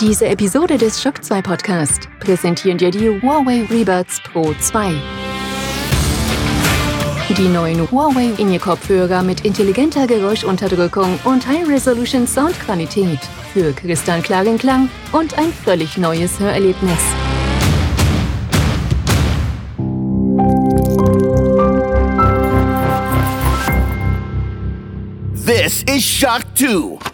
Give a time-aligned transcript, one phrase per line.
[0.00, 4.92] Diese Episode des Shock 2 Podcast präsentieren dir die Huawei Rebuds Pro 2.
[7.34, 13.20] Die neuen Huawei In-Ear-Kopfhörer mit intelligenter Geräuschunterdrückung und High-Resolution Soundqualität
[13.54, 16.98] für kristallklaren Klang und ein völlig neues Hörerlebnis.
[25.46, 27.05] This is Shock 2.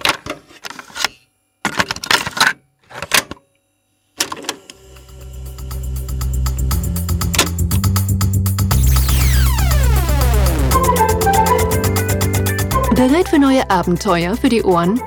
[13.08, 15.00] Bereit für neue Abenteuer für die Ohren?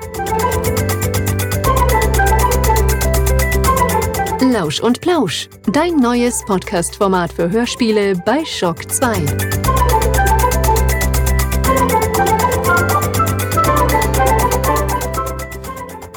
[4.42, 9.14] Lausch und Plausch, dein neues Podcast-Format für Hörspiele bei Shock 2.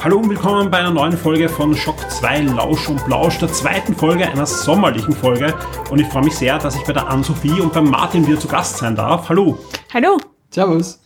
[0.03, 3.95] Hallo und willkommen bei einer neuen Folge von Schock 2 Lausch und Blausch, der zweiten
[3.95, 5.55] Folge einer sommerlichen Folge.
[5.89, 8.49] Und ich freue mich sehr, dass ich bei der Ann-Sophie und beim Martin wieder zu
[8.49, 9.29] Gast sein darf.
[9.29, 9.57] Hallo.
[9.93, 10.17] Hallo.
[10.49, 10.99] Servus.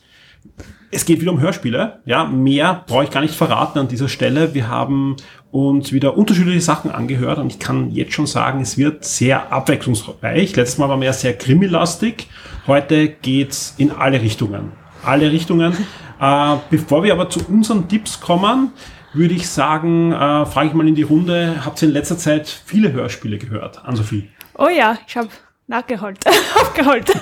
[0.90, 2.00] Es geht wieder um Hörspiele.
[2.04, 4.54] Ja, mehr brauche ich gar nicht verraten an dieser Stelle.
[4.54, 5.16] Wir haben
[5.50, 10.54] uns wieder unterschiedliche Sachen angehört und ich kann jetzt schon sagen, es wird sehr abwechslungsreich.
[10.54, 12.28] Letztes Mal wir ja sehr krimilastig.
[12.68, 14.72] Heute geht's in alle Richtungen.
[15.04, 15.72] Alle Richtungen.
[16.20, 18.72] Äh, bevor wir aber zu unseren Tipps kommen,
[19.12, 22.48] würde ich sagen, äh, frage ich mal in die Runde, habt ihr in letzter Zeit
[22.48, 23.84] viele Hörspiele gehört?
[23.84, 24.28] Ann-Sophie?
[24.56, 25.28] Oh ja, ich habe
[25.66, 26.18] nachgeholt,
[26.56, 27.12] aufgeholt.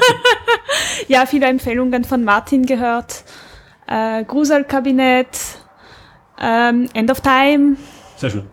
[1.09, 3.25] ja, viele Empfehlungen von Martin gehört.
[3.87, 5.39] Äh, Gruselkabinett,
[6.41, 7.77] ähm, End of Time.
[8.17, 8.45] Sehr schön.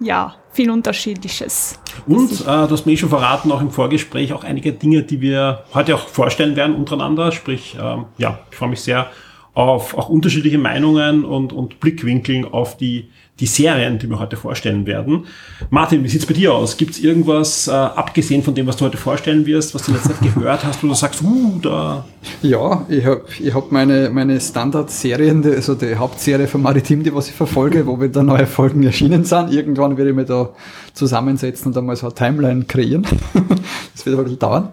[0.00, 1.78] Ja, viel Unterschiedliches.
[2.06, 5.20] Und äh, du hast mir eh schon verraten, auch im Vorgespräch, auch einige Dinge, die
[5.20, 7.32] wir heute auch vorstellen werden untereinander.
[7.32, 9.10] Sprich, ähm, ja, ich freue mich sehr
[9.54, 14.86] auf auch unterschiedliche Meinungen und, und Blickwinkeln auf die, die Serien, die wir heute vorstellen
[14.86, 15.26] werden.
[15.68, 16.76] Martin, wie sieht's bei dir aus?
[16.76, 20.14] Gibt's irgendwas, äh, abgesehen von dem, was du heute vorstellen wirst, was du in letzter
[20.14, 22.04] Zeit gehört hast, wo du sagst, uh, da...
[22.42, 27.28] Ja, ich habe ich hab meine, meine Standardserien, also die Hauptserie von Maritim, die was
[27.28, 29.52] ich verfolge, wo wieder neue Folgen erschienen sind.
[29.52, 30.50] Irgendwann werde ich mich da
[30.92, 33.02] zusammensetzen und einmal so eine Timeline kreieren.
[33.94, 34.68] das wird aber ein bisschen dauern.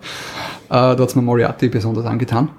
[0.70, 2.50] Äh, da hat's mir Moriarty besonders angetan.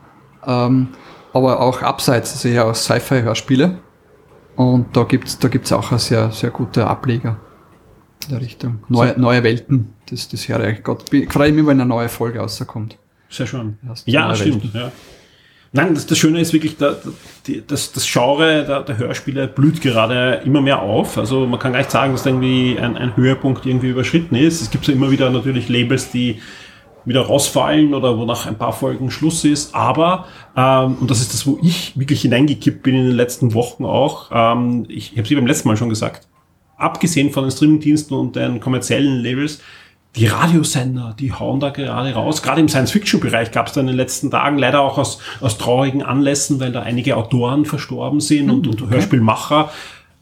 [0.44, 0.88] Ähm,
[1.32, 3.78] aber auch abseits, also ja auch Sci-Fi-Hörspiele.
[4.56, 7.38] Und da gibt's da gibt's auch eine sehr, sehr gute Ableger
[8.24, 8.80] in der Richtung.
[8.88, 11.12] Neue, neue Welten, das, das höre ich eigentlich Gott.
[11.12, 12.98] Ich freue mich, wenn eine neue Folge rauskommt.
[13.28, 13.78] Sehr schön.
[14.04, 14.74] Ja, stimmt.
[14.74, 14.92] Ja.
[15.74, 16.96] Nein, das, das Schöne ist wirklich, da,
[17.46, 21.16] die, das, das Genre der, der Hörspiele blüht gerade immer mehr auf.
[21.16, 24.60] Also man kann gar nicht sagen, dass da irgendwie ein, ein Höhepunkt irgendwie überschritten ist.
[24.60, 26.42] Es gibt ja immer wieder natürlich Labels, die
[27.04, 29.74] wieder rausfallen oder wo nach ein paar Folgen Schluss ist.
[29.74, 30.26] Aber,
[30.56, 34.30] ähm, und das ist das, wo ich wirklich hineingekippt bin in den letzten Wochen auch,
[34.32, 36.28] ähm, ich, ich habe sie beim letzten Mal schon gesagt,
[36.76, 39.60] abgesehen von den Streamingdiensten und den kommerziellen Labels,
[40.16, 42.42] die Radiosender, die hauen da gerade raus.
[42.42, 46.02] Gerade im Science-Fiction-Bereich gab es da in den letzten Tagen leider auch aus, aus traurigen
[46.02, 49.70] Anlässen, weil da einige Autoren verstorben sind und, und Hörspielmacher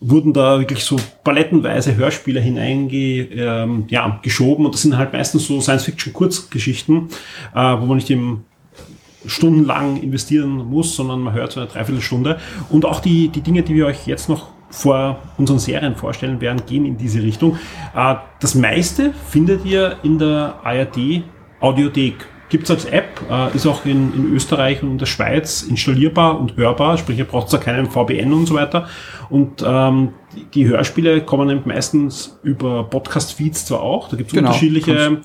[0.00, 5.46] wurden da wirklich so palettenweise Hörspiele hineinge, ähm, ja, geschoben und das sind halt meistens
[5.46, 7.08] so Science-Fiction-Kurzgeschichten,
[7.54, 8.44] äh, wo man nicht im
[9.26, 12.38] stundenlang investieren muss, sondern man hört so eine Dreiviertelstunde.
[12.70, 16.62] Und auch die, die Dinge, die wir euch jetzt noch vor unseren Serien vorstellen werden,
[16.66, 17.58] gehen in diese Richtung.
[17.94, 21.22] Äh, Das meiste findet ihr in der ARD
[21.60, 22.14] Audiothek.
[22.50, 26.38] Gibt es als App, äh, ist auch in, in Österreich und in der Schweiz installierbar
[26.38, 28.88] und hörbar, sprich ihr braucht da keinen VPN und so weiter.
[29.30, 34.34] Und ähm, die, die Hörspiele kommen eben meistens über Podcast-Feeds zwar auch, da gibt es
[34.34, 35.22] Genau, unterschiedliche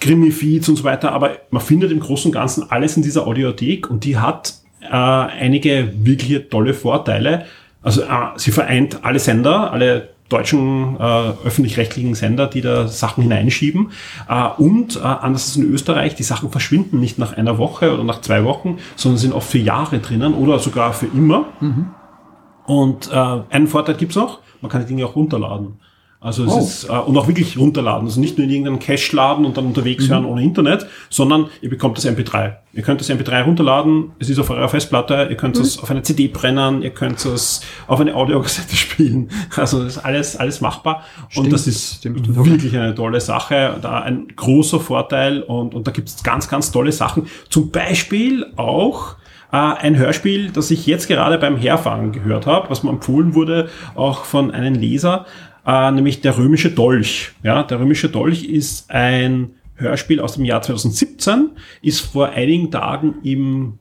[0.00, 3.88] Krimi-Feeds und so weiter, aber man findet im Großen und Ganzen alles in dieser Audiothek
[3.90, 7.46] und die hat äh, einige wirklich tolle Vorteile.
[7.82, 8.06] Also äh,
[8.36, 13.90] sie vereint alle Sender, alle deutschen äh, öffentlich-rechtlichen Sender, die da Sachen hineinschieben.
[14.28, 18.04] Äh, und äh, anders als in Österreich, die Sachen verschwinden nicht nach einer Woche oder
[18.04, 21.46] nach zwei Wochen, sondern sind oft für Jahre drinnen oder sogar für immer.
[22.66, 25.78] Und äh, einen Vorteil gibt's noch, man kann die Dinge auch runterladen.
[26.20, 26.58] Also es Oh.
[26.58, 28.06] ist, äh, und auch wirklich runterladen.
[28.06, 31.70] Also nicht nur in irgendeinem Cache laden und dann unterwegs hören ohne Internet, sondern ihr
[31.70, 32.56] bekommt das MP3.
[32.72, 36.02] Ihr könnt das MP3 runterladen, es ist auf eurer Festplatte, ihr könnt es auf eine
[36.02, 39.28] CD brennen, ihr könnt es auf eine Audiokassette spielen.
[39.56, 41.02] Also das ist alles, alles machbar.
[41.24, 42.34] und Stimmt, das ist stimmt.
[42.34, 43.76] wirklich eine tolle Sache.
[43.80, 47.26] Da ein großer Vorteil und, und da gibt's ganz, ganz tolle Sachen.
[47.50, 49.16] Zum Beispiel auch
[49.52, 53.68] äh, ein Hörspiel, das ich jetzt gerade beim Herfahren gehört habe, was mir empfohlen wurde,
[53.94, 55.24] auch von einem Leser,
[55.66, 57.32] äh, nämlich der römische Dolch.
[57.42, 61.50] Ja, der römische Dolch ist ein Hörspiel aus dem Jahr 2017,
[61.82, 63.78] ist vor einigen Tagen im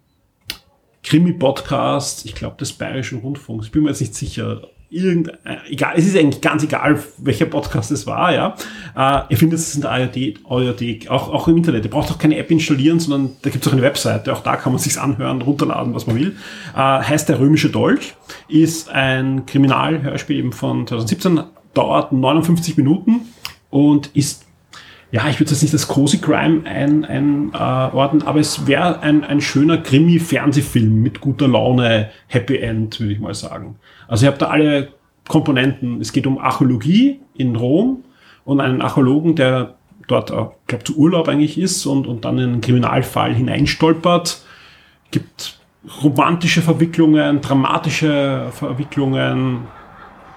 [1.03, 5.37] Krimi-Podcast, ich glaube des Bayerischen Rundfunks, bin mir jetzt nicht sicher, irgendein,
[5.69, 8.55] egal, es ist eigentlich ganz egal, welcher Podcast es war, ja.
[8.95, 11.85] Äh, ihr findet es in der ARD, ARD auch, auch im Internet.
[11.85, 14.55] Ihr braucht auch keine App installieren, sondern da gibt es auch eine Webseite, auch da
[14.55, 16.35] kann man sich's anhören, runterladen, was man will.
[16.75, 18.15] Äh, heißt der Römische Dolch,
[18.47, 21.41] ist ein Kriminalhörspiel eben von 2017,
[21.75, 23.21] dauert 59 Minuten
[23.69, 24.45] und ist
[25.11, 29.23] ja, ich würde jetzt nicht das Cozy Crime einordnen, ein, äh, aber es wäre ein,
[29.23, 33.77] ein schöner Krimi-Fernsehfilm mit guter Laune, Happy End, würde ich mal sagen.
[34.09, 34.89] Also ihr habt da alle
[35.27, 36.01] Komponenten.
[36.01, 38.03] Es geht um Archäologie in Rom
[38.43, 39.75] und einen Archäologen, der
[40.07, 44.43] dort, ich glaube, zu Urlaub eigentlich ist und, und dann in einen Kriminalfall hineinstolpert.
[45.11, 45.59] Gibt
[46.03, 49.67] romantische Verwicklungen, dramatische Verwicklungen,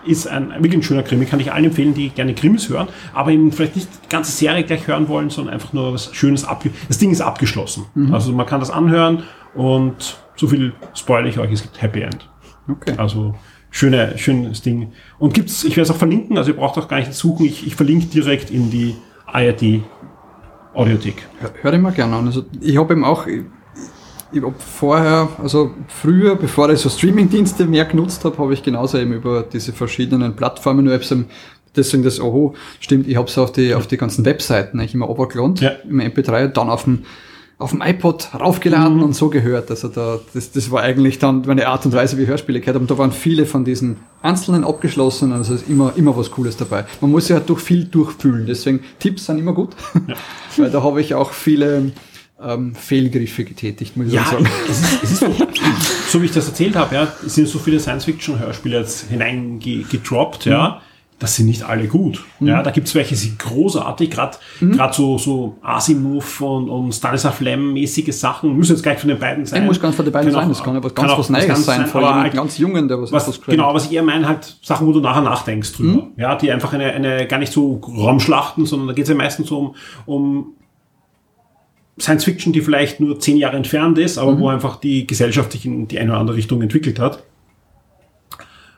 [0.04, 1.26] ist ein wirklich ein schöner Krimi.
[1.26, 4.64] Kann ich allen empfehlen, die gerne Krimis hören, aber eben vielleicht nicht die ganze Serie
[4.64, 7.86] gleich hören wollen, sondern einfach nur was Schönes abge Das Ding ist abgeschlossen.
[7.94, 8.14] Mhm.
[8.14, 9.24] Also man kann das anhören
[9.54, 12.28] und so viel spoilere ich euch, es gibt Happy End.
[12.68, 12.94] Okay.
[12.96, 13.34] Also
[13.70, 14.92] schöne, schönes Ding.
[15.18, 17.66] Und gibt's, ich werde es auch verlinken, also ihr braucht auch gar nicht suchen, ich,
[17.66, 18.94] ich verlinke direkt in die
[19.26, 19.82] ARD
[20.74, 21.26] Audiothek.
[21.40, 22.26] Hör, hör ich mal gerne an.
[22.26, 23.26] Also ich habe eben auch
[24.32, 28.98] ich habe vorher, also früher, bevor ich so Streaming-Dienste mehr genutzt habe, habe ich genauso
[28.98, 31.12] eben über diese verschiedenen Plattformen Webs
[31.76, 35.06] deswegen das, oh, stimmt, ich habe es auf die, auf die ganzen Webseiten ich immer
[35.06, 35.70] runtergeladen, ja.
[35.88, 37.04] im MP3 und dann auf dem,
[37.58, 39.02] auf dem iPod raufgeladen mhm.
[39.02, 39.70] und so gehört.
[39.70, 42.76] Also da, das, das war eigentlich dann meine Art und Weise, wie ich Hörspiele gehört
[42.76, 42.82] habe.
[42.82, 46.84] Und da waren viele von diesen einzelnen abgeschlossen, also ist immer, immer was Cooles dabei.
[47.00, 49.70] Man muss ja durch viel durchfühlen, deswegen Tipps sind immer gut,
[50.06, 50.14] ja.
[50.56, 51.92] weil da habe ich auch viele
[52.43, 54.49] ähm, Fehlgriffe getätigt, muss ich ja, sagen.
[54.69, 58.79] Es ist, es ist so, wie ich das erzählt habe, ja, sind so viele Science-Fiction-Hörspiele
[58.79, 60.52] jetzt hineingedroppt, mhm.
[60.52, 60.82] ja.
[61.20, 62.25] Das sind nicht alle gut.
[62.38, 62.46] Mhm.
[62.46, 64.76] Ja, da gibt's welche, die sind großartig, gerade mhm.
[64.76, 69.44] Grad so, so Asimov und, und Stanislav Lem-mäßige Sachen, müssen jetzt gleich von den beiden
[69.44, 69.62] sein.
[69.62, 71.87] Ich muss ganz von den beiden sein, das kann aber ganz was Neues sein, sein
[71.88, 74.87] vor allem halt, ganz Jungen, der was, was Genau, was ich eher meine, halt Sachen,
[74.87, 76.02] wo du nachher nachdenkst drüber.
[76.05, 76.12] Mhm.
[76.17, 79.75] Ja, die einfach eine, eine, gar nicht so Raumschlachten, sondern da geht's ja meistens um,
[80.06, 80.55] um
[82.00, 84.40] Science Fiction, die vielleicht nur zehn Jahre entfernt ist, aber mhm.
[84.40, 87.24] wo einfach die Gesellschaft sich in die eine oder andere Richtung entwickelt hat.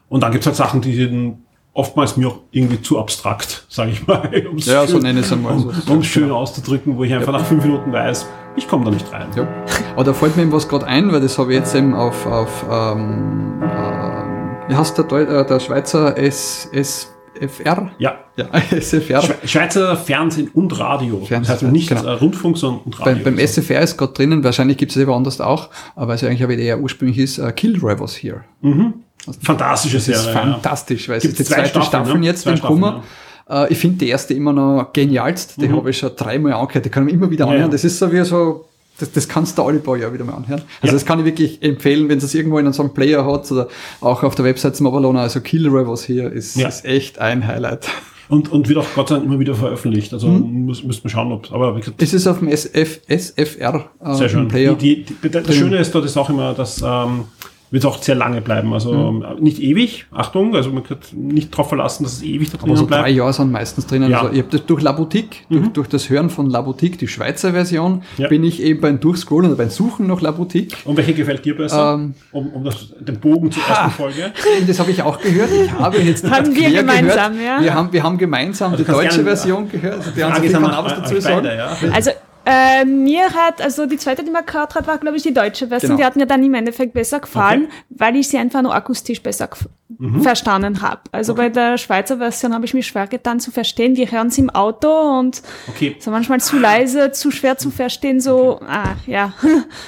[0.08, 1.38] Und dann gibt es halt Sachen, die sind
[1.72, 4.30] oftmals mir auch irgendwie zu abstrakt, sage ich mal.
[4.56, 5.54] Ja, so nenne es einmal.
[5.54, 6.34] Um, um schön ja.
[6.34, 7.38] auszudrücken, wo ich einfach ja.
[7.38, 8.26] nach fünf Minuten weiß,
[8.56, 9.28] ich komme da nicht rein.
[9.36, 9.46] Ja.
[9.94, 12.26] Aber da fällt mir eben was gerade ein, weil das habe ich jetzt eben auf,
[12.26, 17.90] auf ähm, äh, wie heißt der, Deu äh, der Schweizer S, S FR?
[17.98, 18.18] Ja.
[18.36, 18.46] ja
[18.80, 19.22] SFR.
[19.44, 21.24] Schweizer Fernsehen und Radio.
[21.24, 22.14] Fernsehen, das heißt nicht genau.
[22.14, 23.14] Rundfunk, sondern und Radio.
[23.14, 26.42] Beim, beim SFR ist gerade drinnen, wahrscheinlich gibt es es woanders auch, aber es eigentlich
[26.42, 28.44] aber eher ursprünglich ist, uh, Killjoy was here.
[28.60, 28.94] Mhm.
[29.42, 30.20] Fantastische Serie.
[30.20, 32.26] Das ist fantastisch, weil es ist die zweite Staffel, Staffel ne?
[32.26, 33.02] jetzt, wenn Kummer.
[33.48, 33.64] Ja.
[33.64, 35.76] Uh, ich finde die erste immer noch genialst, die mhm.
[35.76, 37.62] habe ich schon dreimal angehört, die kann man immer wieder anhören.
[37.62, 37.72] Ja, ja.
[37.72, 38.69] Das ist so wie so
[39.00, 40.62] das, das kannst du alle paar Jahre wieder mal anhören.
[40.80, 40.92] Also ja.
[40.92, 43.68] das kann ich wirklich empfehlen, wenn es irgendwo in so einem Player hat oder
[44.00, 46.68] auch auf der Website zum Avalona, also Killer was hier ist, ja.
[46.68, 47.88] ist echt ein Highlight.
[48.28, 50.12] Und, und wird auch Gott sei Dank immer wieder veröffentlicht.
[50.12, 50.66] Also mhm.
[50.66, 54.14] muss, müsst man schauen, ob aber wie gesagt, es ist auf dem SF, SFR äh,
[54.14, 54.46] Sehr schön.
[54.46, 54.74] Player.
[54.74, 57.24] Die, die, die, das Schöne ist dort ist auch immer, dass ähm,
[57.70, 58.72] wird auch sehr lange bleiben.
[58.72, 59.24] Also mhm.
[59.40, 62.80] nicht ewig, Achtung, also man kann nicht darauf verlassen, dass es ewig da drin bleibt.
[62.80, 64.10] Aber so drei Jahre sind meistens drinnen.
[64.10, 64.22] Ja.
[64.22, 65.54] Also ich habe das durch La Boutique, mhm.
[65.54, 68.28] durch, durch, das Hören von La Boutique, die Schweizer Version, ja.
[68.28, 70.76] bin ich eben beim Durchscrollen oder beim Suchen nach La Boutique.
[70.84, 71.94] Und welche gefällt dir besser?
[71.94, 74.32] Ähm, um, um das, den Bogen zur ersten Folge.
[74.66, 75.50] Das habe ich auch gehört.
[75.52, 77.58] Ich habe jetzt haben wir gemeinsam, gehört.
[77.58, 77.62] ja.
[77.62, 79.98] Wir haben, wir haben gemeinsam also die deutsche Version gehört.
[79.98, 81.42] Also die Frage ist, kann was dazu sagen.
[81.42, 81.76] Beide, ja.
[81.92, 82.10] Also
[82.46, 85.68] äh, mir hat, also die zweite, die man gehört hat, war, glaube ich, die deutsche
[85.68, 85.90] Version.
[85.90, 85.98] Genau.
[85.98, 87.72] Die hat mir dann im Endeffekt besser gefallen, okay.
[87.90, 89.48] weil ich sie einfach nur akustisch besser
[89.88, 90.22] mhm.
[90.22, 91.02] verstanden habe.
[91.12, 91.42] Also okay.
[91.42, 93.96] bei der Schweizer Version habe ich mich schwer getan zu verstehen.
[93.96, 95.96] Wir hören sie im Auto und okay.
[95.98, 99.32] so manchmal zu leise, zu schwer zu verstehen, so, ah, ja.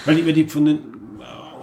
[0.05, 0.79] Weil die, weil die von den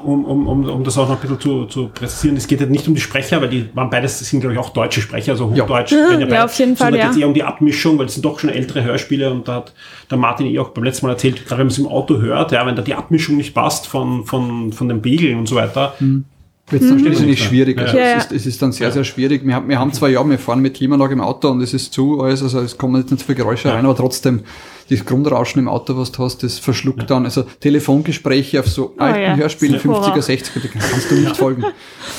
[0.03, 2.69] um, um, um, um das auch noch ein bisschen zu, zu präzisieren, es geht halt
[2.69, 5.33] nicht um die Sprecher, weil die waren beides, das sind glaube ich auch deutsche Sprecher,
[5.33, 5.91] also Hochdeutsch.
[5.91, 6.97] Ja, ja, ja auf jeden Fall, ja.
[6.97, 9.47] Da geht es eher um die Abmischung, weil es sind doch schon ältere Hörspiele und
[9.47, 9.73] da hat
[10.09, 12.51] der Martin eh auch beim letzten Mal erzählt, gerade wenn man es im Auto hört,
[12.51, 15.93] ja, wenn da die Abmischung nicht passt von, von, von den Begeln und so weiter,
[15.99, 16.25] mhm.
[16.71, 17.25] Wird dann mhm.
[17.25, 17.79] nicht schwierig.
[17.79, 18.17] Also ja.
[18.17, 19.45] es, ist, es ist dann sehr, sehr schwierig.
[19.45, 21.93] Wir haben, wir haben zwei Jahre, wir fahren mit Klimaanlage im Auto und es ist
[21.93, 24.41] zu alles, also es kommen jetzt nicht so viele Geräusche rein, aber trotzdem
[24.89, 27.05] das Grundrauschen im Auto, was du hast, das verschluckt ja.
[27.05, 27.25] dann.
[27.25, 29.35] Also Telefongespräche auf so oh, alten ja.
[29.35, 31.63] Hörspielen, 50er, 60er, die kannst du nicht folgen.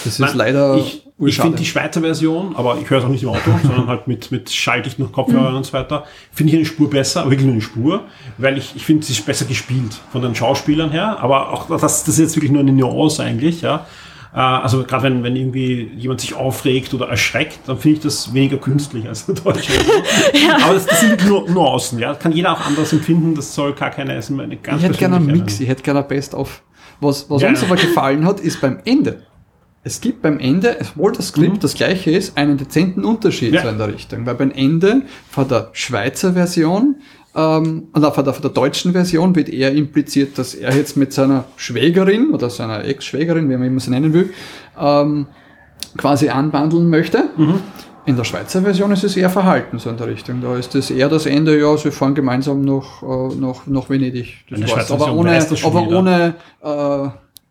[0.05, 0.77] Das ist Nein, leider.
[0.77, 3.89] Ich, ich finde die Schweizer Version, aber ich höre es auch nicht im Auto, sondern
[3.89, 5.59] halt mit, mit Schalldicht noch Kopfhörern mhm.
[5.59, 8.05] und so weiter, finde ich eine Spur besser, wirklich nur eine Spur,
[8.39, 12.05] weil ich, ich finde, sie ist besser gespielt von den Schauspielern her, aber auch das,
[12.05, 13.87] das ist jetzt wirklich nur eine Nuance eigentlich, ja.
[14.33, 18.33] Äh, also gerade wenn, wenn irgendwie jemand sich aufregt oder erschreckt, dann finde ich das
[18.33, 19.73] weniger künstlich als der deutsche.
[20.35, 20.59] ja.
[20.65, 22.11] Aber das, das sind nur Nuancen, ja.
[22.11, 24.99] Das kann jeder auch anders empfinden, das soll gar keine, ist eine ganz Ich hätte
[24.99, 26.63] gerne einen Mix, ich hätte gerne ein Best-of.
[27.01, 27.49] Was, was ja.
[27.49, 29.23] uns aber gefallen hat, ist beim Ende.
[29.83, 31.61] Es gibt beim Ende, obwohl das Skript Mhm.
[31.61, 33.63] das gleiche ist, einen dezenten Unterschied Ja.
[33.63, 34.27] so in der Richtung.
[34.27, 36.97] Weil beim Ende von der Schweizer Version,
[37.35, 41.13] ähm, oder von der, von der deutschen Version wird eher impliziert, dass er jetzt mit
[41.13, 44.31] seiner Schwägerin oder seiner Ex-Schwägerin, wie man immer sie nennen will,
[44.79, 45.27] ähm,
[45.97, 47.31] quasi anbandeln möchte.
[47.37, 47.61] Mhm.
[48.07, 50.41] In der Schweizer Version ist es eher verhalten, so in der Richtung.
[50.41, 54.45] Da ist es eher das Ende, ja, sie fahren gemeinsam nach, äh, nach, nach Venedig.
[54.51, 54.91] Das war's.
[54.91, 57.09] Aber ohne, aber ohne, äh,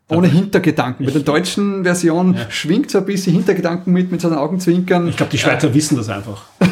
[0.10, 1.06] ohne Hintergedanken.
[1.06, 5.08] Bei der deutschen Version schwingt so ein bisschen Hintergedanken mit, mit seinen Augenzwinkern.
[5.08, 6.42] Ich glaube, die Schweizer wissen das einfach.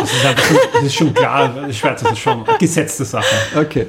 [0.00, 1.54] Das ist, einfach schon, das ist schon klar.
[1.68, 3.24] Die Schweizer das ist schon gesetzte Sache.
[3.54, 3.86] Okay.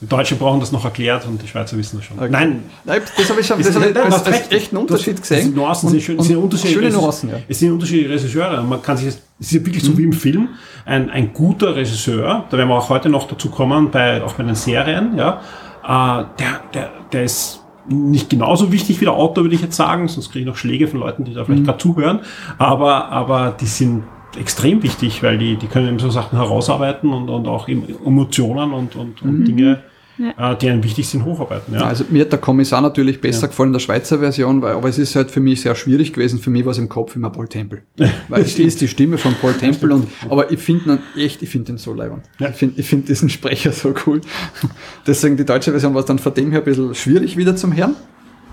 [0.00, 2.18] Die Deutschen brauchen das noch erklärt und die Schweizer wissen das schon.
[2.18, 2.28] okay.
[2.30, 4.52] Nein, Nein, das habe ich schon das ich nein, als, recht.
[4.52, 5.54] echten Unterschied Das- gesehen.
[5.54, 6.20] Nuancen sind schön.
[6.22, 7.36] sind unterschiedliche schöne Nuancen, ja.
[7.48, 8.62] Es sind unterschiedliche Regisseure.
[8.62, 10.48] Man kann sich, es ist ja wirklich so wie im Film.
[10.86, 14.42] Ein, ein guter Regisseur, da werden wir auch heute noch dazu kommen, bei, auch bei
[14.44, 15.40] den Serien, ja,
[15.84, 20.08] äh, der, der, der ist nicht genauso wichtig wie der Autor, würde ich jetzt sagen,
[20.08, 21.46] sonst kriege ich noch Schläge von Leuten, die da Mhm.
[21.46, 22.20] vielleicht gerade zuhören.
[22.58, 24.04] Aber, aber die sind
[24.38, 28.96] extrem wichtig, weil die, die können eben so Sachen herausarbeiten und, und auch Emotionen und,
[28.96, 29.80] und, und Dinge,
[30.18, 31.74] äh, die einem wichtig sind, hocharbeiten.
[31.74, 31.86] Ja.
[31.86, 34.98] Also mir hat der Kommissar natürlich besser gefallen in der Schweizer Version, weil, aber es
[34.98, 36.38] ist halt für mich sehr schwierig gewesen.
[36.38, 37.82] Für mich war es im Kopf immer Paul Temple.
[38.28, 41.48] Weil es ist die Stimme von Paul Temple und, aber ich finde ihn echt, ich
[41.48, 42.24] finde ihn so leibend.
[42.38, 42.48] Ja.
[42.48, 44.20] Ich finde ich find diesen Sprecher so cool.
[45.06, 47.76] Deswegen die deutsche Version war es dann von dem her ein bisschen schwierig wieder zum
[47.76, 47.96] Hören,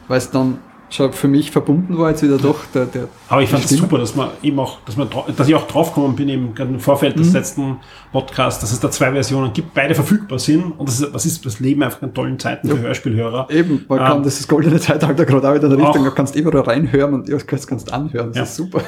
[0.08, 0.58] weil es dann
[0.90, 3.98] schon für mich verbunden war jetzt wieder doch der, der Aber ich fand es super,
[3.98, 7.16] dass man eben auch, dass man, dass ich auch draufgekommen bin eben gerade im Vorfeld
[7.16, 7.22] Mhm.
[7.24, 7.78] des letzten
[8.12, 11.46] Podcasts, dass es da zwei Versionen gibt, beide verfügbar sind und das ist, das ist
[11.46, 13.48] das Leben einfach in tollen Zeiten für Hörspielhörer.
[13.50, 16.12] Eben, man Ähm, kann das, das goldene Zeitalter gerade auch wieder in der Richtung, da
[16.12, 18.44] kannst du überall reinhören und ja, das kannst, kannst anhören, das Ja.
[18.44, 18.82] ist super.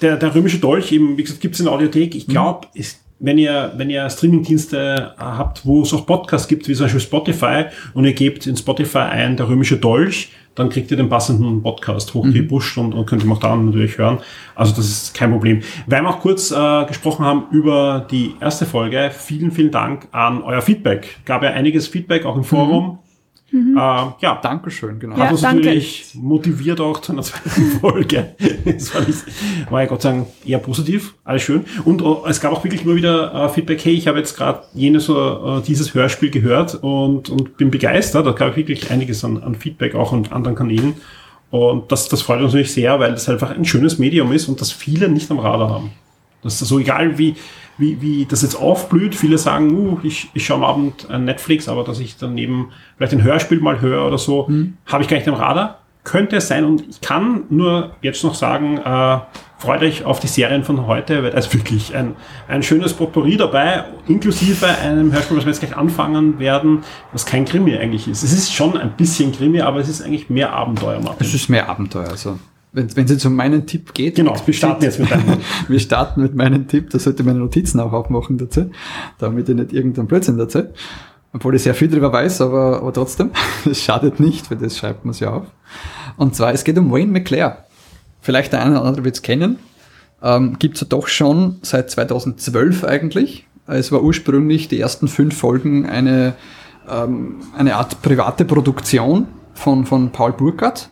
[0.00, 2.14] Der, der römische Dolch, eben, wie gesagt, gibt es in der Audiothek.
[2.14, 2.18] Mhm.
[2.18, 2.68] Ich glaube,
[3.18, 7.02] wenn ihr, wenn ihr Streamingdienste äh, habt, wo es auch Podcasts gibt, wie zum Beispiel
[7.02, 11.62] Spotify, und ihr gebt in Spotify ein, der römische Dolch, dann kriegt ihr den passenden
[11.62, 14.18] Podcast hochgepusht und, und könnt ihn auch dann natürlich hören.
[14.54, 15.62] Also das ist kein Problem.
[15.86, 20.42] Weil wir auch kurz äh, gesprochen haben über die erste Folge, vielen, vielen Dank an
[20.42, 21.18] euer Feedback.
[21.24, 22.98] Gab ja einiges Feedback auch im Forum.
[23.52, 25.16] Äh, ja, Dankeschön, genau.
[25.16, 25.64] Ja, hat uns danke.
[25.64, 28.34] natürlich motiviert auch zu einer zweiten Folge.
[28.64, 29.24] Das war, nicht,
[29.70, 31.64] war ja Gott sei Dank eher positiv, alles schön.
[31.84, 34.62] Und äh, es gab auch wirklich immer wieder äh, Feedback, hey, ich habe jetzt gerade
[34.74, 38.26] jenes oder äh, dieses Hörspiel gehört und, und bin begeistert.
[38.26, 40.94] Da gab es wirklich einiges an, an Feedback auch und anderen Kanälen.
[41.50, 44.60] Und das, das freut uns natürlich sehr, weil das einfach ein schönes Medium ist und
[44.60, 45.90] das viele nicht am Radar haben.
[46.42, 47.34] Das ist so egal, wie,
[47.80, 49.14] wie, wie das jetzt aufblüht.
[49.14, 53.14] Viele sagen, uh, ich, ich schaue am Abend ein Netflix, aber dass ich daneben vielleicht
[53.14, 54.48] ein Hörspiel mal höre oder so,
[54.86, 55.78] habe ich gar nicht am Radar.
[56.02, 59.18] Könnte es sein und ich kann nur jetzt noch sagen, äh,
[59.60, 62.16] freut euch auf die Serien von heute, weil da ist wirklich ein,
[62.48, 66.82] ein schönes Potpourri dabei, inklusive einem Hörspiel, was wir jetzt gleich anfangen werden,
[67.12, 68.22] was kein Krimi eigentlich ist.
[68.22, 71.26] Es ist schon ein bisschen Krimi, aber es ist eigentlich mehr Abenteuer, Martin.
[71.26, 72.08] Es ist mehr Abenteuer.
[72.08, 72.38] Also,
[72.72, 75.38] wenn wenn es jetzt um meinen Tipp geht, Genau, wir starten jetzt mit deinem.
[75.68, 76.90] wir starten mit meinem Tipp.
[76.90, 78.70] Da sollte ich meine Notizen auch aufmachen dazu,
[79.18, 80.64] damit ich nicht irgendeinen Blödsinn dazu.
[81.32, 83.30] Obwohl ich sehr viel darüber weiß, aber, aber trotzdem,
[83.70, 85.46] es schadet nicht, weil das schreibt man sich auf.
[86.16, 87.58] Und zwar, es geht um Wayne McClare.
[88.20, 89.58] Vielleicht der eine oder andere wird es kennen.
[90.22, 93.46] Ähm, Gibt es ja doch schon seit 2012 eigentlich.
[93.66, 96.34] Es war ursprünglich die ersten fünf Folgen eine,
[96.88, 100.90] ähm, eine Art private Produktion von, von Paul Burkhardt.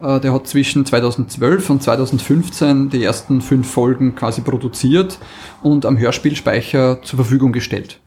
[0.00, 5.18] Äh, Der hat zwischen 2012 und 2015 die ersten fünf Folgen quasi produziert
[5.62, 7.98] und am Hörspielspeicher zur Verfügung gestellt.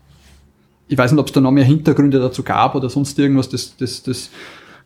[0.87, 3.75] Ich weiß nicht, ob es da noch mehr Hintergründe dazu gab oder sonst irgendwas, das,
[3.77, 4.29] das, das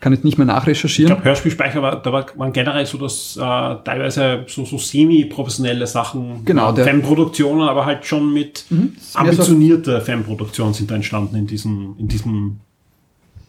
[0.01, 1.13] kann ich nicht mehr Ich nachrecherchieren.
[1.13, 6.43] glaube, Hörspielspeicher war, da war, waren generell so, dass äh, teilweise so, so semi-professionelle Sachen,
[6.43, 8.65] Genau, äh, der- Fanproduktionen, aber halt schon mit
[8.97, 12.59] ist mehr so- Fanproduktionen sind da entstanden in diesem, in diesem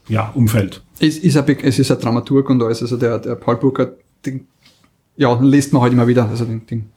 [0.08, 0.82] ja, Umfeld.
[0.99, 3.94] Es ist ein, es ist ein Dramaturg und alles, also der, der Paul Burkhardt,
[4.25, 4.46] den,
[5.16, 6.90] ja, den liest man halt immer wieder, also den, den.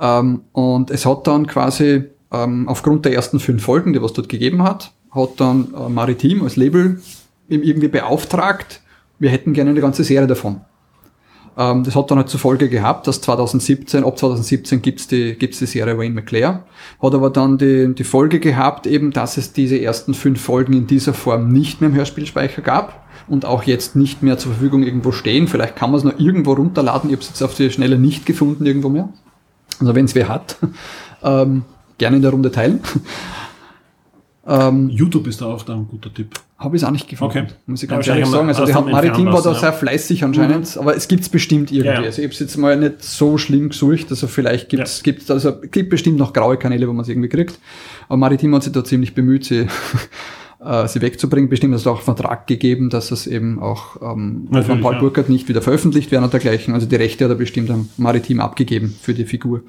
[0.00, 4.28] Ähm, und es hat dann quasi, ähm, aufgrund der ersten fünf Folgen, die was dort
[4.28, 7.00] gegeben hat, hat dann äh, Maritim als Label
[7.48, 8.80] irgendwie beauftragt,
[9.18, 10.60] wir hätten gerne eine ganze Serie davon.
[11.56, 15.58] Ähm, das hat dann halt zur Folge gehabt, dass 2017, ab 2017 gibt's die, gibt's
[15.58, 16.60] die Serie Wayne McClare.
[17.02, 20.86] Hat aber dann die, die Folge gehabt, eben, dass es diese ersten fünf Folgen in
[20.86, 25.12] dieser Form nicht mehr im Hörspielspeicher gab und auch jetzt nicht mehr zur Verfügung irgendwo
[25.12, 25.48] stehen.
[25.48, 27.10] Vielleicht kann man es noch irgendwo runterladen.
[27.10, 29.08] Ich habe es jetzt auf die Schnelle nicht gefunden irgendwo mehr.
[29.78, 30.56] Also wenn es wer hat,
[31.22, 31.64] ähm,
[31.98, 32.80] gerne in der Runde teilen.
[34.50, 36.32] Ähm, YouTube ist da auch da ein guter Tipp.
[36.58, 37.46] habe ich es auch nicht gefunden, Okay.
[37.66, 38.48] muss ich Ja, ganz ehrlich sagen.
[38.48, 39.76] Also die haben, Maritim war da lassen, sehr ja.
[39.76, 41.86] fleißig anscheinend, aber es gibt's bestimmt irgendwie.
[41.86, 42.06] Ja, ja.
[42.06, 45.02] Also ich habe es jetzt mal nicht so schlimm gesucht, also vielleicht gibt's Ja.
[45.04, 47.58] gibt's also es gibt bestimmt noch graue Kanäle, wo man es irgendwie kriegt.
[48.08, 49.66] Aber Maritim hat sich da ziemlich bemüht, sie
[50.64, 51.48] äh, sie wegzubringen.
[51.48, 55.00] Bestimmt ist es auch Vertrag gegeben, dass es eben auch ähm, von Paul ja.
[55.00, 56.74] Burkhardt nicht wieder veröffentlicht werden und dergleichen.
[56.74, 59.62] Also die Rechte hat er bestimmt am Maritim abgegeben für die Figur.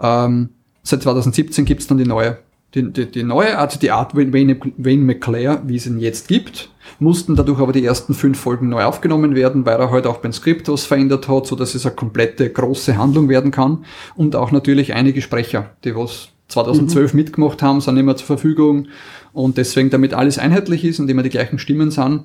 [0.00, 0.48] Ähm,
[0.82, 2.38] seit 2017 gibt es dann die neue
[2.74, 6.70] die, die, die neue Art, die Art Wayne, Wayne McClare, wie es ihn jetzt gibt,
[6.98, 10.18] mussten dadurch aber die ersten fünf Folgen neu aufgenommen werden, weil er heute halt auch
[10.18, 14.36] beim Skript was verändert hat, so dass es eine komplette große Handlung werden kann und
[14.36, 17.16] auch natürlich einige Sprecher, die was 2012 mhm.
[17.20, 18.88] mitgemacht haben, sind immer zur Verfügung
[19.32, 22.24] und deswegen, damit alles einheitlich ist und immer die gleichen Stimmen sind,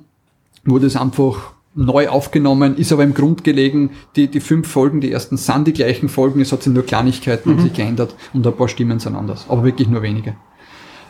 [0.64, 5.12] wurde es einfach neu aufgenommen, ist aber im Grund gelegen, die, die fünf Folgen, die
[5.12, 7.60] ersten sind die gleichen Folgen, es hat sich nur Kleinigkeiten mhm.
[7.60, 10.34] sich geändert und ein paar Stimmen sind anders, aber wirklich nur wenige.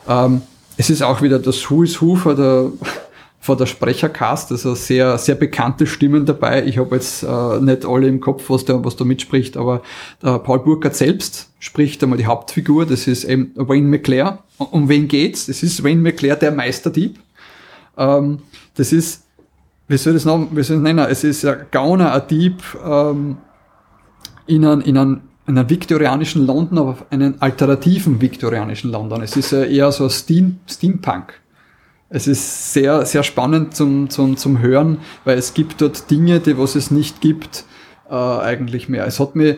[0.06, 0.42] Ähm,
[0.76, 2.70] es ist auch wieder das Who is Who vor der,
[3.40, 6.64] vor der Sprechercast, also sehr, sehr bekannte Stimmen dabei.
[6.66, 9.82] Ich habe jetzt äh, nicht alle im Kopf, was da, was da mitspricht, aber
[10.22, 14.40] äh, Paul Burkhardt selbst spricht einmal die Hauptfigur, das ist eben Wayne McClare.
[14.58, 15.46] Um wen geht's?
[15.46, 17.18] Das ist Wayne McClare, der Meisterdieb.
[17.96, 18.40] Ähm,
[18.74, 19.24] das ist
[19.88, 21.06] wie soll ich das noch, wie soll ich nennen?
[21.10, 23.38] Es ist ein Gauner, ein Dieb ähm,
[24.46, 29.22] in einem, in einem in einem viktorianischen London, aber einen alternativen viktorianischen London.
[29.22, 31.40] Es ist eher so Steam, Steampunk.
[32.10, 36.58] Es ist sehr, sehr spannend zum, zum, zum Hören, weil es gibt dort Dinge, die
[36.58, 37.64] was es nicht gibt,
[38.10, 39.06] äh, eigentlich mehr.
[39.06, 39.56] Es hat mir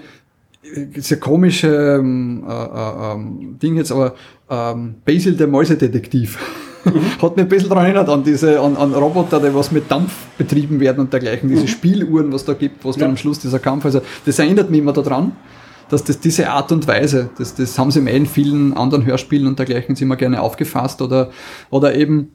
[0.96, 4.14] sehr komische ähm, äh, äh, ähm, Ding jetzt, aber
[4.48, 6.38] ähm, Basil der Mäusedetektiv
[7.22, 10.12] Hat mich ein bisschen daran erinnert, an diese, an, an Roboter, die was mit Dampf
[10.38, 11.68] betrieben werden und dergleichen, diese mhm.
[11.68, 13.00] Spieluhren, was da gibt, was ja.
[13.00, 15.32] dann am Schluss dieser Kampf, also das erinnert mich immer daran,
[15.88, 19.58] dass das diese Art und Weise, das, das haben sie in vielen anderen Hörspielen und
[19.58, 21.30] dergleichen immer gerne aufgefasst oder,
[21.68, 22.32] oder eben,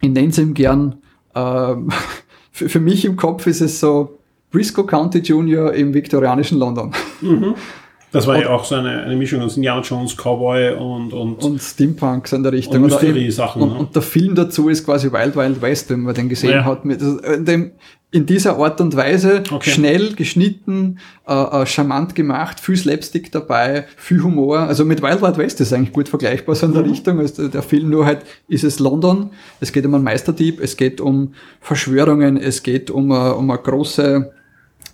[0.00, 0.96] ich nenne es ihm gern,
[1.34, 1.38] äh,
[2.52, 4.18] für, für mich im Kopf ist es so,
[4.50, 6.92] Briscoe County Junior im viktorianischen London.
[7.20, 7.54] Mhm.
[8.12, 11.44] Das war und, ja auch so eine, eine Mischung aus Indiana Jones, Cowboy und, und,
[11.44, 12.82] und Steampunk in der Richtung.
[12.82, 13.62] Und Mystery-Sachen.
[13.62, 13.78] Und, ne?
[13.78, 16.64] und, der Film dazu ist quasi Wild Wild West, wenn man den gesehen ja.
[16.64, 16.84] hat.
[16.84, 17.72] Mit, also in, dem,
[18.10, 19.70] in dieser Art und Weise, okay.
[19.70, 20.98] schnell geschnitten,
[21.28, 24.60] äh, äh, charmant gemacht, viel Slapstick dabei, viel Humor.
[24.60, 26.90] Also mit Wild Wild West ist eigentlich gut vergleichbar so in der mhm.
[26.90, 27.20] Richtung.
[27.20, 31.00] Also der Film nur halt, ist es London, es geht um einen Meisterdieb, es geht
[31.00, 34.32] um Verschwörungen, es geht um, uh, um eine große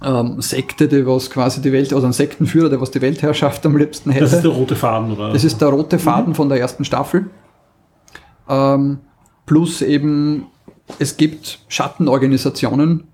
[0.04, 3.76] ähm, Sekte, die was quasi die Welt, also ein Sektenführer, der was die Weltherrschaft am
[3.76, 4.24] liebsten hätte.
[4.24, 5.32] Das ist der rote Faden, oder?
[5.32, 6.34] Das ist der rote Faden mhm.
[6.34, 7.30] von der ersten Staffel.
[8.48, 8.98] Ähm,
[9.46, 10.46] plus eben,
[10.98, 13.04] es gibt Schattenorganisationen,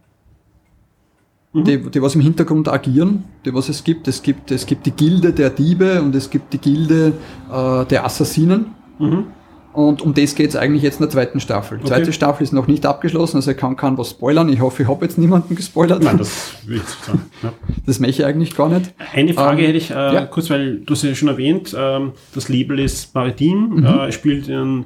[1.52, 1.64] mhm.
[1.64, 4.08] die, die was im Hintergrund agieren, die was es gibt.
[4.08, 7.14] Es gibt, es gibt die Gilde der Diebe und es gibt die Gilde
[7.50, 8.72] äh, der Assassinen.
[8.98, 9.26] Mhm.
[9.72, 11.78] Und um das geht es eigentlich jetzt in der zweiten Staffel.
[11.78, 11.94] Die okay.
[11.94, 14.48] zweite Staffel ist noch nicht abgeschlossen, also ich kann, kann was spoilern.
[14.50, 16.02] Ich hoffe, ich habe jetzt niemanden gespoilert.
[16.02, 17.22] Nein, das will ich nicht sagen.
[17.42, 17.52] Ja.
[17.86, 18.92] Das möchte ich eigentlich gar nicht.
[19.12, 20.26] Eine Frage ähm, hätte ich äh, ja.
[20.26, 23.86] kurz, weil du hast ja schon erwähnt, ähm, das Label ist Maritim, mhm.
[23.86, 24.84] äh, spielt in einem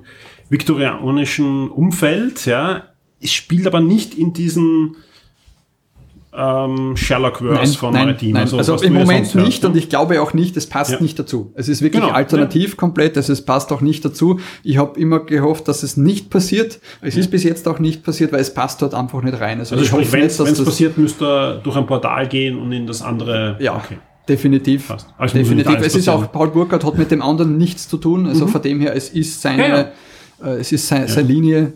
[0.49, 2.85] viktorianischen Umfeld, ja.
[3.20, 4.96] Es spielt aber nicht in diesen
[6.37, 8.33] ähm, Sherlock-Verse von nein, Maritim.
[8.33, 8.42] Nein.
[8.42, 9.79] Also, also im Moment nicht hört, und ne?
[9.79, 11.01] ich glaube auch nicht, es passt ja.
[11.01, 11.53] nicht dazu.
[11.55, 12.77] Es ist wirklich genau, alternativ ja.
[12.77, 14.40] komplett, also es passt auch nicht dazu.
[14.62, 16.81] Ich habe immer gehofft, dass es nicht passiert.
[17.01, 17.20] Es ja.
[17.20, 19.59] ist bis jetzt auch nicht passiert, weil es passt dort einfach nicht rein.
[19.61, 22.87] Also, also ich hoffe, wenn es passiert, müsste er durch ein Portal gehen und in
[22.87, 23.57] das andere...
[23.59, 23.77] Ja.
[23.77, 23.99] Okay.
[24.29, 24.90] Definitiv.
[24.90, 25.79] Also Definitiv.
[25.81, 28.27] Es ist auch, Paul Burkhardt hat mit dem anderen nichts zu tun.
[28.27, 28.51] Also mhm.
[28.51, 29.92] von dem her, es ist seine,
[30.42, 31.75] äh, es ist seine, seine Linie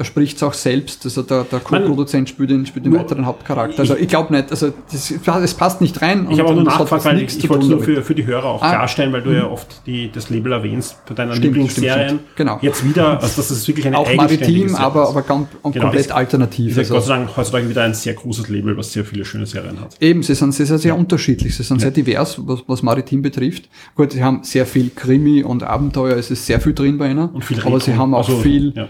[0.00, 3.80] er spricht es auch selbst, also der, der Co-Produzent spielt den, spielt den weiteren Hauptcharakter.
[3.80, 6.26] Also ich glaube nicht, also das, das, passt nicht rein.
[6.30, 8.62] Ich habe auch nur nachgefragt, weil ich, ich wollte nur für, für die Hörer auch
[8.62, 11.92] ah, klarstellen, weil du ja oft die, das Label erwähnst bei deiner stimmt, Lieblingsserien.
[11.92, 12.36] Stimmt, stimmt.
[12.36, 12.58] Genau.
[12.62, 16.12] Jetzt wieder, also das ist wirklich eine Auch maritim, aber, aber ganz, genau, komplett ist,
[16.12, 16.78] alternativ.
[16.78, 16.94] Also.
[16.94, 19.98] Gott sei Dank heutzutage wieder ein sehr großes Label, was sehr viele schöne Serien hat.
[20.00, 20.98] Eben, sie sind sehr, sehr, sehr ja.
[20.98, 21.82] unterschiedlich, sie sind ja.
[21.82, 23.68] sehr divers, was, was maritim betrifft.
[23.96, 27.28] Gut, sie haben sehr viel Krimi und Abenteuer, es ist sehr viel drin bei ihnen.
[27.28, 28.72] Und viel aber sie haben auch also, viel...
[28.74, 28.88] Ja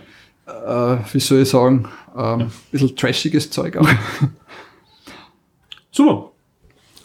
[0.67, 3.89] äh, wie soll ich sagen, ähm, ein bisschen trashiges Zeug auch.
[5.91, 6.31] Super.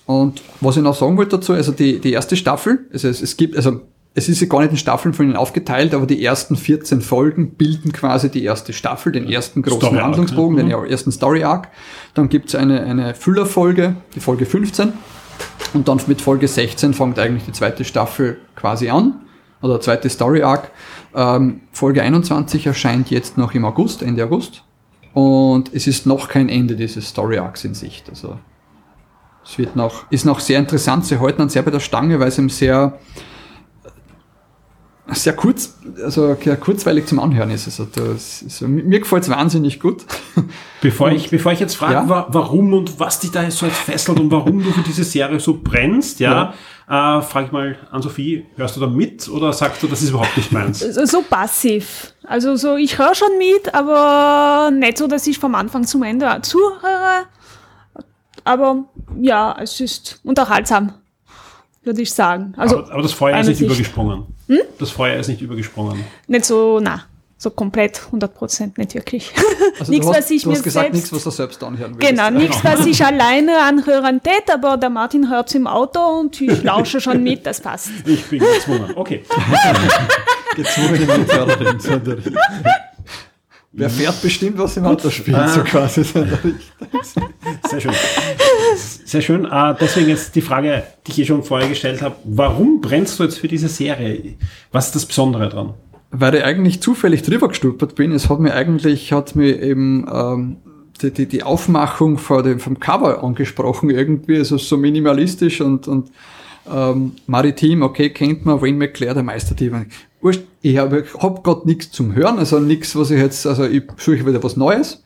[0.06, 3.38] Und was ich noch sagen wollte dazu, also die, die erste Staffel, also es, es
[3.38, 3.82] gibt, also
[4.14, 7.52] es ist ja gar nicht in Staffeln von ihnen aufgeteilt, aber die ersten 14 Folgen
[7.56, 10.64] bilden quasi die erste Staffel, den ersten großen Story Handlungsbogen, ja.
[10.64, 10.90] den mhm.
[10.90, 11.70] ersten Story Arc.
[12.14, 14.94] Dann gibt's eine, eine Füllerfolge, die Folge 15.
[15.74, 19.26] Und dann mit Folge 16 fängt eigentlich die zweite Staffel quasi an,
[19.62, 20.72] oder zweite Story Arc.
[21.16, 24.64] Ähm, Folge 21 erscheint jetzt noch im August, Ende August.
[25.14, 28.10] Und es ist noch kein Ende dieses Story Arcs in Sicht.
[28.10, 28.38] Also
[29.46, 31.06] es wird noch, ist noch sehr interessant.
[31.06, 33.00] Sie halten dann sehr bei der Stange, weil es eben sehr
[35.08, 37.68] sehr kurz, also sehr kurzweilig zum Anhören ist.
[37.68, 40.04] Also das ist, mir gefällt es wahnsinnig gut.
[40.82, 42.10] Bevor ich, bevor ich jetzt frage, ja?
[42.10, 45.04] wa warum und was dich da jetzt so jetzt fesselt und warum du für diese
[45.04, 46.54] Serie so brennst, ja,
[46.88, 47.18] ja.
[47.20, 50.10] Äh, frage ich mal an Sophie, hörst du da mit oder sagst du, das ist
[50.10, 50.80] überhaupt nicht meins?
[51.06, 52.14] So passiv.
[52.24, 56.40] Also so, ich höre schon mit, aber nicht so, dass ich vom Anfang zum Ende
[56.42, 57.26] zuhöre.
[58.44, 58.86] Aber
[59.20, 60.94] ja, es ist unterhaltsam
[61.86, 62.54] würde ich sagen.
[62.58, 63.70] Also, aber, aber das Feuer ist nicht Sicht.
[63.70, 64.26] übergesprungen.
[64.48, 64.60] Hm?
[64.80, 66.04] Das Feuer ist nicht übergesprungen.
[66.28, 67.04] Nicht so, na,
[67.38, 69.32] so komplett, 100 Prozent, nicht wirklich.
[69.78, 72.08] Also nichts, was ich du mir hast gesagt, nichts, was er selbst anhören will.
[72.08, 76.40] Genau, nichts, was ich alleine anhören tät, aber der Martin hört es im Auto und
[76.40, 77.90] ich lausche schon mit, das passt.
[78.06, 79.26] Ich bin gezwungen, okay.
[80.56, 82.38] Gezwungene Mithörerin,
[83.78, 85.50] Wer fährt bestimmt, was im Auto spielt, ah.
[85.50, 86.04] so quasi.
[86.04, 87.92] Sehr schön.
[89.04, 89.46] Sehr schön.
[89.46, 92.16] Uh, deswegen jetzt die Frage, die ich eh schon vorher gestellt habe.
[92.24, 94.36] Warum brennst du jetzt für diese Serie?
[94.72, 95.74] Was ist das Besondere dran?
[96.12, 98.14] Weil ich eigentlich zufällig drüber gestolpert bin.
[98.14, 100.58] Es hat mir eigentlich, hat mir eben ähm,
[101.02, 104.38] die, die, die Aufmachung vor dem, vom Cover angesprochen irgendwie.
[104.38, 106.12] Also so minimalistisch und, und
[106.74, 109.74] ähm, maritim, okay, kennt man Wayne McClare, der Meisterdieb.
[110.26, 113.84] Wurscht, ich habe hab grad nichts zum Hören, also nichts, was ich jetzt, also ich
[113.98, 115.04] suche wieder was Neues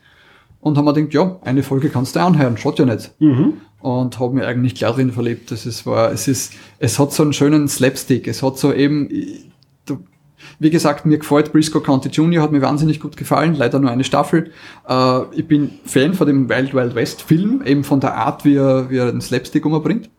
[0.61, 3.11] und haben mir gedacht, ja, eine Folge kannst du anhören, schaut ja nicht.
[3.19, 3.55] Mhm.
[3.81, 5.51] Und habe mir eigentlich klar drin verliebt.
[5.51, 9.09] Das ist, war, es ist, es hat so einen schönen Slapstick, es hat so eben,
[10.57, 14.05] wie gesagt, mir gefällt Briscoe County Junior, hat mir wahnsinnig gut gefallen, leider nur eine
[14.05, 14.51] Staffel.
[14.87, 18.55] Äh, ich bin Fan von dem Wild Wild West Film, eben von der Art, wie
[18.55, 20.09] er, wie er den Slapstick umbringt.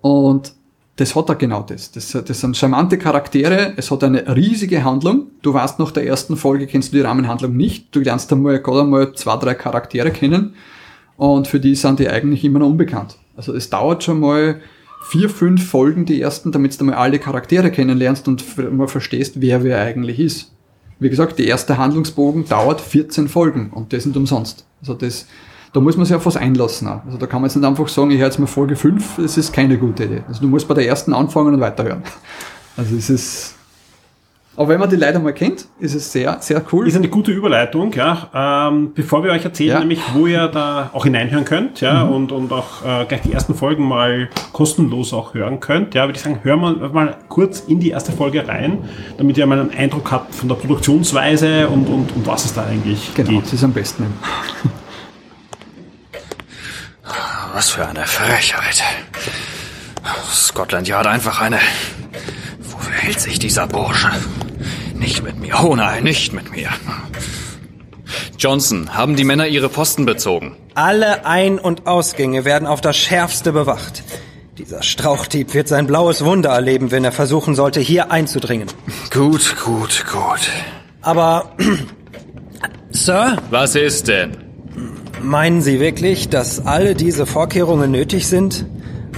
[0.00, 0.54] Und
[1.00, 1.90] das hat er genau das.
[1.92, 2.12] das.
[2.12, 5.28] Das sind charmante Charaktere, es hat eine riesige Handlung.
[5.40, 7.94] Du weißt nach der ersten Folge, kennst du die Rahmenhandlung nicht.
[7.94, 10.54] Du lernst einmal gerade einmal zwei, drei Charaktere kennen
[11.16, 13.16] und für die sind die eigentlich immer noch unbekannt.
[13.34, 14.60] Also es dauert schon mal
[15.02, 18.44] vier, fünf Folgen, die ersten, damit du mal alle Charaktere kennenlernst und
[18.76, 20.52] mal verstehst, wer wer eigentlich ist.
[20.98, 24.66] Wie gesagt, die erste Handlungsbogen dauert 14 Folgen und das sind umsonst.
[24.82, 25.26] Also das,
[25.72, 26.88] da muss man sich auf was einlassen.
[26.88, 27.04] Auch.
[27.04, 29.36] Also da kann man jetzt nicht einfach sagen, ich höre jetzt mal Folge 5, das
[29.36, 30.22] ist keine gute Idee.
[30.26, 32.02] Also du musst bei der ersten anfangen und weiterhören.
[32.76, 33.56] Also es ist,
[34.56, 36.86] aber wenn man die Leute mal kennt, ist es sehr, sehr cool.
[36.86, 38.68] Ist eine gute Überleitung, ja.
[38.68, 39.78] Ähm, bevor wir euch erzählen, ja.
[39.80, 42.12] nämlich, wo ihr da auch hineinhören könnt, ja, mhm.
[42.12, 46.16] und, und auch äh, gleich die ersten Folgen mal kostenlos auch hören könnt, ja, würde
[46.16, 48.78] ich sagen, hören wir mal kurz in die erste Folge rein,
[49.18, 52.64] damit ihr mal einen Eindruck habt von der Produktionsweise und, und, und was es da
[52.64, 53.44] eigentlich genau, geht.
[53.44, 54.06] das ist am besten.
[57.54, 58.82] Was für eine Frechheit.
[60.32, 61.58] Scotland Yard einfach eine...
[62.60, 64.10] Wofür hält sich dieser Bursche?
[64.94, 65.58] Nicht mit mir.
[65.62, 66.68] Oh nein, nicht mit mir.
[68.38, 70.56] Johnson, haben die Männer ihre Posten bezogen?
[70.74, 74.02] Alle Ein- und Ausgänge werden auf das Schärfste bewacht.
[74.58, 78.68] Dieser Strauchdieb wird sein blaues Wunder erleben, wenn er versuchen sollte, hier einzudringen.
[79.10, 80.40] Gut, gut, gut.
[81.02, 81.56] Aber,
[82.90, 83.38] Sir?
[83.50, 84.49] Was ist denn?
[85.22, 88.64] Meinen Sie wirklich, dass alle diese Vorkehrungen nötig sind?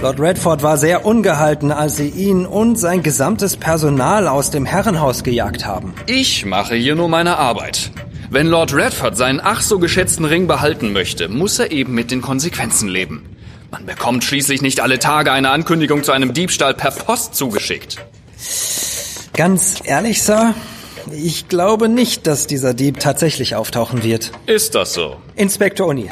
[0.01, 5.23] Lord Redford war sehr ungehalten, als Sie ihn und sein gesamtes Personal aus dem Herrenhaus
[5.23, 5.93] gejagt haben.
[6.07, 7.91] Ich mache hier nur meine Arbeit.
[8.29, 12.21] Wenn Lord Redford seinen ach so geschätzten Ring behalten möchte, muss er eben mit den
[12.21, 13.23] Konsequenzen leben.
[13.71, 17.97] Man bekommt schließlich nicht alle Tage eine Ankündigung zu einem Diebstahl per Post zugeschickt.
[19.35, 20.53] Ganz ehrlich, Sir,
[21.11, 24.31] ich glaube nicht, dass dieser Dieb tatsächlich auftauchen wird.
[24.45, 25.17] Ist das so?
[25.35, 26.11] Inspektor O'Neill.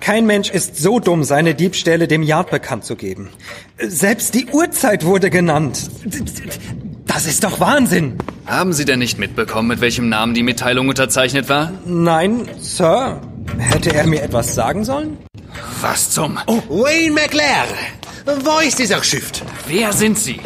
[0.00, 3.28] Kein Mensch ist so dumm, seine Diebstähle dem Yard bekannt zu geben.
[3.78, 5.90] Selbst die Uhrzeit wurde genannt.
[7.06, 8.16] Das ist doch Wahnsinn.
[8.46, 11.72] Haben Sie denn nicht mitbekommen, mit welchem Namen die Mitteilung unterzeichnet war?
[11.84, 13.20] Nein, Sir.
[13.58, 15.18] Hätte er mir etwas sagen sollen?
[15.80, 16.38] Was zum...
[16.46, 17.68] Oh, Wayne McLaren.
[18.44, 19.32] Wo ist dieser Schiff?
[19.66, 20.40] Wer sind Sie?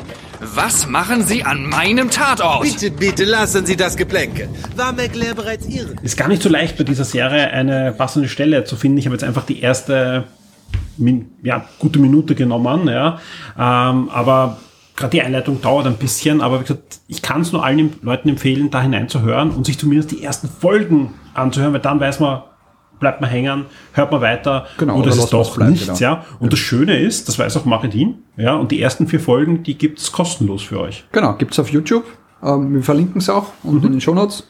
[0.53, 2.63] Was machen Sie an meinem Tatort?
[2.63, 4.49] Bitte, bitte, lassen Sie das Geplänke.
[4.77, 5.95] War McLear bereits Ihre?
[6.03, 8.99] Ist gar nicht so leicht bei dieser Serie eine passende Stelle zu finden.
[8.99, 10.25] Ich habe jetzt einfach die erste
[11.43, 13.21] ja, gute Minute genommen, ja.
[13.59, 14.59] Ähm, aber
[14.97, 18.29] gerade die Einleitung dauert ein bisschen, aber wie gesagt, ich kann es nur allen Leuten
[18.29, 22.43] empfehlen, da hineinzuhören und sich zumindest die ersten Folgen anzuhören, weil dann weiß man,
[23.01, 25.99] bleibt man hängen, hört man weiter genau, oder es ist doch bleiben, nichts, genau.
[25.99, 26.25] ja.
[26.39, 26.51] Und ja.
[26.51, 30.13] das Schöne ist, das weiß auch Marketing, ja, und die ersten vier Folgen, die gibt's
[30.13, 31.05] kostenlos für euch.
[31.13, 32.05] Genau, gibt's auf YouTube.
[32.43, 33.87] Ähm, wir verlinken es auch unten mhm.
[33.87, 34.45] in den Shownotes.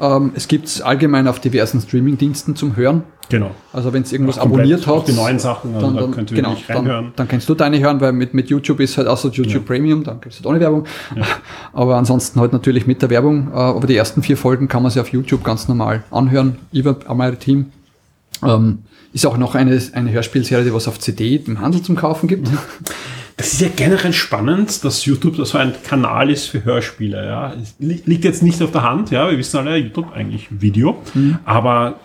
[0.00, 3.04] Ähm, es gibt's allgemein auf diversen Streaming-Diensten zum Hören.
[3.28, 3.50] Genau.
[3.72, 6.56] Also wenn es irgendwas abonniert hat, die neuen Sachen, also dann, dann, könnt ihr genau,
[6.68, 6.86] reinhören.
[6.86, 9.62] Dann, dann kannst du deine hören, weil mit, mit YouTube ist halt auch so YouTube
[9.62, 9.66] ja.
[9.66, 10.84] Premium, dann gibt es halt ohne Werbung.
[11.14, 11.24] Ja.
[11.72, 13.48] Aber ansonsten halt natürlich mit der Werbung.
[13.52, 16.96] Äh, aber die ersten vier Folgen kann man sich auf YouTube ganz normal anhören, über
[17.38, 17.66] Team.
[18.44, 18.78] Ähm,
[19.12, 22.48] ist auch noch eine, eine Hörspielserie, die was auf CD im Handel zum Kaufen gibt.
[23.36, 27.26] das ist ja generell spannend, dass YouTube so ein Kanal ist für Hörspiele.
[27.26, 27.54] Ja.
[27.78, 31.38] liegt jetzt nicht auf der Hand, ja, wir wissen alle, YouTube eigentlich Video, mhm.
[31.44, 32.00] aber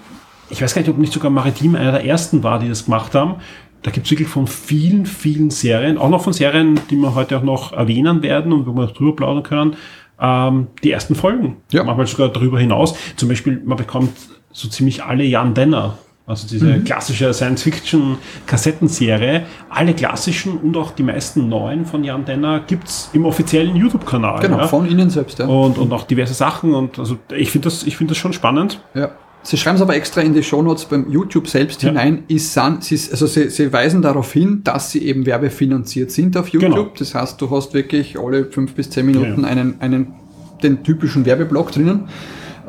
[0.50, 3.16] ich weiß gar nicht, ob nicht sogar Maritim einer der ersten war, die das gemacht
[3.16, 3.36] haben.
[3.84, 7.38] Da gibt es wirklich von vielen, vielen Serien, auch noch von Serien, die wir heute
[7.38, 9.76] auch noch erwähnen werden und wo wir drüber plaudern können,
[10.20, 11.58] ähm, die ersten Folgen.
[11.72, 11.84] Ja.
[11.84, 12.94] Manchmal sogar darüber hinaus.
[13.16, 14.12] Zum Beispiel, man bekommt
[14.52, 15.98] so ziemlich alle Jan Denner
[16.32, 16.84] also diese mhm.
[16.84, 23.26] klassische Science-Fiction-Kassettenserie, alle klassischen und auch die meisten neuen von Jan Denner gibt es im
[23.26, 24.40] offiziellen YouTube-Kanal.
[24.40, 24.68] Genau, ja.
[24.68, 25.46] von Ihnen selbst, ja.
[25.46, 26.74] Und, und auch diverse Sachen.
[26.74, 28.82] Und also ich finde das, ich find das schon spannend.
[28.94, 29.12] Ja.
[29.44, 31.90] Sie schreiben es aber extra in die Shownotes beim YouTube selbst ja.
[31.90, 32.24] hinein.
[32.28, 36.72] Ist, sie, also sie, sie weisen darauf hin, dass sie eben werbefinanziert sind auf YouTube.
[36.72, 36.92] Genau.
[36.98, 40.14] Das heißt, du hast wirklich alle fünf bis zehn Minuten ja, einen, einen,
[40.62, 42.08] den typischen Werbeblock drinnen.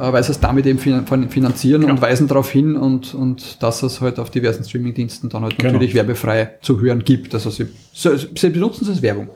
[0.03, 1.93] Äh, weil sie es damit eben finanzieren genau.
[1.95, 5.75] und weisen darauf hin und, und dass es halt auf diversen Streamingdiensten dann halt genau.
[5.75, 7.35] natürlich werbefrei zu hören gibt.
[7.35, 9.29] Also sie, sie benutzen es als Werbung.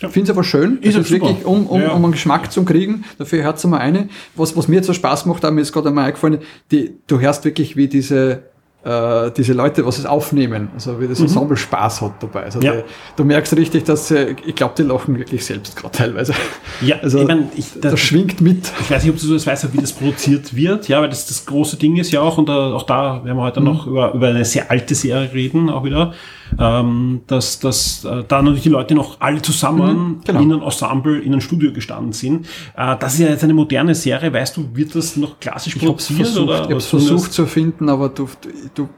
[0.00, 0.08] Ja.
[0.10, 1.90] Finde es aber schön, ist es wirklich, um, um, ja.
[1.90, 4.08] um einen Geschmack zu kriegen, dafür hört es mal eine.
[4.36, 6.38] Was, was mir jetzt so Spaß macht, mir ist gerade einmal eingefallen,
[6.70, 8.44] die, du hörst wirklich, wie diese
[8.84, 11.26] äh, diese Leute, was es aufnehmen, also wie das mhm.
[11.26, 12.44] Ensemble Spaß hat dabei.
[12.44, 12.72] Also ja.
[12.72, 12.82] die,
[13.16, 16.34] du merkst richtig, dass sie, ich glaube, die lachen wirklich selbst gerade teilweise.
[16.80, 18.72] Ja, also ich mein, ich, das, das, schwingt mit.
[18.80, 21.46] Ich weiß nicht, ob du das weißt, wie das produziert wird, ja, weil das das
[21.46, 23.66] große Ding ist ja auch, und da, auch da werden wir heute mhm.
[23.66, 26.12] noch über, über eine sehr alte Serie reden, auch wieder
[26.58, 30.40] ähm, dass, dass äh, da natürlich die Leute noch alle zusammen mhm, genau.
[30.40, 32.46] in einem Ensemble, in einem Studio gestanden sind.
[32.76, 34.32] Äh, das ist ja jetzt eine moderne Serie.
[34.32, 36.20] Weißt du, wird das noch klassisch ich produziert?
[36.20, 38.28] Versucht, oder, ich habe es versucht zu finden, aber du,
[38.74, 38.88] du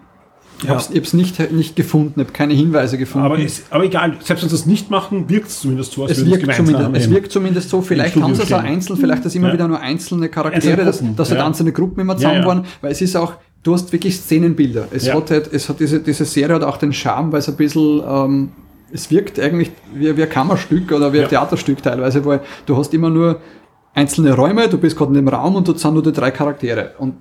[0.58, 0.76] ich ja.
[0.76, 3.26] habe es nicht, nicht gefunden, habe keine Hinweise gefunden.
[3.26, 6.16] Aber, ist, aber egal, selbst wenn sie das nicht machen, wirkt es zumindest so, als
[6.16, 7.82] es wirkt, es, zumindest, es wirkt zumindest so.
[7.82, 9.54] Vielleicht haben sie es auch einzeln, vielleicht ist immer ja.
[9.54, 13.16] wieder nur einzelne Charaktere, dass, dass halt einzelne Gruppen immer zusammen waren, weil es ist
[13.16, 13.34] auch,
[13.64, 14.86] du hast wirklich Szenenbilder.
[14.92, 15.14] Es ja.
[15.14, 18.02] hat halt, es hat diese, diese Serie hat auch den Charme, weil es ein bisschen,
[18.06, 18.52] ähm,
[18.92, 21.28] es wirkt eigentlich wie, wie ein Kammerstück oder wie ein ja.
[21.28, 23.40] Theaterstück teilweise, weil du hast immer nur
[23.94, 26.92] einzelne Räume, du bist gerade in dem Raum und dort sind nur die drei Charaktere.
[26.98, 27.14] Und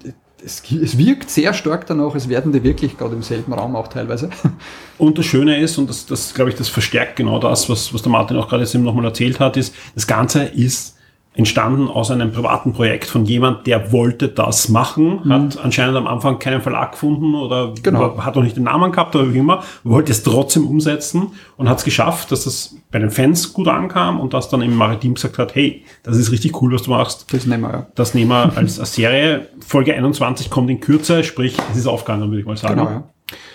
[0.44, 3.88] es, es, wirkt sehr stark danach, es werden die wirklich gerade im selben Raum auch
[3.88, 4.30] teilweise.
[4.98, 8.02] Und das Schöne ist, und das, das glaube ich, das verstärkt genau das, was, was
[8.04, 10.96] der Martin auch gerade jetzt eben nochmal erzählt hat, ist, das Ganze ist
[11.36, 15.34] entstanden aus einem privaten Projekt von jemand, der wollte das machen, mhm.
[15.34, 18.24] hat anscheinend am Anfang keinen Verlag gefunden oder genau.
[18.24, 21.80] hat noch nicht den Namen gehabt oder wie immer, wollte es trotzdem umsetzen und hat
[21.80, 25.40] es geschafft, dass das bei den Fans gut ankam und dass dann im Maritim gesagt
[25.40, 27.34] hat, hey, das ist richtig cool, was du machst.
[27.34, 27.88] Das nehmen wir, ja.
[27.96, 29.48] Das nehmen wir als, als Serie.
[29.66, 32.76] Folge 21 kommt in Kürze, sprich, es ist aufgegangen, würde ich mal sagen.
[32.76, 33.13] Genau, ja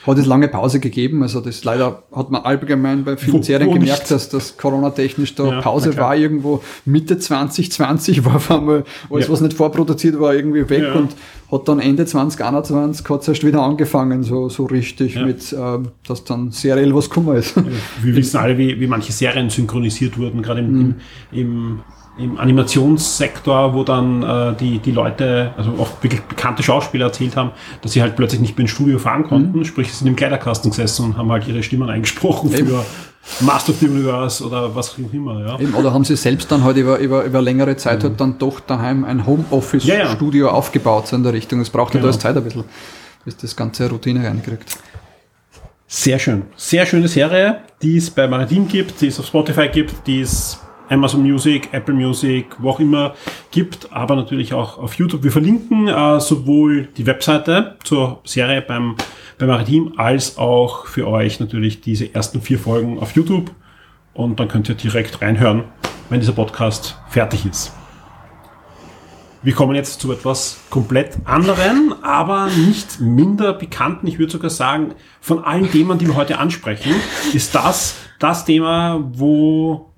[0.08, 1.22] hat es lange Pause gegeben.
[1.22, 5.60] Also das leider hat man allgemein bei vielen Serien gemerkt, dass das Corona-technisch da ja,
[5.60, 6.16] Pause war.
[6.16, 9.32] Irgendwo Mitte 2020 war auf einmal alles, ja.
[9.32, 10.94] was nicht vorproduziert war, irgendwie weg ja.
[10.94, 11.14] und
[11.50, 16.24] hat dann Ende 2021 hat es erst wieder angefangen, so, so richtig mit, ähm, dass
[16.24, 17.54] dann seriell was gekommen ist.
[18.02, 20.94] Wir wissen alle, wie, wie manche Serien synchronisiert wurden, gerade im, mhm.
[21.32, 21.80] im, im
[22.18, 27.52] im Animationssektor, wo dann äh, die, die Leute, also oft wirklich bekannte Schauspieler erzählt haben,
[27.80, 29.64] dass sie halt plötzlich nicht mehr ins Studio fahren konnten, mhm.
[29.64, 32.66] sprich, sie sind im Kleiderkasten gesessen und haben halt ihre Stimmen eingesprochen Eben.
[32.66, 32.84] für
[33.40, 35.46] Master of the Universe oder was auch immer.
[35.46, 35.60] Ja.
[35.60, 38.08] Eben, oder haben sie selbst dann halt über, über, über längere Zeit mhm.
[38.08, 40.56] halt dann doch daheim ein Homeoffice-Studio ja, ja.
[40.56, 41.60] aufgebaut, so in der Richtung.
[41.60, 42.12] Es braucht halt genau.
[42.12, 42.64] halt alles Zeit ein bisschen,
[43.24, 44.76] bis das ganze Routine reinkriegt.
[45.86, 46.42] Sehr schön.
[46.56, 50.58] Sehr schöne Serie, die es bei Manadim gibt, die es auf Spotify gibt, die es
[50.88, 53.14] Amazon Music, Apple Music, wo auch immer
[53.50, 55.22] gibt, aber natürlich auch auf YouTube.
[55.22, 58.96] Wir verlinken äh, sowohl die Webseite zur Serie beim,
[59.38, 63.50] beim Maritim als auch für euch natürlich diese ersten vier Folgen auf YouTube
[64.14, 65.64] und dann könnt ihr direkt reinhören,
[66.10, 67.72] wenn dieser Podcast fertig ist.
[69.40, 74.08] Wir kommen jetzt zu etwas komplett anderen, aber nicht minder bekannten.
[74.08, 76.92] Ich würde sogar sagen, von allen Themen, die wir heute ansprechen,
[77.32, 79.92] ist das das Thema, wo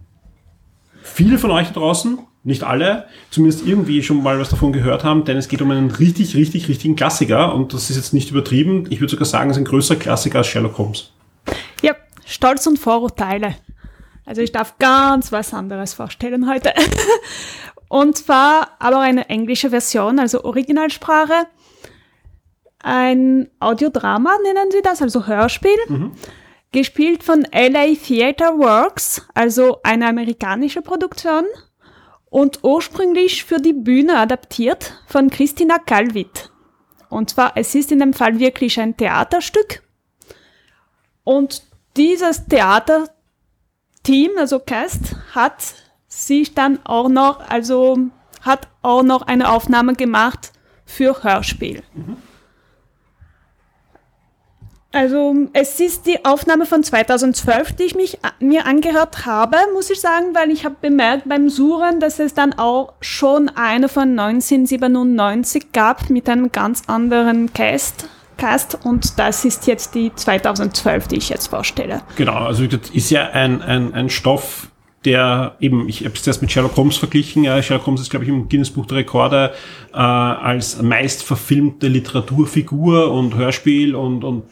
[1.13, 5.25] viele von euch da draußen, nicht alle, zumindest irgendwie schon mal was davon gehört haben,
[5.25, 8.87] denn es geht um einen richtig, richtig, richtigen Klassiker und das ist jetzt nicht übertrieben.
[8.91, 11.13] Ich würde sogar sagen, es ist ein größerer Klassiker als Sherlock Holmes.
[11.83, 11.95] Ja,
[12.25, 13.57] Stolz und Vorurteile.
[14.25, 16.73] Also ich darf ganz was anderes vorstellen heute.
[17.89, 21.47] und zwar aber eine englische Version, also Originalsprache.
[22.83, 25.77] Ein Audiodrama nennen sie das, also Hörspiel.
[25.89, 26.13] Mhm
[26.73, 31.45] gespielt von LA Theater Works, also eine amerikanische Produktion
[32.31, 36.51] und ursprünglich für die Bühne adaptiert von Christina Calvit.
[37.09, 39.83] Und zwar, es ist in dem Fall wirklich ein Theaterstück.
[41.25, 41.65] Und
[41.97, 45.75] dieses Theaterteam, also Cast, hat
[46.07, 47.99] sich dann auch noch, also
[48.43, 50.53] hat auch noch eine Aufnahme gemacht
[50.87, 51.83] für Hörspiel.
[51.95, 52.17] Mhm.
[54.93, 60.01] Also es ist die Aufnahme von 2012, die ich mich mir angehört habe, muss ich
[60.01, 65.71] sagen, weil ich habe bemerkt beim Suchen, dass es dann auch schon eine von 1997
[65.73, 68.09] gab mit einem ganz anderen Cast.
[68.37, 72.03] Cast und das ist jetzt die 2012, die ich jetzt vorstelle.
[72.17, 74.71] Genau, also das ist ja ein, ein, ein Stoff,
[75.05, 78.25] der eben, ich habe es erst mit Sherlock Holmes verglichen, ja, Sherlock Holmes ist, glaube
[78.25, 79.53] ich, im Guinness Buch der Rekorde
[79.93, 84.43] äh, als meist verfilmte Literaturfigur und Hörspiel und, und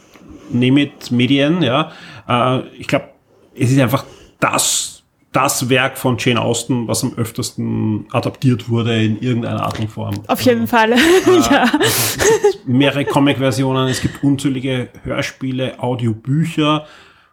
[0.50, 1.92] name it Medien, ja.
[2.28, 3.08] Äh, ich glaube,
[3.54, 4.04] es ist einfach
[4.40, 4.98] das
[5.32, 10.14] das Werk von Jane Austen, was am öftesten adaptiert wurde in irgendeiner Art und Form.
[10.26, 10.96] Auf jeden also, Fall, äh,
[11.50, 11.70] ja.
[11.80, 12.18] Es
[12.52, 16.86] gibt mehrere Comic-Versionen, es gibt unzählige Hörspiele, Audiobücher,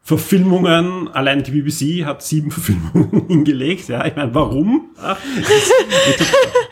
[0.06, 3.90] Verfilmungen, allein die BBC hat sieben Verfilmungen hingelegt.
[3.90, 4.92] Ja, ich meine, warum?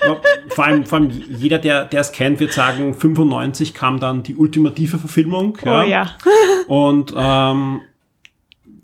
[0.05, 0.17] Ja,
[0.49, 4.35] vor, allem, vor allem jeder, der, der es kennt, wird sagen, 95 kam dann die
[4.35, 5.57] ultimative Verfilmung.
[5.63, 5.81] Ja.
[5.81, 6.09] Oh ja.
[6.67, 7.79] Und ähm,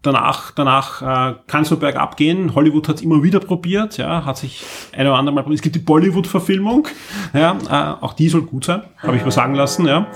[0.01, 2.55] danach, danach äh, kann es so bergab gehen.
[2.55, 5.59] Hollywood hat es immer wieder probiert, ja, hat sich ein oder andere Mal probiert.
[5.59, 6.87] Es gibt die Bollywood-Verfilmung,
[7.33, 10.07] ja, äh, auch die soll gut sein, habe ich mir sagen lassen, ja.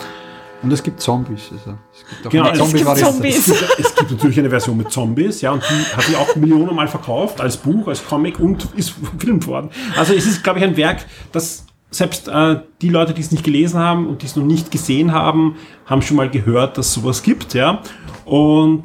[0.64, 1.50] Und es gibt Zombies.
[1.52, 3.48] Also es gibt auch genau, eine Zombie es, gibt Zombies.
[3.48, 6.36] Es, gibt, es gibt natürlich eine Version mit Zombies, ja, und die hat sich auch
[6.36, 9.70] Millionen Mal verkauft als Buch, als Comic und ist verfilmt worden.
[9.98, 13.44] Also es ist, glaube ich, ein Werk, das selbst äh, die Leute, die es nicht
[13.44, 17.24] gelesen haben und die es noch nicht gesehen haben, haben schon mal gehört, dass sowas
[17.24, 17.82] gibt, ja.
[18.26, 18.84] Und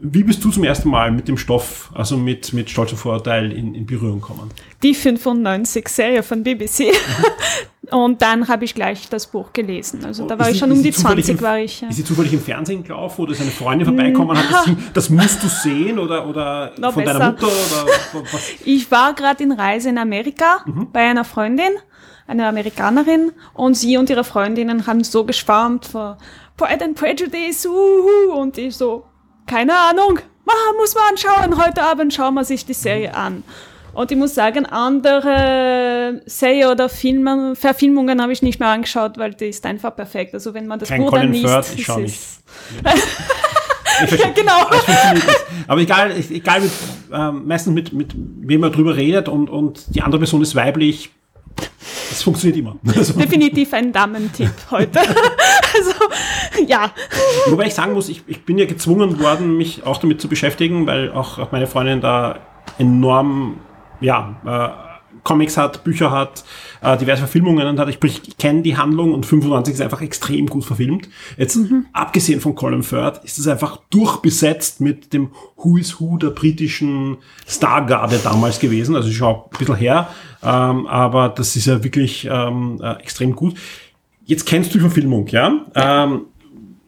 [0.00, 3.52] wie bist du zum ersten Mal mit dem Stoff, also mit, mit Stolz und Vorurteil
[3.52, 4.50] in, in Berührung gekommen?
[4.82, 6.92] Die 95-Serie von BBC.
[7.90, 10.04] Und dann habe ich gleich das Buch gelesen.
[10.04, 11.80] Also da war ist ich schon um die 20, im, war ich.
[11.80, 11.88] Ja.
[11.88, 15.10] Ist sie zufällig im Fernsehen gelaufen oder ist eine Freundin vorbeikommen und hat das, das
[15.10, 17.18] musst du sehen oder, oder von besser.
[17.18, 17.46] deiner Mutter?
[17.46, 18.42] Oder, was?
[18.64, 20.88] Ich war gerade in Reise in Amerika mhm.
[20.92, 21.72] bei einer Freundin,
[22.26, 26.18] einer Amerikanerin und sie und ihre Freundinnen haben so geschwärmt vor
[26.58, 29.04] Pride and Prejudice uhu, und ich so,
[29.48, 33.42] keine Ahnung, ah, muss man anschauen, heute Abend schauen wir sich die Serie an.
[33.94, 39.34] Und ich muss sagen, andere Serie oder Filme, Verfilmungen habe ich nicht mehr angeschaut, weil
[39.34, 40.34] die ist einfach perfekt.
[40.34, 42.20] Also wenn man das Kein Buch dann liest, Firth, ich schau nicht.
[44.18, 44.66] ja, genau.
[45.66, 46.70] Aber egal, egal mit,
[47.12, 51.10] ähm, meistens mit, mit wem man drüber redet und, und die andere Person ist weiblich,
[52.10, 52.76] es funktioniert immer.
[52.82, 54.98] Definitiv ein Damentipp heute.
[55.74, 55.92] also,
[56.66, 56.92] ja.
[57.46, 60.86] Wobei ich sagen muss, ich, ich bin ja gezwungen worden, mich auch damit zu beschäftigen,
[60.86, 62.40] weil auch, auch meine Freundin da
[62.78, 63.60] enorm,
[64.00, 64.87] ja, äh,
[65.28, 66.42] Comics hat, Bücher hat,
[66.80, 67.88] äh, diverse Verfilmungen hat.
[67.90, 71.10] Ich, ich kenne die Handlung und 95 ist einfach extrem gut verfilmt.
[71.36, 71.84] Jetzt, mhm.
[71.92, 77.18] abgesehen von Colin Firth, ist es einfach durchbesetzt mit dem Who is Who der britischen
[77.46, 78.96] Stargarde damals gewesen.
[78.96, 80.08] Also ich schaue ein bisschen her,
[80.42, 83.54] ähm, aber das ist ja wirklich ähm, äh, extrem gut.
[84.24, 85.66] Jetzt kennst du die Verfilmung, ja?
[85.74, 86.22] Ähm,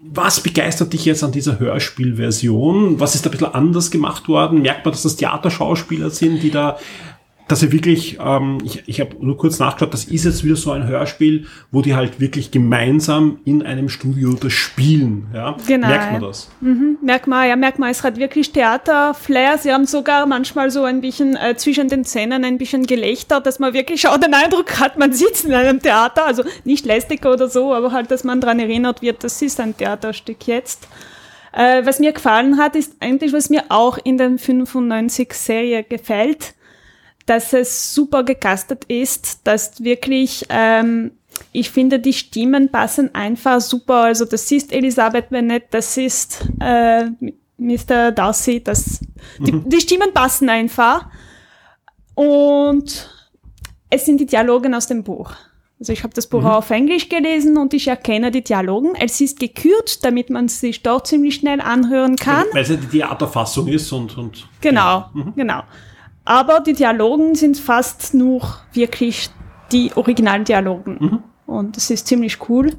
[0.03, 2.99] was begeistert dich jetzt an dieser Hörspielversion?
[2.99, 4.63] Was ist da ein bisschen anders gemacht worden?
[4.63, 6.79] Merkt man, dass das Theaterschauspieler sind, die da
[7.51, 10.71] dass er wirklich, ähm, ich, ich habe nur kurz nachgeschaut, das ist jetzt wieder so
[10.71, 15.27] ein Hörspiel, wo die halt wirklich gemeinsam in einem Studio das spielen.
[15.35, 15.57] Ja?
[15.67, 15.89] Genau.
[15.89, 16.49] Merkt man das?
[16.61, 19.59] Mhm, merkt man, ja, merkt man, es hat wirklich Theater-Flair.
[19.59, 23.59] Sie haben sogar manchmal so ein bisschen äh, zwischen den Szenen ein bisschen Gelächter, dass
[23.59, 27.49] man wirklich auch den Eindruck hat, man sitzt in einem Theater, also nicht lästig oder
[27.49, 30.87] so, aber halt, dass man daran erinnert wird, das ist ein Theaterstück jetzt.
[31.53, 36.55] Äh, was mir gefallen hat, ist eigentlich, was mir auch in der 95-Serie gefällt,
[37.31, 41.13] dass es super gecastet ist, dass wirklich, ähm,
[41.53, 44.03] ich finde, die Stimmen passen einfach super.
[44.03, 47.05] Also das ist Elisabeth Bennet, das ist äh,
[47.57, 48.11] Mr.
[48.11, 48.99] Darcy, das,
[49.39, 49.69] die, mhm.
[49.69, 51.07] die Stimmen passen einfach.
[52.17, 53.09] Und
[53.91, 55.31] es sind die Dialoge aus dem Buch.
[55.79, 56.47] Also ich habe das Buch mhm.
[56.47, 58.97] auf Englisch gelesen und ich erkenne die Dialogen.
[58.99, 62.47] Es ist gekürt, damit man sich dort ziemlich schnell anhören kann.
[62.53, 64.19] Weil es ja die Theaterfassung ist und...
[64.19, 65.11] und genau, ja.
[65.15, 65.33] mhm.
[65.37, 65.63] genau.
[66.31, 68.41] Aber die Dialogen sind fast nur
[68.73, 69.31] wirklich
[69.73, 70.97] die Originaldialogen.
[71.01, 71.19] Mhm.
[71.45, 72.71] Und das ist ziemlich cool.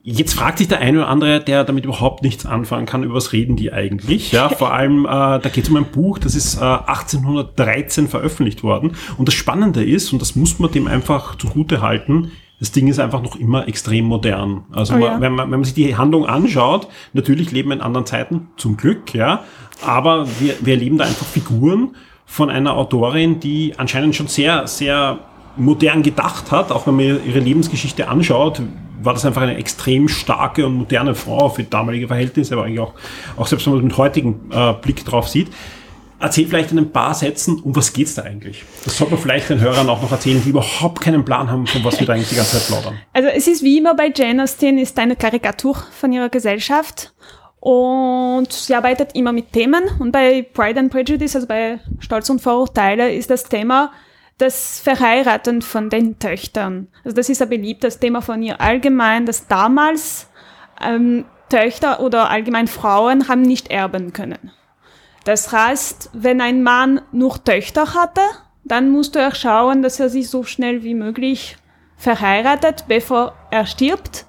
[0.00, 3.34] Jetzt fragt sich der eine oder andere, der damit überhaupt nichts anfangen kann, über was
[3.34, 4.32] reden die eigentlich?
[4.32, 8.62] Ja, vor allem, äh, da geht es um ein Buch, das ist äh, 1813 veröffentlicht
[8.62, 8.96] worden.
[9.18, 13.00] Und das Spannende ist, und das muss man dem einfach zugute halten, das Ding ist
[13.00, 14.64] einfach noch immer extrem modern.
[14.72, 15.20] Also oh, man, ja.
[15.20, 18.78] wenn, man, wenn man sich die Handlung anschaut, natürlich leben wir in anderen Zeiten, zum
[18.78, 19.44] Glück, ja,
[19.84, 21.94] aber wir, wir erleben da einfach Figuren,
[22.30, 25.18] von einer Autorin, die anscheinend schon sehr, sehr
[25.56, 26.70] modern gedacht hat.
[26.70, 28.62] Auch wenn man ihre Lebensgeschichte anschaut,
[29.02, 32.94] war das einfach eine extrem starke und moderne Frau für damalige Verhältnisse, aber eigentlich auch,
[33.36, 35.48] auch selbst wenn man mit heutigen äh, Blick drauf sieht.
[36.20, 38.62] erzähl vielleicht in ein paar Sätzen, um was geht's da eigentlich?
[38.84, 41.82] Das sollte man vielleicht den Hörern auch noch erzählen, die überhaupt keinen Plan haben, von
[41.82, 43.00] was wir da eigentlich die ganze Zeit plaudern.
[43.12, 47.12] Also es ist wie immer bei Jane Austen, ist eine Karikatur von ihrer Gesellschaft
[47.60, 49.84] und sie arbeitet immer mit Themen.
[49.98, 53.92] Und bei Pride and Prejudice, also bei Stolz und Vorurteile, ist das Thema
[54.38, 56.88] das Verheiraten von den Töchtern.
[57.04, 60.28] Also das ist ein beliebtes Thema von ihr allgemein, dass damals
[60.82, 64.50] ähm, Töchter oder allgemein Frauen haben nicht erben können.
[65.24, 68.22] Das heißt, wenn ein Mann nur Töchter hatte,
[68.64, 71.58] dann musste er schauen, dass er sich so schnell wie möglich
[71.96, 74.24] verheiratet, bevor er stirbt.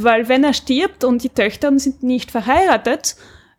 [0.00, 3.16] Weil wenn er stirbt und die Töchter sind nicht verheiratet,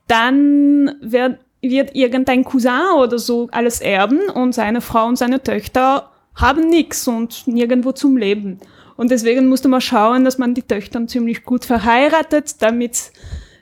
[0.08, 6.10] dann wird, wird irgendein Cousin oder so alles erben und seine Frau und seine Töchter
[6.36, 8.60] haben nichts und nirgendwo zum Leben.
[8.96, 13.12] Und deswegen musste man schauen, dass man die Töchter ziemlich gut verheiratet, damit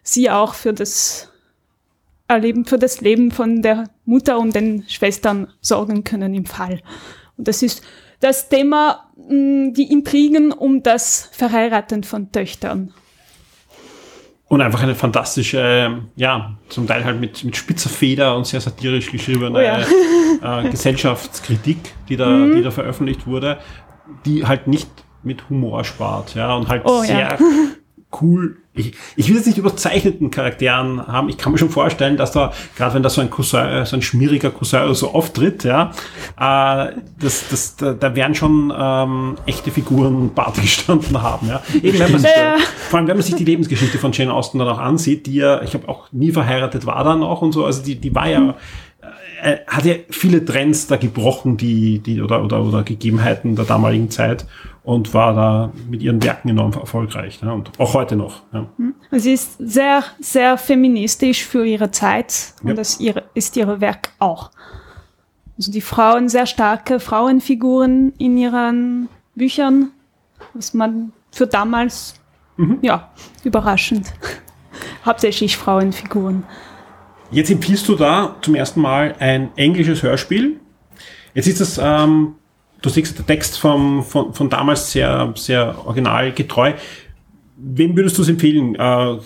[0.04, 1.32] sie auch für das
[2.28, 6.82] Erleben, für das Leben von der Mutter und den Schwestern sorgen können im Fall.
[7.38, 7.82] Und das ist
[8.20, 12.94] das Thema, mm, die Intrigen um das Verheiraten von Töchtern.
[14.50, 19.12] Und einfach eine fantastische, ja, zum Teil halt mit, mit spitzer Feder und sehr satirisch
[19.12, 20.62] geschriebene oh ja.
[20.62, 22.56] äh, Gesellschaftskritik, die da, mhm.
[22.56, 23.58] die da veröffentlicht wurde,
[24.26, 24.90] die halt nicht
[25.24, 27.38] mit Humor spart, ja, und halt oh, sehr ja.
[28.22, 28.58] cool.
[28.78, 31.30] Ich, ich will jetzt nicht überzeichneten Charakteren haben.
[31.30, 34.02] Ich kann mir schon vorstellen, dass da, gerade wenn da so ein Cousin, so ein
[34.02, 35.92] schmieriger Cousin so auftritt, ja,
[36.40, 41.62] äh, das, das, da, da werden schon ähm, echte Figuren Bart gestanden haben, ja.
[41.82, 42.58] Eben, wenn man sich, ja.
[42.90, 45.62] vor allem, wenn man sich die Lebensgeschichte von Jane Austen dann auch ansieht, die ja,
[45.62, 48.40] ich habe auch nie verheiratet war dann auch und so, also die, die war ja,
[48.40, 48.54] mhm
[49.42, 54.10] äh, hat ja viele Trends da gebrochen, die, die oder, oder, oder Gegebenheiten der damaligen
[54.10, 54.46] Zeit
[54.84, 57.42] und war da mit ihren Werken enorm erfolgreich.
[57.42, 57.54] Ne?
[57.54, 58.44] Und auch heute noch.
[58.54, 58.68] Ja.
[58.78, 58.96] Hm.
[59.12, 62.74] Sie ist sehr, sehr feministisch für ihre Zeit und ja.
[62.74, 64.52] das ihre, ist ihr Werk auch.
[65.58, 69.92] Also die Frauen, sehr starke Frauenfiguren in ihren Büchern,
[70.54, 72.16] was man für damals,
[72.58, 72.80] mhm.
[72.82, 73.12] ja,
[73.44, 74.14] überraschend.
[75.06, 76.44] Hauptsächlich Frauenfiguren.
[77.32, 80.60] Jetzt empfiehlst du da zum ersten Mal ein englisches Hörspiel.
[81.34, 82.36] Jetzt ist das, ähm,
[82.82, 86.74] du siehst der Text vom, von, von damals sehr, sehr originalgetreu.
[87.58, 88.76] Wem würdest du es empfehlen?
[88.76, 89.18] Äh,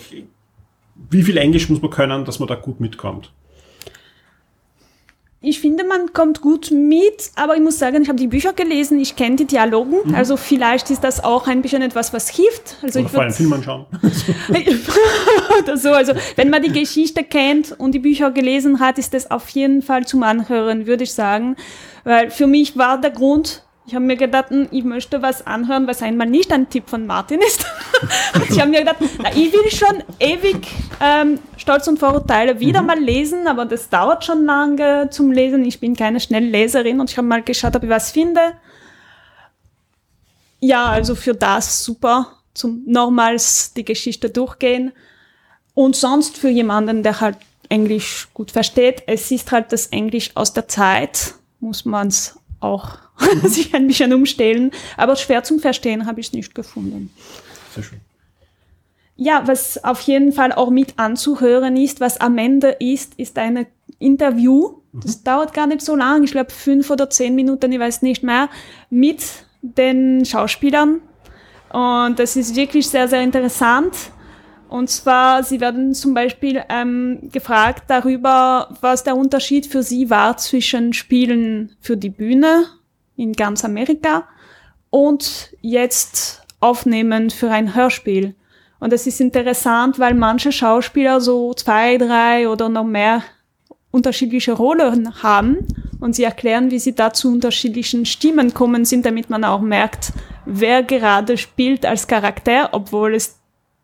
[1.10, 3.32] wie viel Englisch muss man können, dass man da gut mitkommt?
[5.44, 9.00] Ich finde, man kommt gut mit, aber ich muss sagen, ich habe die Bücher gelesen,
[9.00, 10.14] ich kenne die Dialogen, mhm.
[10.14, 12.78] also vielleicht ist das auch ein bisschen etwas, was hilft.
[12.84, 13.88] Also Oder ich vor allem Film anschauen.
[15.60, 19.32] Oder so, also wenn man die Geschichte kennt und die Bücher gelesen hat, ist das
[19.32, 21.56] auf jeden Fall zum Anhören, würde ich sagen.
[22.04, 25.86] Weil für mich war der Grund, ich habe mir gedacht, hm, ich möchte was anhören,
[25.86, 27.66] was einmal nicht ein Tipp von Martin ist.
[28.50, 30.66] ich habe mir gedacht, na, ich will schon ewig
[31.02, 32.88] ähm, Stolz und Vorurteile wieder mhm.
[32.88, 35.66] mal lesen, aber das dauert schon lange zum Lesen.
[35.66, 38.39] Ich bin keine schnelle Leserin und ich habe mal geschaut, ob ich was finde.
[40.62, 44.94] Ja, also für das super, zum nochmals die Geschichte durchgehen.
[45.74, 50.54] Und sonst für jemanden, der halt Englisch gut versteht, es ist halt das Englisch aus
[50.54, 53.11] der Zeit, muss man es auch
[53.44, 54.72] sich ein bisschen umstellen.
[54.98, 57.12] Aber schwer zum Verstehen habe ich es nicht gefunden.
[57.74, 58.00] Sehr schön.
[59.16, 63.68] Ja, was auf jeden Fall auch mit anzuhören ist, was am Ende ist, ist ein
[64.00, 64.80] Interview.
[64.94, 65.24] Das mhm.
[65.26, 68.50] dauert gar nicht so lang, ich glaube fünf oder zehn Minuten, ich weiß nicht mehr,
[68.90, 69.24] mit
[69.62, 71.02] den Schauspielern.
[71.72, 73.94] Und das ist wirklich sehr, sehr interessant.
[74.70, 80.38] Und zwar, sie werden zum Beispiel ähm, gefragt darüber, was der Unterschied für sie war
[80.38, 82.66] zwischen Spielen für die Bühne
[83.22, 84.28] in ganz Amerika
[84.90, 88.36] und jetzt aufnehmen für ein Hörspiel.
[88.80, 93.24] Und es ist interessant, weil manche Schauspieler so zwei, drei oder noch mehr
[93.92, 95.68] unterschiedliche Rollen haben
[96.00, 100.14] und sie erklären, wie sie da zu unterschiedlichen Stimmen kommen sind, damit man auch merkt,
[100.46, 103.40] wer gerade spielt als Charakter, obwohl es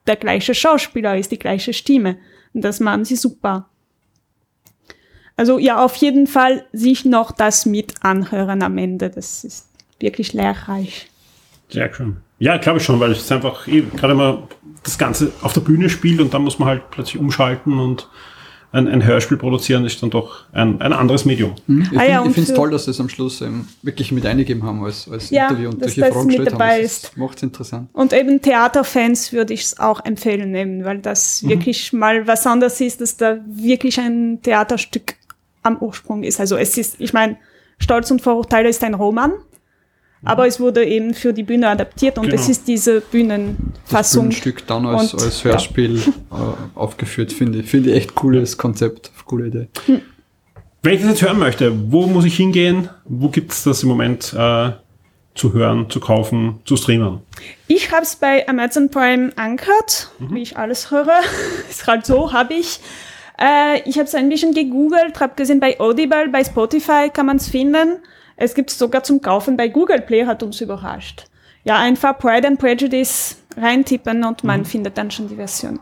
[0.07, 2.17] der gleiche Schauspieler ist, die gleiche Stimme.
[2.53, 3.69] Und das machen sie super.
[5.37, 9.09] Also ja, auf jeden Fall sich noch das mit anhören am Ende.
[9.09, 9.67] Das ist
[9.99, 11.09] wirklich lehrreich.
[11.69, 12.17] Sehr schön.
[12.39, 14.43] Ja, glaube ich schon, weil es einfach eh, gerade mal
[14.83, 18.07] das Ganze auf der Bühne spielt und dann muss man halt plötzlich umschalten und
[18.71, 21.55] ein, ein Hörspiel produzieren ist dann doch ein, ein anderes Medium.
[21.67, 21.89] Mhm.
[21.91, 24.83] Ich ah, finde es toll, dass sie es am Schluss ähm, wirklich mit eingegeben haben
[24.83, 26.81] als, als ja, Interview und solche Fragen gestellt haben.
[26.81, 27.89] Das macht es interessant.
[27.93, 31.49] Und eben Theaterfans würde ich es auch empfehlen, eben, weil das mhm.
[31.49, 35.15] wirklich mal was anderes ist, dass da wirklich ein Theaterstück
[35.67, 36.39] am Ursprung ist.
[36.39, 37.37] Also es ist, ich meine,
[37.79, 39.33] Stolz und Vorurteile ist ein Roman,
[40.23, 42.35] aber es wurde eben für die Bühne adaptiert und genau.
[42.41, 44.29] es ist diese Bühnenfassung.
[44.29, 46.11] Das Bühnenstück dann als, und, als Hörspiel ja.
[46.31, 47.69] äh, aufgeführt, finde ich.
[47.69, 49.67] Finde ich echt cooles Konzept, coole Idee.
[49.85, 50.01] Hm.
[50.81, 52.89] Wenn ich das jetzt hören möchte, wo muss ich hingehen?
[53.05, 54.71] Wo gibt es das im Moment äh,
[55.35, 57.19] zu hören, zu kaufen, zu streamen?
[57.67, 60.35] Ich habe es bei Amazon Prime angehört, mhm.
[60.35, 61.19] wie ich alles höre.
[61.69, 62.79] ist halt so, habe ich.
[63.39, 67.37] Äh, ich habe es ein bisschen gegoogelt, habe gesehen, bei Audible, bei Spotify kann man
[67.37, 67.99] es finden.
[68.35, 71.25] Es gibt es sogar zum Kaufen bei Google Play, hat uns überrascht.
[71.63, 74.65] Ja, einfach Pride and Prejudice reintippen und man mhm.
[74.65, 75.79] findet dann schon die Version.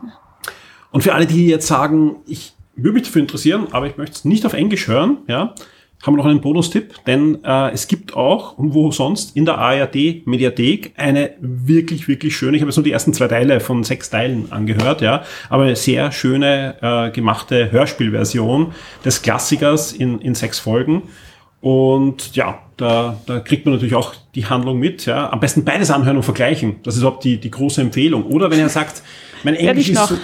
[0.90, 4.24] Und für alle, die jetzt sagen, ich würde mich dafür interessieren, aber ich möchte es
[4.24, 5.54] nicht auf Englisch hören, ja,
[6.02, 9.58] haben wir noch einen Bonustipp, denn äh, es gibt auch, und wo sonst, in der
[9.58, 13.82] ARD Mediathek eine wirklich, wirklich schöne, ich habe jetzt nur die ersten zwei Teile von
[13.82, 18.72] sechs Teilen angehört, ja, aber eine sehr schöne äh, gemachte Hörspielversion
[19.04, 21.02] des Klassikers in, in sechs Folgen.
[21.60, 25.06] Und ja, da, da kriegt man natürlich auch die Handlung mit.
[25.06, 25.32] Ja.
[25.32, 26.76] Am besten beides anhören und vergleichen.
[26.84, 28.24] Das ist überhaupt die, die große Empfehlung.
[28.26, 29.02] Oder wenn er sagt,
[29.42, 30.14] mein Englisch, ist,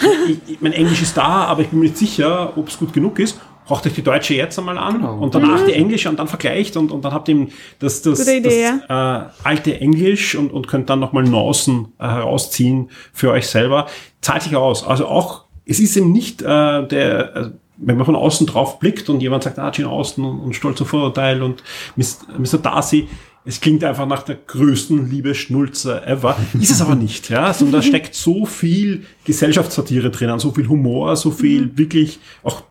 [0.61, 3.41] mein Englisch ist da, aber ich bin mir nicht sicher, ob es gut genug ist.
[3.73, 5.19] Braucht euch die deutsche jetzt einmal an genau.
[5.19, 5.67] und danach mhm.
[5.67, 7.47] die englische und dann vergleicht und, und dann habt ihr
[7.79, 12.91] das, das, Idee, das äh, alte Englisch und, und könnt dann nochmal Nuancen äh, herausziehen
[13.15, 13.87] für euch selber.
[14.21, 14.87] Zahlt sich aus.
[14.87, 16.47] Also auch, es ist eben nicht äh,
[16.87, 20.41] der, äh, wenn man von außen drauf blickt und jemand sagt, ah, Gene Austen und,
[20.41, 21.63] und Stolz Vorurteil und
[21.97, 22.59] Mr.
[22.59, 23.09] Darcy,
[23.47, 26.37] es klingt einfach nach der größten Liebe-Schnulze ever.
[26.61, 27.55] Ist es aber nicht, ja.
[27.55, 31.79] Sondern da steckt so viel Gesellschaftssatire drinnen, so viel Humor, so viel mhm.
[31.79, 32.65] wirklich auch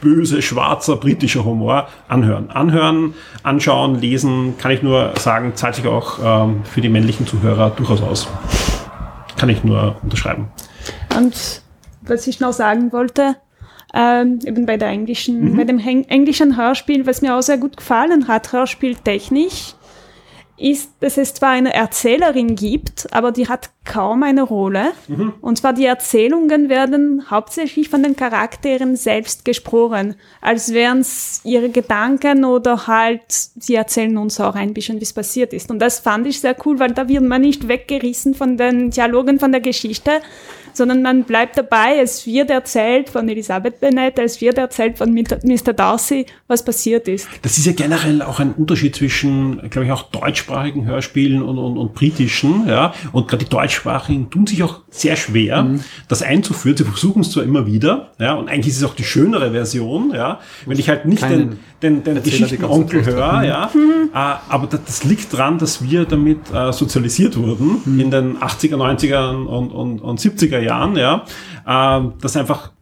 [0.00, 2.50] böse, schwarzer, britischer Humor anhören.
[2.50, 7.70] Anhören, anschauen, lesen, kann ich nur sagen, zahlt sich auch ähm, für die männlichen Zuhörer
[7.70, 8.28] durchaus aus.
[9.38, 10.48] Kann ich nur unterschreiben.
[11.16, 11.62] Und
[12.02, 13.36] was ich noch sagen wollte,
[13.94, 15.56] ähm, eben bei der englischen, mhm.
[15.56, 19.74] bei dem englischen Hörspiel, was mir auch sehr gut gefallen hat, Hörspieltechnisch,
[20.56, 24.92] ist, dass es zwar eine Erzählerin gibt, aber die hat kaum eine Rolle.
[25.08, 25.34] Mhm.
[25.40, 31.70] Und zwar die Erzählungen werden hauptsächlich von den Charakteren selbst gesprochen, als wären es ihre
[31.70, 35.70] Gedanken oder halt, sie erzählen uns auch ein bisschen, wie es passiert ist.
[35.70, 39.40] Und das fand ich sehr cool, weil da wird man nicht weggerissen von den Dialogen
[39.40, 40.20] von der Geschichte,
[40.74, 41.98] sondern man bleibt dabei.
[42.02, 45.72] Es wird erzählt von Elisabeth Bennet, es wird erzählt von Mr.
[45.72, 47.28] Darcy, was passiert ist.
[47.42, 51.78] Das ist ja generell auch ein Unterschied zwischen, glaube ich, auch deutschsprachigen Hörspielen und, und,
[51.78, 52.66] und britischen.
[52.68, 52.92] Ja?
[53.12, 55.80] Und gerade die deutschsprachigen tun sich auch sehr schwer, mhm.
[56.08, 56.76] das einzuführen.
[56.76, 60.12] Sie versuchen es zwar immer wieder, ja, und eigentlich ist es auch die schönere Version,
[60.14, 63.44] ja, wenn ich halt nicht den, den, den Geschichtenonkel höre, mhm.
[63.44, 64.10] ja, mhm.
[64.12, 68.00] Äh, aber das, das, liegt dran, dass wir damit äh, sozialisiert wurden mhm.
[68.00, 71.24] in den 80er, 90er und, und, und 70er Jahren, ja,
[71.66, 72.72] äh, dass einfach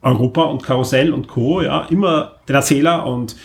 [0.00, 1.60] Europa und Karussell und Co.
[1.60, 3.36] ja immer den Erzähler und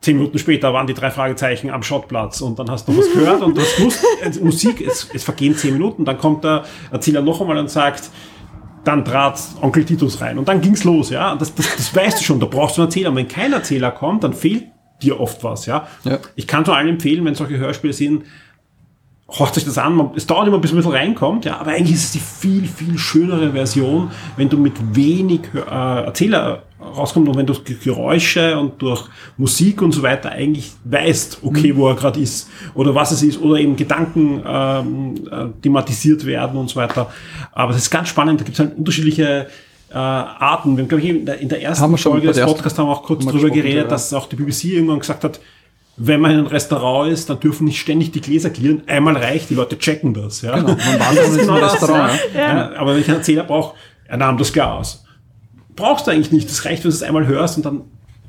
[0.00, 3.40] zehn Minuten später waren die drei Fragezeichen am Schottplatz und dann hast du was gehört
[3.40, 7.22] und du hast gewusst, äh, Musik, es, es vergehen zehn Minuten, dann kommt der Erzähler
[7.22, 8.10] noch einmal und sagt,
[8.84, 11.34] dann trat Onkel Titus rein und dann ging's los, ja.
[11.36, 13.10] Das, das, das weißt du schon, da brauchst du einen Erzähler.
[13.10, 14.64] Und wenn kein Erzähler kommt, dann fehlt
[15.02, 15.86] dir oft was, ja.
[16.04, 16.18] ja.
[16.34, 18.24] Ich kann nur allen empfehlen, wenn solche Hörspiele sind,
[19.38, 21.70] horcht sich das an, man, es dauert immer, bis man ein bisschen reinkommt, ja, aber
[21.70, 27.28] eigentlich ist es die viel, viel schönere Version, wenn du mit wenig äh, Erzähler rauskommst
[27.28, 29.04] und wenn du durch Geräusche und durch
[29.36, 31.76] Musik und so weiter eigentlich weißt, okay, mhm.
[31.76, 36.58] wo er gerade ist oder was es ist oder eben Gedanken ähm, äh, thematisiert werden
[36.58, 37.10] und so weiter.
[37.52, 39.46] Aber das ist ganz spannend, da gibt es halt unterschiedliche
[39.90, 40.76] äh, Arten.
[40.76, 43.02] Wir haben, glaube ich, in der, in der ersten Folge des Podcasts haben wir auch
[43.02, 43.88] kurz drüber geredet, ja.
[43.88, 45.40] dass auch die BBC irgendwann gesagt hat,
[45.96, 48.82] wenn man in einem Restaurant ist, dann dürfen nicht ständig die Gläser klirren.
[48.86, 50.42] Einmal reicht, die Leute checken das.
[50.42, 50.56] Ja?
[50.56, 52.12] Genau, man wandert ins genau Restaurant.
[52.34, 52.40] Ja.
[52.40, 52.72] Ja.
[52.76, 53.76] aber wenn ich einen Erzähler brauche,
[54.06, 55.04] er nahm das Glas.
[55.76, 56.48] Brauchst du eigentlich nicht.
[56.48, 57.82] Das reicht, wenn du es einmal hörst und dann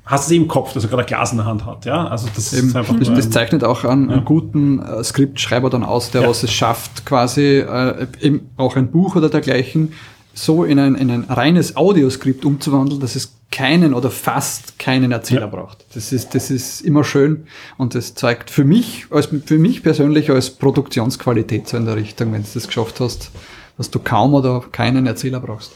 [0.05, 1.86] hast du es im Kopf, dass er gerade ein Glas in der Hand hat.
[1.86, 2.07] Ja?
[2.07, 4.18] Also das, Eben, ist einfach das, das zeichnet auch einen, ja.
[4.18, 8.91] einen guten äh, Skriptschreiber dann aus, der was es schafft, quasi äh, eben auch ein
[8.91, 9.93] Buch oder dergleichen
[10.34, 15.41] so in ein, in ein reines Audioskript umzuwandeln, dass es keinen oder fast keinen Erzähler
[15.41, 15.47] ja.
[15.47, 15.86] braucht.
[15.93, 17.45] Das ist, das ist immer schön
[17.78, 22.34] und das zeigt für mich, als, für mich persönlich als Produktionsqualität so in der Richtung,
[22.34, 23.30] wenn du das geschafft hast,
[23.78, 25.74] dass du kaum oder keinen Erzähler brauchst.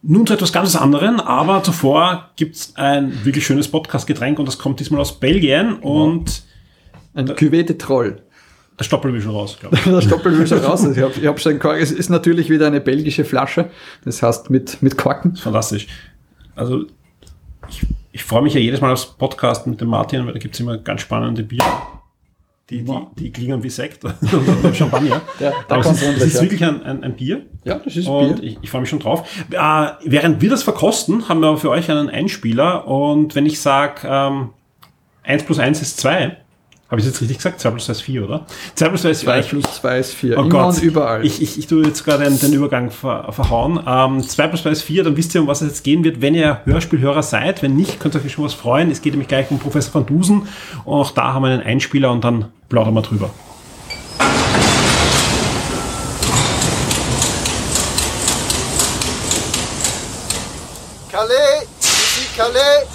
[0.00, 4.80] Nun zu etwas ganz anderem, aber zuvor gibt's ein wirklich schönes Podcast-Getränk und das kommt
[4.80, 6.44] diesmal aus Belgien und
[7.14, 8.22] ein Cuvée de Troll.
[8.78, 9.82] Der Stoppel will schon raus, glaube ich.
[9.84, 10.82] der Stoppel will schon raus.
[10.84, 11.78] Ich hab, ich hab schon Kork.
[11.78, 13.70] Es ist natürlich wieder eine belgische Flasche.
[14.04, 15.36] Das heißt mit, mit Korken.
[15.36, 15.86] Fantastisch.
[16.54, 16.84] Also,
[17.68, 20.60] ich, ich freue mich ja jedes Mal aufs Podcast mit dem Martin, weil da gibt's
[20.60, 21.64] immer ganz spannende Bier.
[22.70, 25.20] Die, die, die klingen wie Sekt und Champagner.
[25.40, 27.42] Ja, da Aber es, es ist wirklich ein, ein, ein, Bier.
[27.64, 28.50] Ja, das ist und Bier.
[28.50, 29.28] Ich, ich freue mich schon drauf.
[29.50, 32.86] Äh, während wir das verkosten, haben wir für euch einen Einspieler.
[32.86, 34.50] Und wenn ich sage, ähm,
[35.24, 36.36] 1 plus 1 ist 2,
[36.92, 37.58] Habe ich jetzt richtig gesagt?
[37.58, 38.46] 2 plus 2 ist 4, oder?
[38.74, 39.32] 2 plus 2 ist 4.
[39.32, 40.36] 2 plus 2 ist 4.
[40.36, 40.76] Oh Immer Gott.
[40.76, 41.24] und überall.
[41.24, 43.82] Ich, ich, ich tue jetzt gerade den, den Übergang ver, verhauen.
[43.86, 46.20] Ähm, 2 plus 2 ist 4, dann wisst ihr, um was es jetzt gehen wird,
[46.20, 47.62] wenn ihr Hörspielhörer seid.
[47.62, 48.90] Wenn nicht, könnt ihr euch schon was freuen.
[48.90, 50.46] Es geht nämlich gleich um Professor van Dusen.
[50.84, 53.30] Und auch da haben wir einen Einspieler und dann plaudern wir drüber.
[61.10, 61.66] Calais,
[62.36, 62.86] Calais.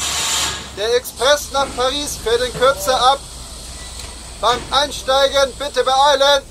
[0.78, 3.18] Der Express nach Paris fährt in Kürze ab.
[4.40, 6.44] Beim Einsteigen bitte beeilen.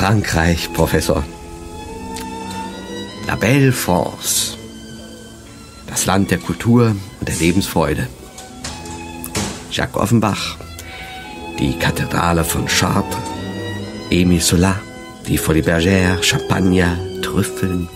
[0.00, 1.22] Frankreich, Professor.
[3.26, 4.56] La Belle France.
[5.86, 8.08] Das Land der Kultur und der Lebensfreude.
[9.70, 10.56] Jacques Offenbach.
[11.58, 13.20] Die Kathedrale von Chartres.
[14.10, 14.80] Émile Zola.
[15.28, 16.22] Die Folie Bergère.
[16.22, 16.98] Champagner.
[17.22, 17.88] Trüffeln.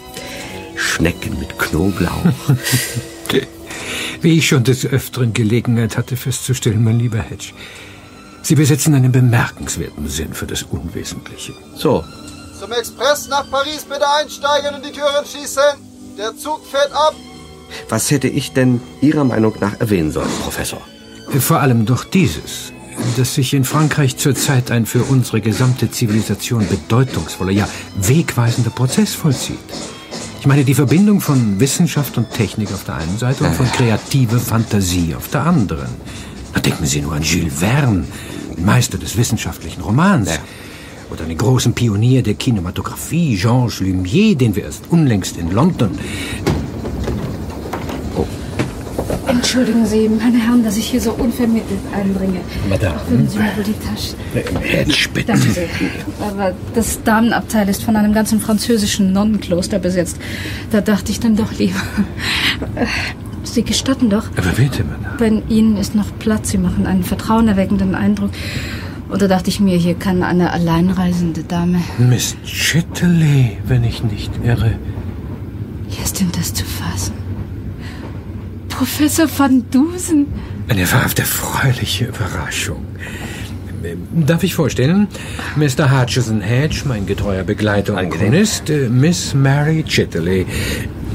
[0.76, 2.24] Schnecken mit Knoblauch.
[4.20, 7.52] Wie ich schon des Öfteren Gelegenheit hatte festzustellen, mein lieber Hedge.
[8.42, 11.52] Sie besitzen einen bemerkenswerten Sinn für das Unwesentliche.
[11.76, 12.04] So,
[12.58, 15.62] Zum Express nach Paris bitte einsteigen und die Türen schließen.
[16.16, 17.14] Der Zug fährt ab.
[17.88, 20.80] Was hätte ich denn Ihrer Meinung nach erwähnen sollen, Professor?
[21.38, 22.72] Vor allem doch dieses,
[23.16, 29.58] dass sich in Frankreich zurzeit ein für unsere gesamte Zivilisation bedeutungsvoller, ja wegweisender Prozess vollzieht.
[30.40, 34.38] Ich meine die Verbindung von Wissenschaft und Technik auf der einen Seite und von kreativer
[34.38, 35.88] Fantasie auf der anderen.
[36.52, 38.04] Na, denken Sie nur an Jules Verne,
[38.54, 40.30] den Meister des wissenschaftlichen Romans.
[41.10, 45.98] Oder den großen Pionier der Kinematografie, Georges Lumière, den wir erst unlängst in London
[49.26, 52.40] Entschuldigen Sie, meine Herren, dass ich hier so unvermittelt einbringe.
[52.68, 52.98] Madame.
[53.08, 54.14] Füllen Sie mir wohl die Tasche.
[54.60, 55.26] Hedge, bitte.
[55.32, 55.68] Danke sehr.
[56.20, 60.18] Aber das Damenabteil ist von einem ganzen französischen Nonnenkloster besetzt.
[60.70, 61.80] Da dachte ich dann doch lieber.
[62.76, 62.86] Äh,
[63.42, 65.14] Sie gestatten doch, Aber bitte, Madame.
[65.18, 66.50] wenn Ihnen ist noch Platz.
[66.50, 68.30] Sie machen einen vertrauenerweckenden Eindruck.
[69.08, 71.80] Und da dachte ich mir, hier kann eine alleinreisende Dame.
[71.98, 74.72] Miss Chitterley, wenn ich nicht irre.
[75.88, 77.12] Wie ist denn das zu fassen?
[78.76, 80.26] Professor van Dusen.
[80.68, 82.84] Eine wahrhaft erfreuliche Überraschung.
[84.26, 85.06] Darf ich vorstellen?
[85.54, 85.90] Mr.
[85.90, 88.10] Hutchison Hedge, mein getreuer Begleiter und.
[88.10, 90.44] Chronist, äh, Miss Mary Chitterley.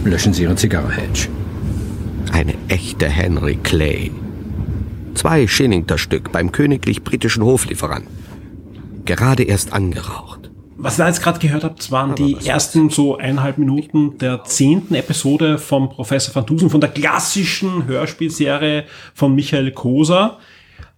[0.06, 1.28] Löschen Sie Ihre Zigarre, Hedge.
[2.32, 4.12] Eine echte Henry Clay.
[5.16, 8.16] Zwei Schillingter Stück beim königlich britischen Hoflieferanten.
[9.04, 10.39] Gerade erst angeraucht.
[10.82, 15.58] Was ihr jetzt gerade gehört habt, waren die ersten so eineinhalb Minuten der zehnten Episode
[15.58, 20.38] vom Professor van Dusen, von der klassischen Hörspielserie von Michael Koser.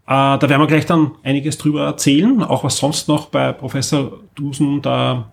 [0.05, 4.19] Äh, da werden wir gleich dann einiges drüber erzählen, auch was sonst noch bei Professor
[4.35, 5.31] Dusen da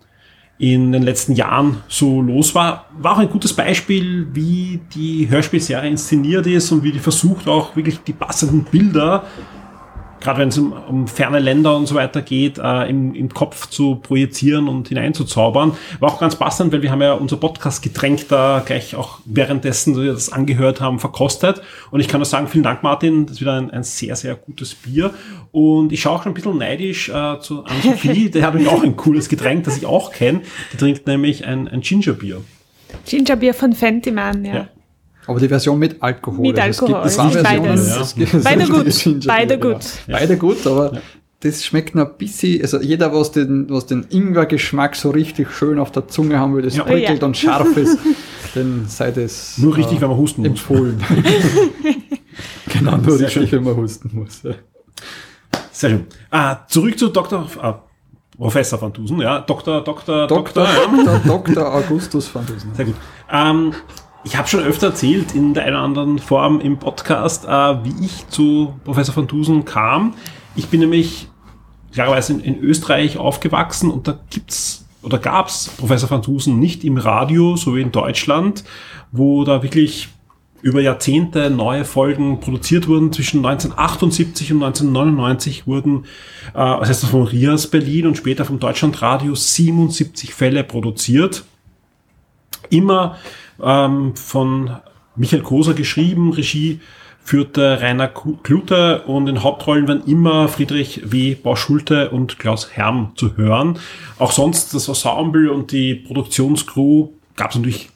[0.58, 2.86] in den letzten Jahren so los war.
[2.96, 7.76] War auch ein gutes Beispiel, wie die Hörspielserie inszeniert ist und wie die versucht auch
[7.76, 9.24] wirklich die passenden Bilder
[10.20, 13.68] gerade wenn es um, um ferne Länder und so weiter geht, äh, im, im Kopf
[13.68, 15.72] zu projizieren und hineinzuzaubern.
[16.00, 20.02] War auch ganz passend, weil wir haben ja unser Podcast-Getränk da gleich auch währenddessen, dass
[20.02, 21.62] wir das angehört haben, verkostet.
[21.90, 23.26] Und ich kann nur sagen, vielen Dank, Martin.
[23.26, 25.12] Das ist wieder ein, ein sehr, sehr gutes Bier.
[25.52, 28.30] Und ich schaue auch schon ein bisschen neidisch äh, zu Anne-Sophie.
[28.30, 30.42] Der hat nämlich auch ein cooles Getränk, das ich auch kenne.
[30.72, 32.42] Die trinkt nämlich ein, ein Gingerbier.
[33.06, 34.54] Gingerbier von Fenty Man, ja.
[34.54, 34.68] Ja.
[35.28, 36.40] Aber die Version mit Alkohol.
[36.40, 37.68] Mit Also Alkohol, Es gibt nicht zwei Versionen.
[37.68, 37.96] beides.
[38.00, 39.84] Es gibt- Beide gut, beide Beer, gut.
[40.06, 40.18] genau.
[40.18, 40.92] Beide gut, aber
[41.40, 45.78] das schmeckt noch ein bisschen, also jeder, was den, was den Ingwer-Geschmack so richtig schön
[45.78, 46.82] auf der Zunge haben will, das Ja.
[46.82, 47.26] prickelt Ja.
[47.26, 47.96] und scharf ist,
[48.54, 50.48] dann sei das Nur richtig, äh, wenn man husten muss.
[50.50, 51.00] empfohlen.
[52.72, 54.42] genau, nur Sehr richtig, wenn man husten muss.
[54.42, 54.54] Ja.
[55.70, 56.06] Sehr schön.
[56.30, 57.46] Ah, zurück zu Dr.
[57.62, 57.82] Ah,
[58.36, 59.40] Professor van Dusen, ja.
[59.40, 59.82] Dr.
[59.82, 60.26] Dr.
[60.26, 60.64] Dr.
[60.64, 61.20] ja.
[61.24, 61.38] Dr.
[61.54, 61.74] Dr.
[61.74, 62.70] Augustus van Dusen.
[62.74, 62.94] Sehr gut.
[63.32, 63.72] Ähm,
[64.24, 68.04] ich habe schon öfter erzählt in der einen oder anderen Form im Podcast, äh, wie
[68.04, 70.14] ich zu Professor van Dusen kam.
[70.56, 71.28] Ich bin nämlich
[71.92, 76.96] klarerweise in, in Österreich aufgewachsen und da gibt's oder gab's Professor van Dusen nicht im
[76.96, 78.64] Radio, so wie in Deutschland,
[79.12, 80.08] wo da wirklich
[80.60, 83.12] über Jahrzehnte neue Folgen produziert wurden.
[83.12, 86.04] Zwischen 1978 und 1999 wurden,
[86.52, 91.44] äh, was heißt das von Rias Berlin und später vom Deutschlandradio 77 Fälle produziert
[92.70, 93.16] immer
[93.62, 94.70] ähm, von
[95.16, 96.80] Michael Koser geschrieben, Regie
[97.22, 101.34] führte Rainer Ku- Klute und in Hauptrollen waren immer Friedrich W.
[101.34, 103.78] Bauschulte und Klaus Herm zu hören.
[104.18, 107.90] Auch sonst das Ensemble und die Produktionscrew gab es natürlich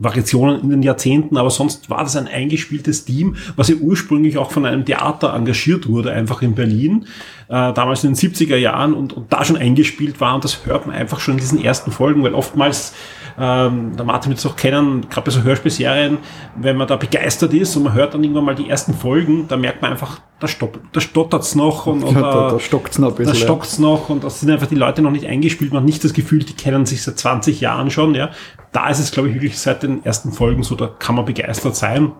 [0.00, 4.52] Variationen in den Jahrzehnten, aber sonst war das ein eingespieltes Team, was ja ursprünglich auch
[4.52, 7.06] von einem Theater engagiert wurde, einfach in Berlin,
[7.48, 10.86] äh, damals in den 70er Jahren und, und da schon eingespielt war und das hört
[10.86, 12.94] man einfach schon in diesen ersten Folgen, weil oftmals
[13.40, 16.18] ähm, der Martin wird es auch kennen, gerade bei so Hörspielserien,
[16.56, 19.56] wenn man da begeistert ist und man hört dann irgendwann mal die ersten Folgen, da
[19.56, 23.14] merkt man einfach, da, stopp, da stottert's noch und, und da, da stockt's noch ein
[23.14, 23.34] bisschen.
[23.34, 26.02] Da stockt's noch und das sind einfach die Leute noch nicht eingespielt, man hat nicht
[26.02, 28.30] das Gefühl, die kennen sich seit 20 Jahren schon, ja.
[28.72, 31.76] Da ist es, glaube ich, wirklich seit den ersten Folgen so, da kann man begeistert
[31.76, 32.12] sein.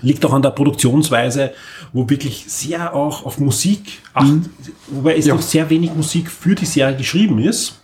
[0.00, 1.52] Liegt auch an der Produktionsweise,
[1.92, 4.50] wo wirklich sehr auch auf Musik acht, mhm.
[4.88, 5.34] wobei es ja.
[5.34, 7.82] noch sehr wenig Musik für die Serie geschrieben ist.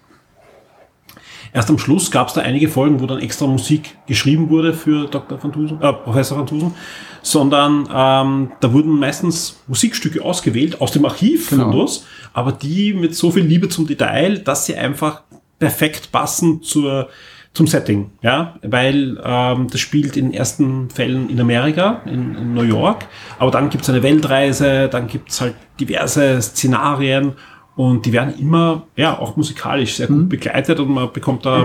[1.55, 5.07] Erst am Schluss gab es da einige Folgen, wo dann extra Musik geschrieben wurde für
[5.07, 5.43] Dr.
[5.43, 6.75] Van Dusen, äh, Professor Van Dusen,
[7.21, 11.65] sondern ähm, da wurden meistens Musikstücke ausgewählt aus dem Archiv genau.
[11.65, 15.23] Fundus, aber die mit so viel Liebe zum Detail, dass sie einfach
[15.59, 17.09] perfekt passen zur
[17.55, 22.63] zum Setting, ja, weil ähm, das spielt in ersten Fällen in Amerika, in, in New
[22.63, 23.05] York,
[23.39, 27.35] aber dann gibt's eine Weltreise, dann gibt's halt diverse Szenarien
[27.75, 30.29] und die werden immer, ja, auch musikalisch sehr gut mhm.
[30.29, 31.65] begleitet und man bekommt da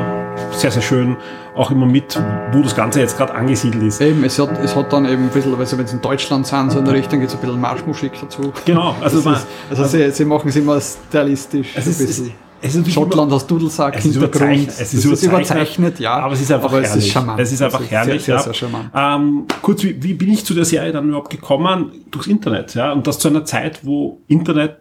[0.51, 1.17] sehr, sehr schön
[1.53, 2.17] auch immer mit,
[2.53, 3.99] wo das Ganze jetzt gerade angesiedelt ist.
[3.99, 6.71] Eben, es hat, es hat dann eben ein bisschen, also wenn es in Deutschland sind,
[6.71, 8.53] so in der Richtung geht es ein bisschen Marschmusik dazu.
[8.65, 11.69] Genau, also, man, ist, also sie, sie machen es immer stylistisch.
[11.75, 12.21] Es ist, es,
[12.61, 14.69] es ist Schottland aus Dudelsack, es ist Hintergrund.
[14.69, 16.13] Es ist, überzeichnet, überzeichnet, ja.
[16.19, 16.89] Aber es ist einfach herrlich.
[16.89, 17.39] Es ist charmant.
[17.39, 19.15] Es ist einfach es ist herrlich, sehr, sehr, sehr, ja.
[19.15, 21.91] Ähm, kurz, wie, wie bin ich zu der Serie dann überhaupt gekommen?
[22.11, 22.93] Durchs Internet, ja.
[22.93, 24.77] Und das zu einer Zeit, wo Internet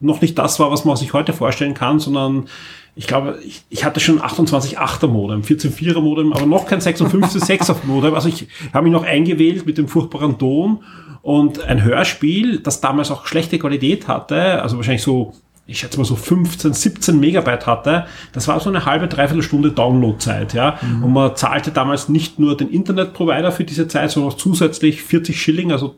[0.00, 2.46] noch nicht das war, was man sich heute vorstellen kann, sondern
[2.94, 8.14] ich glaube, ich, ich hatte schon 28.8er Modem, 14.4er Modem, aber noch kein 56.6er Modem.
[8.14, 10.80] Also ich habe mich noch eingewählt mit dem furchtbaren Ton
[11.22, 15.32] und ein Hörspiel, das damals auch schlechte Qualität hatte, also wahrscheinlich so,
[15.66, 19.70] ich schätze mal so 15, 17 Megabyte hatte, das war so eine halbe, dreiviertel Stunde
[19.70, 20.78] Downloadzeit, ja.
[20.80, 21.04] Mhm.
[21.04, 25.40] Und man zahlte damals nicht nur den Internetprovider für diese Zeit, sondern auch zusätzlich 40
[25.40, 25.96] Schilling, also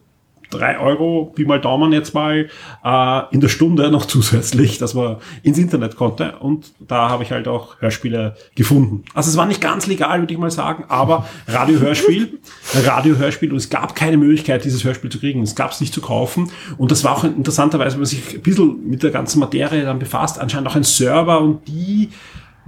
[0.50, 2.48] drei Euro, wie mal Daumen jetzt mal,
[2.84, 6.38] äh, in der Stunde noch zusätzlich, dass man ins Internet konnte.
[6.40, 9.04] Und da habe ich halt auch Hörspiele gefunden.
[9.14, 12.38] Also es war nicht ganz legal, würde ich mal sagen, aber Radiohörspiel,
[12.74, 15.42] Radiohörspiel und es gab keine Möglichkeit, dieses Hörspiel zu kriegen.
[15.42, 16.50] Es gab es nicht zu kaufen.
[16.76, 19.98] Und das war auch interessanterweise, wenn man sich ein bisschen mit der ganzen Materie dann
[19.98, 22.10] befasst, anscheinend auch ein Server und die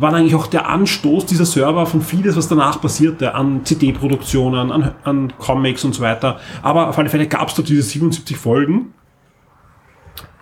[0.03, 4.94] waren eigentlich auch der Anstoß dieser Server von vieles, was danach passierte, an CD-Produktionen, an,
[5.05, 6.40] an Comics und so weiter.
[6.62, 8.92] Aber auf alle Fälle gab es dort diese 77 Folgen.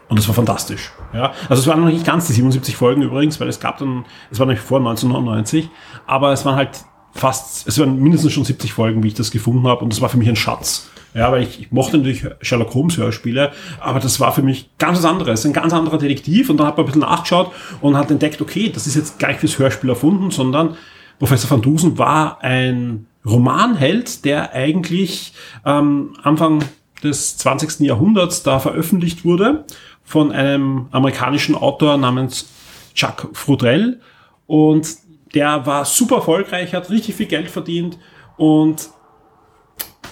[0.08, 0.90] Und das war fantastisch.
[1.12, 4.04] Ja, also es waren noch nicht ganz die 77 Folgen übrigens, weil es gab dann,
[4.30, 5.70] es war noch vor 1999,
[6.06, 9.68] aber es waren halt fast, es waren mindestens schon 70 Folgen, wie ich das gefunden
[9.68, 10.90] habe, und das war für mich ein Schatz.
[11.14, 13.50] Ja, weil ich, ich mochte natürlich Sherlock Holmes Hörspiele,
[13.80, 16.50] aber das war für mich ganz was anderes, ein ganz anderer Detektiv.
[16.50, 19.38] Und dann hat man ein bisschen nachgeschaut und hat entdeckt, okay, das ist jetzt gleich
[19.38, 20.76] fürs Hörspiel erfunden, sondern
[21.18, 25.34] Professor van Dusen war ein Romanheld, der eigentlich
[25.66, 26.64] ähm, Anfang
[27.02, 27.80] des 20.
[27.80, 29.64] Jahrhunderts da veröffentlicht wurde
[30.04, 32.48] von einem amerikanischen Autor namens
[32.94, 34.00] Chuck Frudrell.
[34.46, 34.96] Und
[35.34, 37.98] der war super erfolgreich, hat richtig viel Geld verdient
[38.36, 38.90] und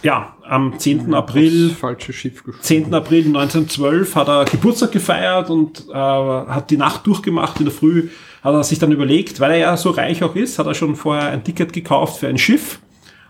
[0.03, 1.14] ja, am 10.
[1.14, 2.94] April, falsche Schiff 10.
[2.94, 7.59] April 1912 hat er Geburtstag gefeiert und äh, hat die Nacht durchgemacht.
[7.59, 8.09] In der Früh
[8.42, 10.96] hat er sich dann überlegt, weil er ja so reich auch ist, hat er schon
[10.96, 12.80] vorher ein Ticket gekauft für ein Schiff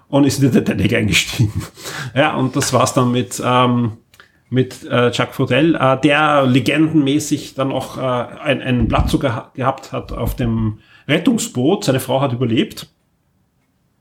[0.08, 1.62] und ist in den Titanic eingestiegen.
[2.14, 3.92] ja, und das war's dann mit, ähm,
[4.50, 9.92] mit äh, Jacques Faudel, äh, der legendenmäßig dann auch äh, ein, ein Blatt sogar gehabt
[9.92, 11.84] hat auf dem Rettungsboot.
[11.84, 12.88] Seine Frau hat überlebt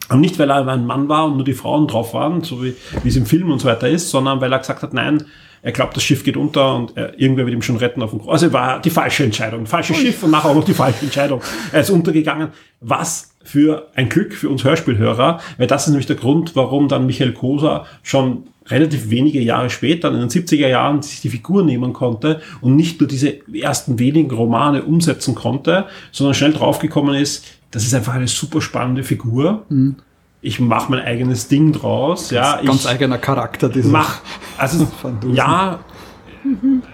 [0.09, 2.75] und nicht, weil er ein Mann war und nur die Frauen drauf waren, so wie,
[3.03, 5.25] wie es im Film und so weiter ist, sondern weil er gesagt hat, nein,
[5.61, 8.19] er glaubt, das Schiff geht unter und er, irgendwer wird ihm schon retten auf dem
[8.19, 8.43] Kurs.
[8.43, 9.65] Also war die falsche Entscheidung.
[9.65, 11.41] Falsches Schiff und nachher auch noch die falsche Entscheidung.
[11.71, 12.49] Er ist untergegangen.
[12.79, 17.05] Was für ein Glück für uns Hörspielhörer, weil das ist nämlich der Grund, warum dann
[17.05, 21.93] Michael Koser schon relativ wenige Jahre später, in den 70er Jahren, sich die Figur nehmen
[21.93, 27.45] konnte und nicht nur diese ersten wenigen Romane umsetzen konnte, sondern schnell draufgekommen ist,
[27.77, 29.67] das ist einfach eine super spannende Figur.
[29.69, 29.97] Mhm.
[30.41, 32.31] Ich mache mein eigenes Ding draus.
[32.31, 33.69] Ja, ganz eigener Charakter.
[33.69, 34.21] Dieser mach,
[34.57, 34.87] also
[35.31, 35.77] ja,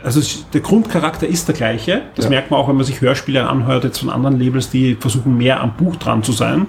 [0.03, 0.21] also
[0.51, 2.01] der Grundcharakter ist der gleiche.
[2.15, 2.31] Das ja.
[2.31, 5.61] merkt man auch, wenn man sich Hörspiele anhört jetzt von anderen Labels, die versuchen mehr
[5.61, 6.67] am Buch dran zu sein.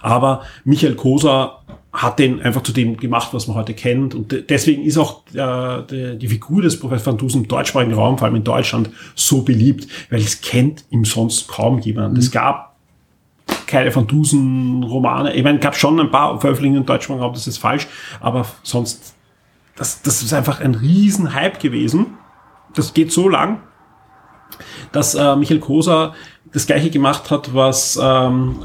[0.00, 1.61] Aber Michael Koser
[1.92, 4.14] hat den einfach zu dem gemacht, was man heute kennt.
[4.14, 8.16] Und deswegen ist auch äh, die, die Figur des Professor Van Dusen im deutschsprachigen Raum,
[8.16, 12.14] vor allem in Deutschland, so beliebt, weil es kennt ihm sonst kaum jemand.
[12.14, 12.20] Mhm.
[12.20, 12.76] Es gab
[13.66, 15.34] keine Van Dusen-Romane.
[15.34, 17.86] Ich meine, gab schon ein paar Veröffentlichungen im deutschsprachigen Raum, das ist falsch,
[18.20, 19.14] aber sonst,
[19.76, 22.18] das, das ist einfach ein riesen Hype gewesen.
[22.74, 23.60] Das geht so lang,
[24.92, 26.14] dass äh, Michael Koser
[26.52, 28.56] das gleiche gemacht hat, was ähm,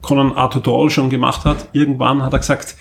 [0.00, 1.68] Conan Arthur Doyle schon gemacht hat.
[1.72, 2.76] Irgendwann hat er gesagt,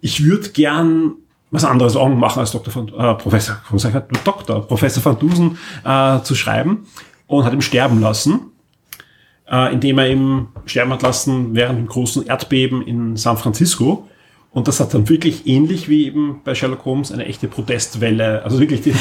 [0.00, 1.14] ich würde gern
[1.50, 2.72] was anderes auch machen als Dr.
[2.72, 3.56] Von, äh, Professor,
[4.24, 6.86] Doktor, Professor van Dusen äh, zu schreiben
[7.26, 8.50] und hat ihn sterben lassen,
[9.48, 14.08] äh, indem er ihn sterben hat lassen während dem großen Erdbeben in San Francisco.
[14.54, 18.44] Und das hat dann wirklich ähnlich wie eben bei Sherlock Holmes eine echte Protestwelle.
[18.44, 18.94] Also wirklich, die,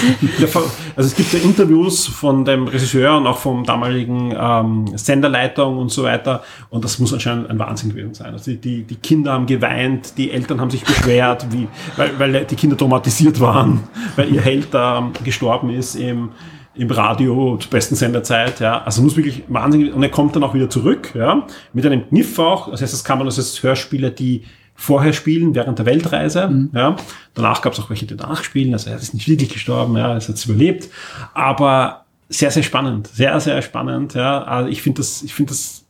[0.95, 5.91] also es gibt ja Interviews von dem Regisseur und auch vom damaligen ähm, Senderleitung und
[5.91, 6.41] so weiter.
[6.71, 8.33] Und das muss anscheinend ein Wahnsinn gewesen sein.
[8.33, 12.45] Also die, die, die Kinder haben geweint, die Eltern haben sich beschwert, wie, weil, weil
[12.45, 13.81] die Kinder traumatisiert waren,
[14.15, 16.31] weil ihr Held da gestorben ist im,
[16.73, 18.81] im Radio zur besten Senderzeit, ja.
[18.81, 22.39] Also muss wirklich wahnsinnig, und er kommt dann auch wieder zurück, ja, mit einem Kniff
[22.39, 22.71] auch.
[22.71, 24.41] Das heißt, das kann man, das heißt Hörspiele, die
[24.76, 26.47] vorher spielen, während der Weltreise.
[26.47, 26.71] Mhm.
[26.74, 26.95] Ja.
[27.34, 28.74] Danach gab es auch welche, die danach spielen.
[28.74, 30.89] Also er ist nicht wirklich gestorben, ja, er hat es überlebt.
[31.34, 33.07] Aber sehr, sehr spannend.
[33.07, 34.13] Sehr, sehr spannend.
[34.13, 34.43] Ja.
[34.43, 35.86] Also ich finde das, ich finde das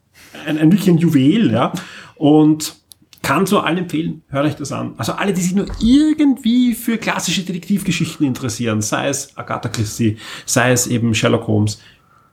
[0.46, 1.72] ein, ein wirklich ein Juwel, ja.
[2.16, 2.76] Und
[3.24, 4.96] kann so allen empfehlen, hört euch das an.
[4.98, 10.74] Also alle, die sich nur irgendwie für klassische Detektivgeschichten interessieren, sei es Agatha Christie, sei
[10.74, 11.80] es eben Sherlock Holmes,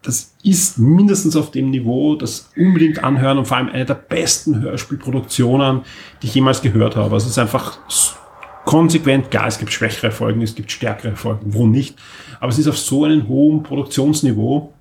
[0.03, 4.61] das ist mindestens auf dem Niveau, das unbedingt anhören und vor allem eine der besten
[4.61, 5.83] Hörspielproduktionen,
[6.23, 7.13] die ich jemals gehört habe.
[7.15, 7.79] Also es ist einfach
[8.65, 11.97] konsequent, klar, es gibt schwächere Folgen, es gibt stärkere Folgen, wo nicht,
[12.41, 14.73] aber es ist auf so einem hohen Produktionsniveau,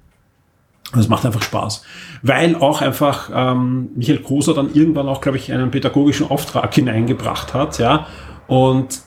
[0.91, 1.83] und es macht einfach Spaß.
[2.23, 7.53] Weil auch einfach ähm, Michael Koser dann irgendwann auch, glaube ich, einen pädagogischen Auftrag hineingebracht
[7.53, 8.07] hat, ja.
[8.47, 9.01] Und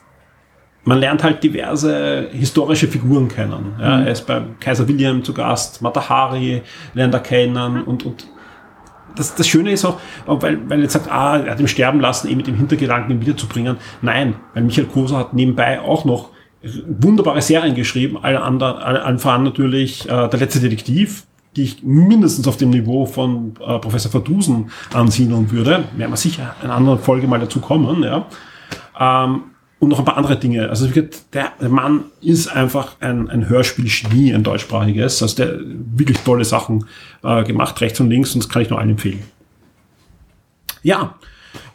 [0.85, 3.74] man lernt halt diverse historische Figuren kennen.
[3.80, 4.07] Ja, mhm.
[4.07, 6.62] Er ist beim Kaiser William zu Gast, Matahari
[6.95, 8.26] lernt er kennen und, und
[9.14, 12.01] das, das Schöne ist auch, weil, weil er jetzt sagt, ah, er hat ihn sterben
[12.01, 13.76] lassen, eh mit dem Hintergedanken, ihn wiederzubringen.
[14.01, 16.30] Nein, weil Michael Koser hat nebenbei auch noch
[16.62, 21.24] wunderbare Serien geschrieben, alle anderen, alle, allen voran natürlich äh, Der letzte Detektiv,
[21.57, 25.85] die ich mindestens auf dem Niveau von äh, Professor Verdusen ansiedeln würde.
[25.97, 28.26] Werden wir sicher in einer anderen Folge mal dazu kommen, ja.
[28.99, 29.43] Ähm,
[29.83, 30.68] und noch ein paar andere Dinge.
[30.68, 35.20] Also der, der Mann ist einfach ein, ein Hörspiel-Genie, ein deutschsprachiges.
[35.24, 36.87] Also der wirklich tolle Sachen
[37.24, 39.24] äh, gemacht, rechts und links, und das kann ich nur allen empfehlen.
[40.85, 41.16] Ja,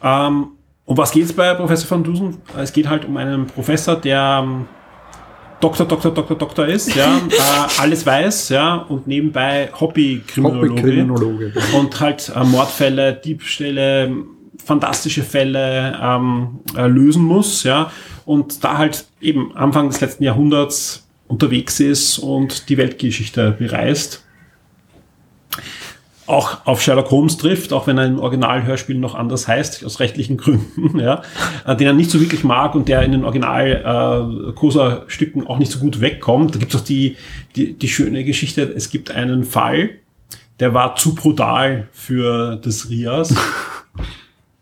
[0.02, 0.46] ähm,
[0.86, 2.38] um was geht's bei Professor van Dusen?
[2.56, 4.64] Es geht halt um einen Professor, der ähm,
[5.60, 10.70] Doktor, Doktor, Doktor, Doktor ist, ja, äh, alles weiß, ja, und nebenbei Hobby-Kriminologe.
[10.70, 11.52] Hobby-Kriminologe.
[11.76, 14.16] Und halt äh, Mordfälle, Diebstähle,
[14.64, 17.90] fantastische Fälle ähm, äh, lösen muss, ja,
[18.24, 24.24] und da halt eben Anfang des letzten Jahrhunderts unterwegs ist und die Weltgeschichte bereist.
[26.26, 30.36] Auch auf Sherlock Holmes trifft, auch wenn er im Originalhörspiel noch anders heißt, aus rechtlichen
[30.38, 31.22] Gründen, ja,
[31.66, 35.58] äh, den er nicht so wirklich mag und der in den Original äh, Cosa-Stücken auch
[35.58, 36.54] nicht so gut wegkommt.
[36.54, 37.16] Da gibt es auch die,
[37.56, 39.90] die, die schöne Geschichte, es gibt einen Fall,
[40.60, 43.34] der war zu brutal für das Rias.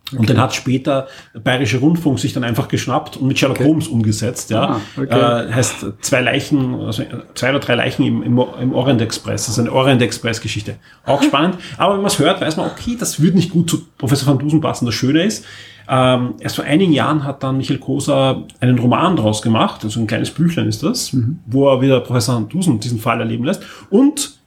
[0.09, 0.18] Okay.
[0.18, 3.68] Und den hat später der Bayerische Rundfunk sich dann einfach geschnappt und mit Sherlock okay.
[3.68, 4.50] Holmes umgesetzt.
[4.50, 5.48] Ja, ah, okay.
[5.48, 7.02] äh, heißt zwei Leichen, also
[7.34, 9.46] zwei oder drei Leichen im, im, im Orient Express.
[9.46, 10.76] Das ist eine Orient Express Geschichte.
[11.04, 11.57] Auch spannend.
[11.76, 14.38] Aber wenn man es hört, weiß man, okay, das würde nicht gut zu Professor van
[14.38, 14.86] Dusen passen.
[14.86, 15.44] Das Schöne ist,
[15.88, 20.07] ähm, erst vor einigen Jahren hat dann Michael Koser einen Roman draus gemacht, also ein
[20.07, 21.38] kleines Büchlein ist das, mhm.
[21.46, 23.62] wo er wieder Professor van Dusen diesen Fall erleben lässt.
[23.90, 24.38] Und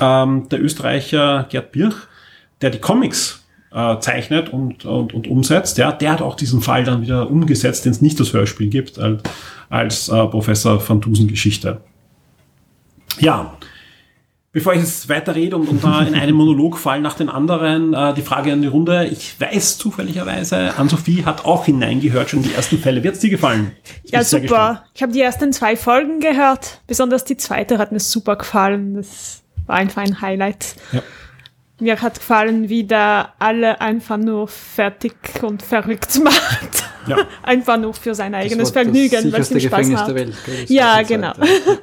[0.00, 1.96] ähm, der Österreicher Gerd Birch,
[2.60, 3.39] der die Comics
[3.72, 7.84] äh, zeichnet und, und, und umsetzt, ja, der hat auch diesen Fall dann wieder umgesetzt,
[7.84, 9.22] den es nicht das Hörspiel gibt, als,
[9.68, 11.80] als äh, Professor van Dusen Geschichte.
[13.18, 13.56] Ja,
[14.52, 17.94] Bevor ich jetzt weiter rede und, und da in einem Monolog fallen nach den anderen,
[17.94, 19.06] äh, die Frage an die Runde.
[19.06, 23.04] Ich weiß zufälligerweise, Ann-Sophie hat auch hineingehört schon die ersten Fälle.
[23.04, 23.70] Wird es dir gefallen?
[24.02, 24.86] Ich ja, super.
[24.92, 26.80] Ich habe die ersten zwei Folgen gehört.
[26.88, 28.94] Besonders die zweite hat mir super gefallen.
[28.94, 30.74] Das war einfach ein Highlight.
[30.90, 31.02] Ja.
[31.80, 36.84] Mir hat gefallen, wie da alle einfach nur fertig und verrückt macht.
[37.06, 37.16] Ja.
[37.42, 40.34] einfach nur für sein eigenes Vergnügen, weil es Spaß Gefängnis Der Welt,
[40.68, 41.32] ja, genau.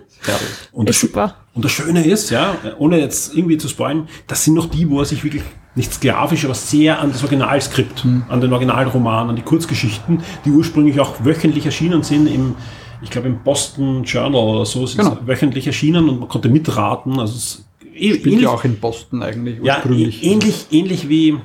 [0.72, 1.36] und, das, super.
[1.54, 5.00] und das Schöne ist, ja, ohne jetzt irgendwie zu spoilen, das sind noch die, wo
[5.00, 5.44] er sich wirklich
[5.74, 8.24] nicht sklavisch, aber sehr an das Originalskript, hm.
[8.30, 12.56] an den Originalroman, an die Kurzgeschichten, die ursprünglich auch wöchentlich erschienen sind im
[13.02, 15.18] ich glaube im Boston Journal oder so, es genau.
[15.26, 17.20] wöchentlich erschienen und man konnte mitraten.
[17.20, 17.67] Also es
[17.98, 20.22] Spielt ähnlich, ja auch in Boston eigentlich ursprünglich.
[20.22, 21.38] Ja, ähnlich, ähnlich wie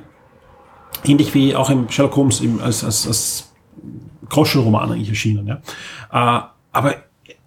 [1.05, 3.53] ähnlich wie auch im Sherlock Holmes im, als, als, als
[4.29, 5.47] Groschenroman eigentlich erschienen.
[5.47, 5.57] Ja.
[6.13, 6.43] Äh,
[6.73, 6.95] aber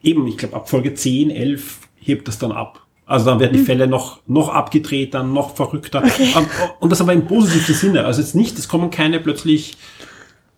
[0.02, 2.82] eben, ich glaube, ab Folge 10, 11 hebt das dann ab.
[3.06, 3.66] Also dann werden die mhm.
[3.66, 6.04] Fälle noch, noch abgedreht, dann noch verrückter.
[6.04, 6.34] Okay.
[6.80, 8.06] Und das aber im positiven Sinne.
[8.06, 9.78] Also jetzt nicht, es kommen keine plötzlich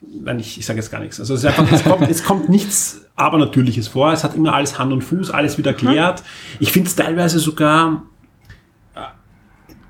[0.02, 1.20] nein, ich, ich sage jetzt gar nichts.
[1.20, 4.12] Also es, ist einfach, es, kommt, es kommt nichts Abernatürliches vor.
[4.14, 6.24] Es hat immer alles Hand und Fuß, alles wieder erklärt.
[6.60, 8.04] Ich finde es teilweise sogar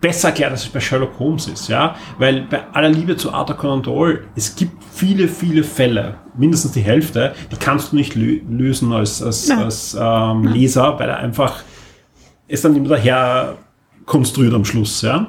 [0.01, 3.57] besser erklärt, als es bei Sherlock Holmes ist, ja, weil bei aller Liebe zu Arthur
[3.57, 8.39] Conan Doyle, es gibt viele, viele Fälle, mindestens die Hälfte, die kannst du nicht lö
[8.49, 11.63] lösen als, als, als ähm, Leser, weil er einfach
[12.47, 13.57] es dann immer daher
[14.05, 15.27] konstruiert am Schluss, ja.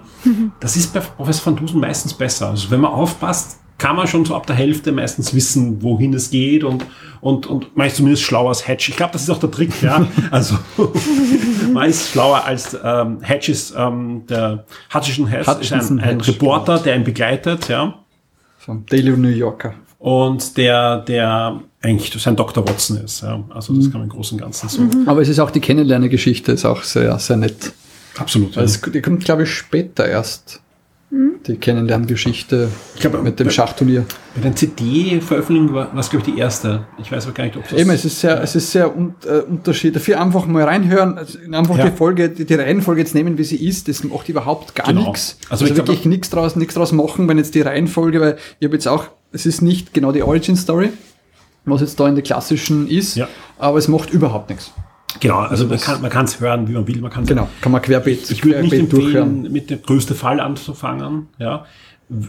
[0.61, 2.51] Das ist bei Professor van Dusen meistens besser.
[2.51, 6.31] Also wenn man aufpasst, kann man schon so ab der Hälfte meistens wissen, wohin es
[6.31, 6.85] geht und,
[7.21, 8.87] und, und man ist zumindest schlauer als Hedge.
[8.89, 10.07] Ich glaube, das ist auch der Trick, ja.
[10.33, 10.59] Also
[11.73, 16.29] man ist schlauer als ähm, Hedge ist ähm, der Hutchinson Hess ist ein, ein Hedge,
[16.29, 17.95] Reporter, der ihn begleitet, ja.
[18.59, 19.75] Vom Daily New Yorker.
[20.01, 22.69] Und der, der eigentlich sein Dr.
[22.69, 23.43] Watson ist, ja.
[23.51, 24.83] Also das kann man im Großen und Ganzen so.
[25.07, 27.73] Aber es ist auch die Kennenlernegeschichte, ist auch sehr, sehr nett.
[28.17, 28.57] Absolut.
[28.57, 28.63] Ja.
[28.63, 30.61] Also, die kommt, glaube ich, später erst.
[31.11, 32.69] Die Kennenlerngeschichte
[33.01, 34.05] glaube, mit dem bei- Schachturnier.
[34.35, 36.87] Bei den CD-Veröffentlichungen war das, glaube ich, die erste.
[37.01, 37.79] Ich weiß aber gar nicht, ob das...
[37.79, 39.97] Eben, es ist sehr, es ist sehr un äh, Unterschied.
[39.97, 41.89] Dafür einfach mal reinhören, also einfach Ja.
[41.89, 45.07] die Folge, die, die Reihenfolge jetzt nehmen, wie sie ist, das macht überhaupt gar Genau.
[45.07, 45.39] nichts.
[45.49, 48.37] Also Also, ich glaub- wirklich nichts draus, nichts draus machen, wenn jetzt die Reihenfolge, weil
[48.61, 50.91] ich habe jetzt auch, es ist nicht genau die Origin Story,
[51.65, 53.29] was jetzt da in der klassischen ist, Ja.
[53.59, 54.73] aber es macht überhaupt nichts.
[55.21, 57.01] Genau, also man kann man kann es hören, wie man will.
[57.01, 61.29] Man kann's Genau, kann man querbeet, Ich würde nicht empfehlen, mit dem größten Fall anzufangen.
[61.39, 61.65] Ja.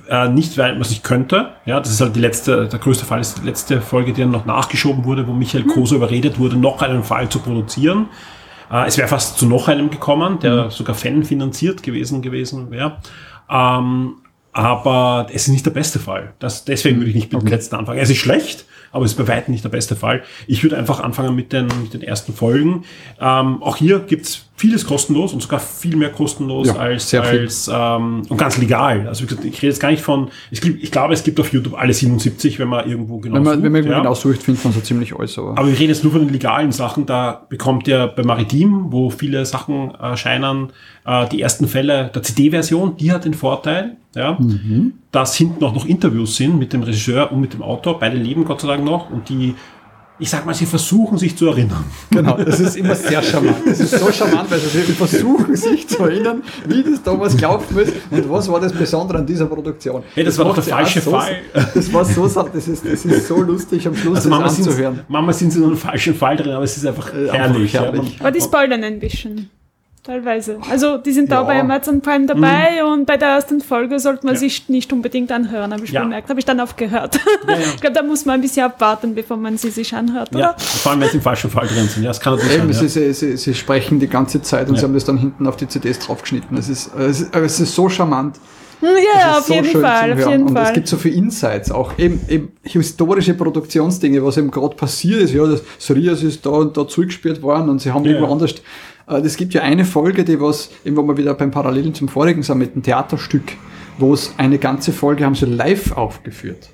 [0.10, 1.52] Äh, nicht, weil man es nicht könnte.
[1.66, 4.32] Ja, das ist halt die letzte, der größte Fall ist die letzte Folge, die dann
[4.32, 8.08] noch nachgeschoben wurde, wo Michael Koso überredet wurde, noch einen Fall zu produzieren.
[8.72, 12.98] Äh, es wäre fast zu noch einem gekommen, der sogar fanfinanziert gewesen gewesen wäre.
[13.50, 14.16] Ähm,
[14.52, 16.34] aber es ist nicht der beste Fall.
[16.40, 18.00] Das, deswegen würde ich nicht mit dem letzten anfangen.
[18.00, 20.24] Es ist schlecht, aber es ist bei weitem nicht der beste Fall.
[20.48, 22.86] Ich würde einfach anfangen mit den, mit den ersten Folgen.
[23.20, 28.24] Ähm, auch hier gibt's vieles kostenlos und sogar viel mehr kostenlos Ja, als, als ähm,
[28.28, 29.08] und ganz legal.
[29.08, 31.54] Also wie gesagt, ich rede jetzt gar nicht von, ich, ich glaube, es gibt auf
[31.54, 34.00] YouTube alle 77, wenn man irgendwo genau Wenn man, sucht, wenn man ja.
[34.00, 35.38] genau sucht, findet man so ziemlich alles.
[35.40, 37.06] Aber, Aber wir reden jetzt nur von den legalen Sachen.
[37.06, 40.74] Da bekommt ihr bei Maritim, wo viele Sachen erscheinen,
[41.06, 44.38] äh, die ersten Fälle der CD-Version, die hat den Vorteil, ja,
[45.12, 48.00] dass hinten auch noch Interviews sind mit dem Regisseur und mit dem Autor.
[48.00, 49.56] Beide leben Gott sei Dank noch und die,
[50.20, 51.84] ich sag mal, sie versuchen sich zu erinnern.
[52.12, 53.58] Genau, das ist immer sehr charmant.
[53.66, 57.94] Das ist so charmant, weil sie versuchen sich zu erinnern, wie das damals gelaufen ist
[58.12, 60.04] und was war das Besondere an dieser Produktion.
[60.14, 61.38] Hey, das war doch der falsche so, Fall.
[61.74, 64.68] Das war so, das ist, das ist so lustig am Schluss Also das manchmal sind,
[64.68, 65.00] anzuhören.
[65.08, 67.80] manchmal sind sie in einem falschen Fall drin, aber es ist einfach Äh, herrlich.
[67.80, 69.50] Aber die spoilern ein bisschen.
[70.10, 70.58] Teilweise.
[70.72, 71.44] Also die sind da Ja.
[71.44, 74.40] bei Amazon Prime dabei und bei der ersten Folge sollte man Ja.
[74.40, 76.02] sich nicht unbedingt anhören, habe ich Ja.
[76.02, 76.30] bemerkt.
[76.30, 77.20] Habe ich dann aufgehört.
[77.76, 80.56] Ich glaube, da muss man ein bisschen abwarten, bevor man sie sich anhört, ja, oder?
[80.58, 82.02] vor allem wenn sie im falschen Fall drin sind.
[82.04, 82.88] Ja, das kann natürlich Eben, sein.
[82.90, 83.14] sie, Ja.
[83.14, 84.80] sie, sie, sprechen die ganze Zeit und Ja.
[84.80, 86.58] sie haben das dann hinten auf die CDs draufgeschnitten.
[86.58, 88.38] Es ist, es ist, es ist so charmant.
[88.82, 88.88] Ja,
[89.32, 90.32] Es auf so jeden schön Fall, auf Hören.
[90.32, 90.74] jeden und es Fall.
[90.74, 95.34] gibt so viele Insights, auch eben, eben historische Produktionsdinge, was eben gerade passiert ist.
[95.34, 98.12] Ja, das Sirius ist da und da zugespielt worden und sie haben Ja.
[98.14, 98.56] irgendwo anders.
[99.10, 102.44] Äh, Es gibt ja eine Folge, die was, wo wir wieder beim Parallelen zum vorigen
[102.44, 103.54] sind, mit dem Theaterstück,
[103.98, 106.70] wo es eine ganze Folge haben sie live aufgeführt.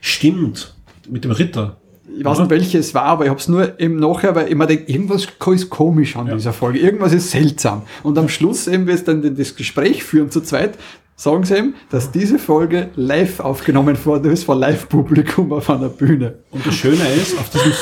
[0.00, 0.76] Stimmt,
[1.08, 1.80] mit dem Ritter.
[2.16, 4.54] Ich weiß nicht, welche es war, aber ich habe es nur eben nachher, weil ich
[4.54, 7.82] mir denke, irgendwas ist komisch an dieser Folge, irgendwas ist seltsam.
[8.02, 10.78] Und am Schluss eben, wie es dann das Gespräch führen zu zweit,
[11.16, 16.38] sagen sie eben, dass diese Folge live aufgenommen worden ist vor Live-Publikum auf einer Bühne.
[16.50, 17.72] Und das Schöne ist, auf diesem,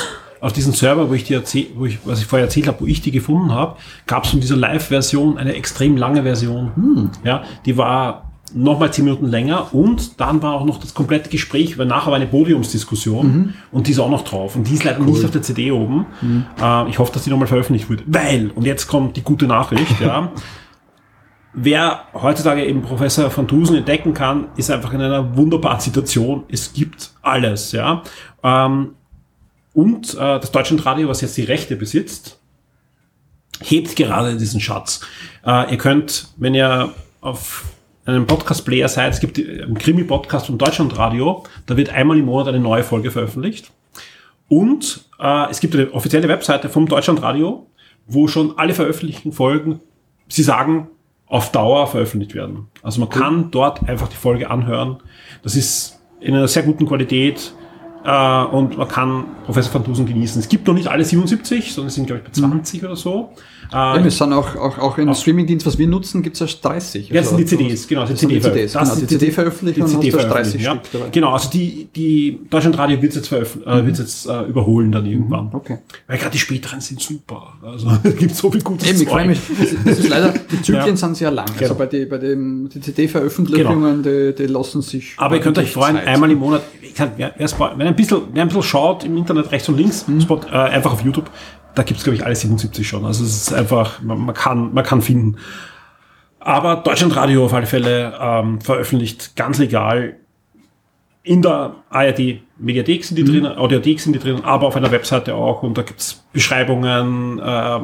[0.41, 2.85] auf diesem Server, wo ich dir erzähl, wo ich, was ich vorher erzählt habe, wo
[2.85, 6.71] ich die gefunden habe, gab es von dieser Live-Version eine extrem lange Version.
[7.23, 11.77] Ja, die war nochmal zehn Minuten länger und dann war auch noch das komplette Gespräch,
[11.77, 14.55] weil nachher war eine Podiumsdiskussion und die ist auch noch drauf.
[14.55, 16.05] Und die ist leider nicht auf der CD oben.
[16.61, 18.03] Äh, ich hoffe, dass die nochmal veröffentlicht wird.
[18.07, 20.31] Weil, und jetzt kommt die gute Nachricht, ja.
[21.59, 26.43] Wer heutzutage eben Professor van Dusen entdecken kann, ist einfach in einer wunderbaren Situation.
[26.49, 28.03] Es gibt alles, ja.
[28.43, 28.91] Ähm,
[29.77, 32.39] und äh, das Deutschlandradio, was jetzt die Rechte besitzt,
[33.61, 35.01] hebt gerade diesen Schatz.
[35.45, 37.65] Äh, ihr könnt, wenn ihr auf
[38.03, 42.59] einem Podcast-Player seid, es gibt einen Krimi-Podcast vom Deutschlandradio, da wird einmal im Monat eine
[42.59, 43.69] neue Folge veröffentlicht.
[44.49, 47.67] Und äh, es gibt eine offizielle Webseite vom Deutschlandradio,
[48.07, 49.79] wo schon alle veröffentlichten Folgen,
[50.27, 50.87] sie sagen,
[51.27, 52.65] auf Dauer veröffentlicht werden.
[52.81, 54.97] Also man kann dort einfach die Folge anhören.
[55.43, 57.53] Das ist in einer sehr guten Qualität.
[58.03, 60.39] Äh, und man kann Professor Van Dusen genießen.
[60.39, 63.33] Es gibt noch nicht alle 77, sondern es sind, glaube ich, bei 20 oder so.
[63.71, 66.63] Äh, ja, wir sind auch, auch, auch im Streamingdienst, was wir nutzen, gibt es erst
[66.63, 67.09] 30.
[67.09, 68.05] Ja, das sind die CDs, genau.
[68.05, 70.71] Das sind die CDs, das genau, die CD-Veröffentlichung CD hast du 30 ja.
[70.71, 71.09] Stück dabei.
[71.11, 75.49] Genau, also die, die Deutschlandradio wird jetzt, veröffent- äh, wird jetzt äh, überholen dann irgendwann.
[75.53, 75.79] Okay.
[76.07, 77.53] Weil gerade die späteren sind super.
[77.61, 79.39] Also es gibt so viel gutes Eben, ich freue mich.
[79.59, 80.95] Das, das ist leider, die Zyklen Ja.
[80.95, 81.45] sind sehr lang.
[81.47, 81.61] Genau.
[81.61, 85.13] Also bei, die, bei den die CD-Veröffentlichungen, die, die lassen sich.
[85.17, 86.07] Aber ihr könnt euch freuen, Zeit.
[86.07, 89.17] einmal im Monat, ich kann, wer, wer, es- ein bisschen, wer ein bisschen schaut im
[89.17, 91.29] Internet rechts und links, Spot, äh, einfach auf YouTube,
[91.77, 93.05] da gibt's glaube ich, alle 77 schon.
[93.05, 95.37] Also es ist einfach, man, man, kann, man kann finden.
[96.39, 100.15] Aber Deutschlandradio auf alle Fälle ähm, veröffentlicht ganz legal
[101.23, 105.35] in der ARD Mediathek sind die drin, Audiothek sind die drin, aber auf einer Webseite
[105.35, 107.79] auch und da gibt's Beschreibungen, äh,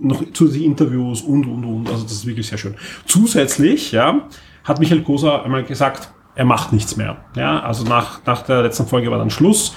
[0.00, 1.88] noch zusätzliche Interviews und und und.
[1.88, 2.74] Also das ist wirklich sehr schön.
[3.06, 4.28] Zusätzlich, ja,
[4.64, 7.18] hat Michael Koser einmal gesagt, er macht nichts mehr.
[7.36, 9.76] Ja, also nach, nach der letzten Folge war dann Schluss.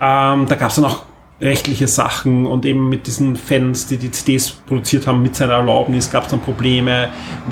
[0.00, 1.02] Ähm, da gab's dann auch
[1.44, 6.10] rechtliche Sachen und eben mit diesen Fans, die die CDs produziert haben, mit seiner Erlaubnis
[6.10, 7.10] gab es dann Probleme.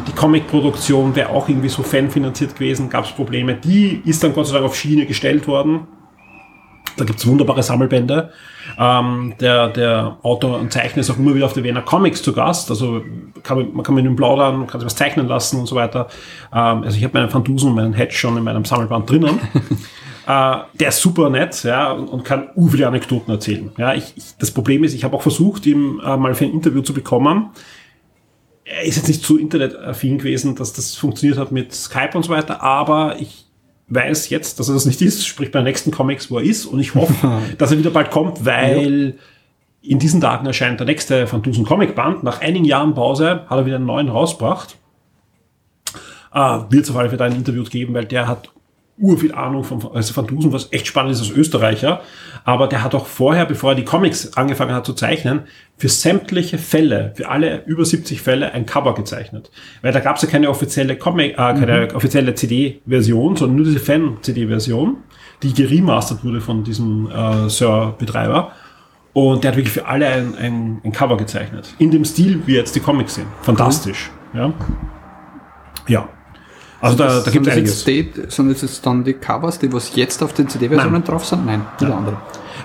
[0.08, 3.54] Die Comic-Produktion wäre auch irgendwie so fanfinanziert gewesen, gab es Probleme.
[3.54, 5.86] Die ist dann Gott sei Dank auf Schiene gestellt worden.
[6.96, 8.32] Da gibt's wunderbare Sammelbände.
[8.78, 12.32] Ähm, der, der Autor und Zeichner ist auch immer wieder auf der Wiener Comics zu
[12.32, 12.70] Gast.
[12.70, 13.02] Also
[13.42, 16.08] kann man, man kann mit ihm plaudern, kann sich was zeichnen lassen und so weiter.
[16.52, 19.38] Ähm, also ich habe meinen Van Dusen und meinen Hedge schon in meinem Sammelband drinnen.
[20.26, 23.72] Äh, der ist super nett, ja, und, und kann u viele Anekdoten erzählen.
[23.76, 26.52] Ja, ich, ich, das Problem ist, ich habe auch versucht, ihn äh, mal für ein
[26.52, 27.50] Interview zu bekommen.
[28.64, 32.30] Er ist jetzt nicht so internetaffin gewesen, dass das funktioniert hat mit Skype und so
[32.30, 33.46] weiter, aber ich
[33.88, 36.66] weiß jetzt, dass er das nicht ist, sprich bei den nächsten Comics, wo er ist,
[36.66, 39.18] und ich hoffe, dass er wieder bald kommt, weil
[39.82, 42.22] in diesen Tagen erscheint der nächste Van Dusen Comic Band.
[42.22, 44.76] Nach einigen Jahren Pause hat er wieder einen neuen rausgebracht.
[46.32, 48.52] Äh, Wird es auf alle Fälle ein Interview geben, weil der hat
[49.02, 52.00] ur viel Ahnung von also Van Dusen, was echt spannend ist als Österreicher.
[52.44, 55.42] Aber der hat auch vorher, bevor er die Comics angefangen hat zu zeichnen,
[55.76, 59.50] für sämtliche Fälle, für alle über 70 Fälle ein Cover gezeichnet.
[59.82, 63.80] Weil da gab es ja keine offizielle Comic, äh, keine offizielle CD-Version, sondern nur diese
[63.80, 64.98] Fan-CD-Version,
[65.42, 68.52] die geremastert wurde von diesem äh, Sir-Betreiber.
[69.14, 71.74] Und der hat wirklich für alle ein, ein, ein Cover gezeichnet.
[71.78, 73.26] In dem Stil, wie jetzt die Comics sind.
[73.42, 74.10] Fantastisch.
[74.32, 74.52] Ja.
[75.88, 76.08] Ja.
[76.82, 77.86] Also da, da gibt es einiges.
[77.86, 81.24] jetzt die, sind das jetzt dann die Covers, die was jetzt auf den CD-Versionen drauf
[81.24, 81.46] sind?
[81.46, 81.92] Nein, die Nein.
[81.92, 82.16] andere.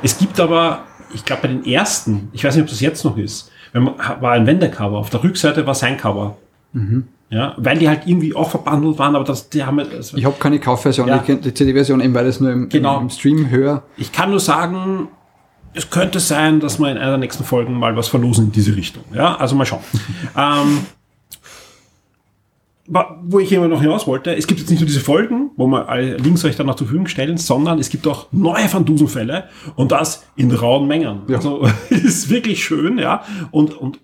[0.03, 0.80] Es gibt aber,
[1.13, 4.32] ich glaube bei den ersten, ich weiß nicht, ob das jetzt noch ist, man, war
[4.34, 4.97] ein Wendecover.
[4.97, 6.36] Auf der Rückseite war sein Cover.
[6.74, 7.07] Mhm.
[7.30, 10.26] Ja, weil die halt irgendwie auch verbandelt waren, aber das, die haben halt- also, Ich
[10.26, 11.18] habe keine Kaufversion, Ja.
[11.18, 12.99] ich kenn die CD-Version eben, weil ich es nur im, Genau.
[13.01, 13.84] im, Stream höre.
[13.97, 15.09] Ich kann nur sagen,
[15.74, 18.76] es könnte sein, dass wir in einer der nächsten Folgen mal was verlosen in diese
[18.76, 19.03] Richtung.
[19.13, 19.82] Ja, also mal schauen.
[20.38, 20.80] ähm,
[22.88, 25.90] wo ich immer noch hinaus wollte, es gibt jetzt nicht nur diese Folgen, wo wir
[25.90, 29.50] alle Links euch dann noch zur Verfügung stellen, sondern es gibt auch neue Van Dusen-Fälle
[29.76, 31.24] und das in rauen Mengen.
[31.28, 31.38] Ja.
[31.38, 33.24] Also ist wirklich schön, ja.
[33.52, 34.00] Und, und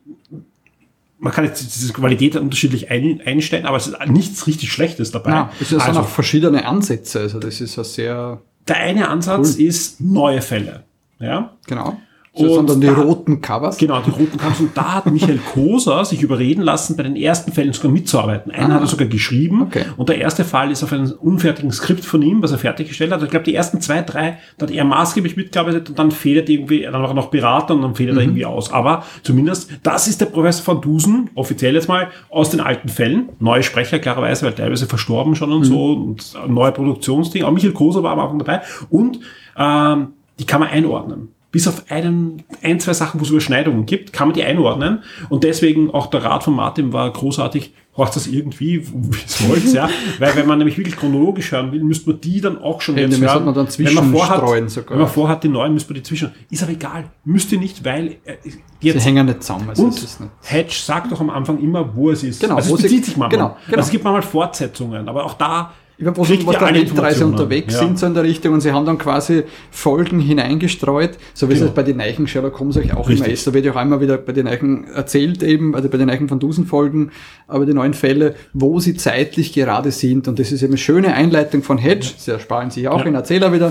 [1.17, 5.31] man kann jetzt diese Qualität unterschiedlich ein, einstellen, aber es ist nichts richtig Schlechtes dabei.
[5.31, 9.55] Ja, es sind also, auch verschiedene Ansätze, also das ist ja sehr, der eine Ansatz
[9.55, 10.83] ist neue Fälle.
[11.19, 11.53] Ja.
[11.67, 11.97] genau.
[12.35, 13.77] Sind dann die da- roten Covers.
[13.77, 14.59] Genau, die roten Kampf.
[14.59, 18.51] Und da hat Michael Koser sich überreden lassen, bei den ersten Fällen sogar mitzuarbeiten.
[18.51, 18.75] Einen Ah.
[18.75, 19.61] hat er sogar geschrieben.
[19.61, 19.83] Okay.
[19.97, 23.21] Und der erste Fall ist auf einem unfertigen Skript von ihm, was er fertiggestellt hat.
[23.21, 26.81] Ich glaube, die ersten zwei, drei, da hat er maßgeblich mitgearbeitet und dann fehlt irgendwie,
[26.81, 28.17] dann war er noch Berater und dann fehlt er Mhm.
[28.17, 28.71] da irgendwie aus.
[28.73, 33.29] Aber zumindest, das ist der Professor van Dusen, offiziell jetzt mal, aus den alten Fällen.
[33.39, 35.63] Neue Sprecher, klarerweise, weil teilweise verstorben schon und Mhm.
[35.65, 35.93] so.
[35.93, 37.43] Und neue Produktionsding.
[37.43, 38.61] Auch Michael Koser war am Anfang dabei.
[38.89, 39.19] Und
[39.55, 40.07] ähm,
[40.39, 41.27] die kann man einordnen.
[41.53, 45.03] Bis auf einen, ein, zwei Sachen, wo es Überschneidungen gibt, kann man die einordnen.
[45.29, 47.73] Und deswegen auch der Rat von Martin war großartig.
[47.93, 49.87] Braucht das irgendwie, wie es wollt, ja.
[50.19, 53.11] Weil wenn man nämlich wirklich chronologisch hören will, müsste man die dann auch schon Eben,
[53.11, 53.45] jetzt müsste hören.
[53.45, 54.91] man dann wenn man vorhat, zwischenstreuen sogar.
[54.97, 56.31] wenn man vorhat, die neuen, müsste man die zwischen.
[56.49, 57.03] Ist aber egal.
[57.23, 59.69] Müsst ihr nicht, weil äh, Sie jetzt hängen nicht zusammen.
[59.69, 60.31] Also und es ist nicht.
[60.41, 62.41] Hedge sagt doch am Anfang immer, wo es ist.
[62.41, 63.37] Genau, also wo es sie- bezieht sich manchmal.
[63.49, 63.77] genau, genau.
[63.77, 65.71] Also es gibt manchmal Fortsetzungen, aber auch da
[66.05, 67.79] Sie was der alle Weltreise unterwegs Ja.
[67.79, 71.65] sind, so in der Richtung, und sie haben dann quasi Folgen hineingestreut, so wie Genau.
[71.67, 73.25] es bei den neuen Sherlock Holmes euch auch Richtig.
[73.25, 73.47] immer ist.
[73.47, 76.29] Da wird ja auch einmal wieder bei den neuen erzählt eben, also bei den neuen
[76.29, 77.11] Van Dusen Folgen,
[77.47, 80.27] aber die neuen Fälle, wo sie zeitlich gerade sind.
[80.27, 83.05] Und das ist eben eine schöne Einleitung von Hedge, sie ersparen sich auch Ja.
[83.05, 83.67] in Erzähler wieder,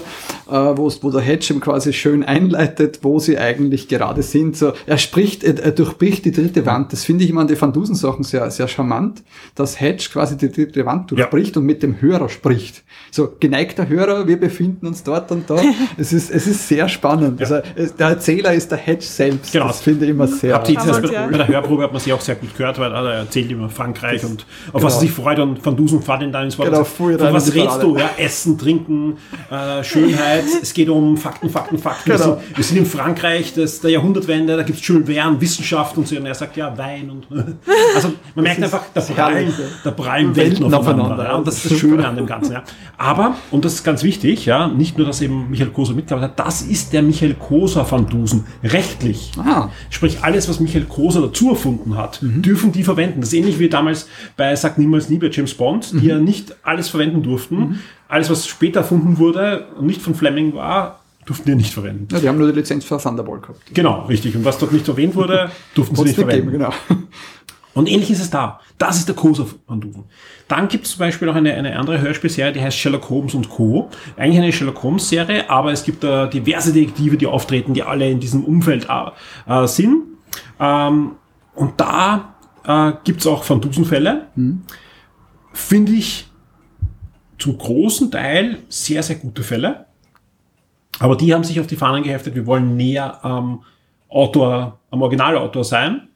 [0.48, 4.56] äh, wo, wo der Hedge eben quasi schön einleitet, wo sie eigentlich gerade sind.
[4.56, 6.92] So, er spricht, er, er durchbricht die dritte Wand.
[6.92, 9.22] Das finde ich immer an den Van Dusen Sachen sehr, sehr charmant,
[9.54, 11.16] dass Hedge quasi die dritte Wand Ja.
[11.16, 12.82] durchbricht und mit dem Hörer Hörer spricht.
[13.10, 15.56] So, geneigter Hörer, wir befinden uns dort und da.
[15.98, 17.40] es, ist, es ist sehr spannend.
[17.40, 17.46] Ja.
[17.46, 19.52] Also, es, der Erzähler ist der Hedge selbst.
[19.52, 19.66] Genau.
[19.66, 22.20] Das finde ich immer sehr Habt das bei, bei der Hörprobe hat man sie auch
[22.20, 24.84] sehr gut gehört, weil er erzählt immer Frankreich das, und auf genau.
[24.84, 26.70] was er sich freut und Van Dusen fährt ihn dann ins Wort.
[26.70, 27.96] Genau, von was redest du?
[27.98, 29.18] Ja, Essen, Trinken,
[29.50, 30.44] äh, Schönheit.
[30.62, 32.12] es geht um Fakten, Fakten, Fakten.
[32.12, 32.40] Genau.
[32.54, 36.16] Wir, sind, in Frankreich das, der Jahrhundertwende, da gibt es Jules Verne, Wissenschaft und so.
[36.16, 37.26] Und er sagt ja Wein und.
[37.94, 39.52] also man merkt einfach, da prallen,
[39.84, 41.24] da prallen Welten, Welten aufeinander.
[41.24, 42.52] Ja, und das ist das Schöne an dem Ganzen.
[42.52, 42.62] Ja.
[42.98, 46.46] Aber, und das ist ganz wichtig, ja, nicht nur, dass eben Michael Koser mitgearbeitet hat,
[46.46, 49.32] das ist der Michael Koser van Dusen, rechtlich.
[49.38, 49.70] Aha.
[49.90, 52.42] Sprich, alles, was Michael Koser dazu erfunden hat, mhm.
[52.42, 53.20] dürfen die verwenden.
[53.20, 56.08] Das ist ähnlich wie damals bei Sag niemals nie bei James Bond, die mhm.
[56.08, 57.56] ja nicht alles verwenden durften.
[57.56, 57.78] Mhm.
[58.08, 62.08] Alles, was später erfunden wurde und nicht von Fleming war, durften die nicht verwenden.
[62.10, 63.60] Ja, die haben nur die Lizenz für Thunderbolt gehabt.
[63.72, 64.34] Genau, richtig.
[64.34, 66.50] Und was dort nicht erwähnt wurde, durften sie nicht verwenden.
[66.50, 66.72] Geben, genau.
[67.74, 68.60] Und ähnlich ist es da.
[68.78, 70.04] Das ist der Kosa von Duven.
[70.48, 73.48] Dann gibt es zum Beispiel noch eine, eine andere Hörspielserie, die heißt Sherlock Holmes und
[73.48, 73.88] Co.
[74.16, 78.10] Eigentlich eine Sherlock Holmes Serie, aber es gibt da diverse Detektive, die auftreten, die alle
[78.10, 78.88] in diesem Umfeld
[79.46, 80.02] äh, sind.
[80.60, 81.12] Ähm,
[81.54, 82.34] und da
[82.64, 84.26] äh, gibt es auch Van Dusen Fälle.
[84.34, 84.62] Mhm.
[85.52, 86.28] Finde ich
[87.38, 89.86] zum großen Teil sehr, sehr gute Fälle.
[90.98, 93.64] Aber die haben sich auf die Fahnen geheftet, wir wollen näher am
[94.08, 96.08] Autor, am Originalautor sein.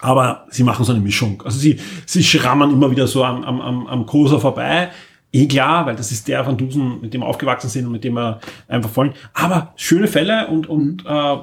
[0.00, 1.42] Aber sie machen so eine Mischung.
[1.44, 4.90] Also sie, sie schrammen immer wieder so am, am, am Koser vorbei.
[5.32, 8.04] Eh klar, weil das ist der von Dusen, mit dem wir aufgewachsen sind und mit
[8.04, 9.14] dem wir einfach wollen.
[9.34, 11.10] Aber schöne Fälle und, und mhm.
[11.10, 11.36] äh,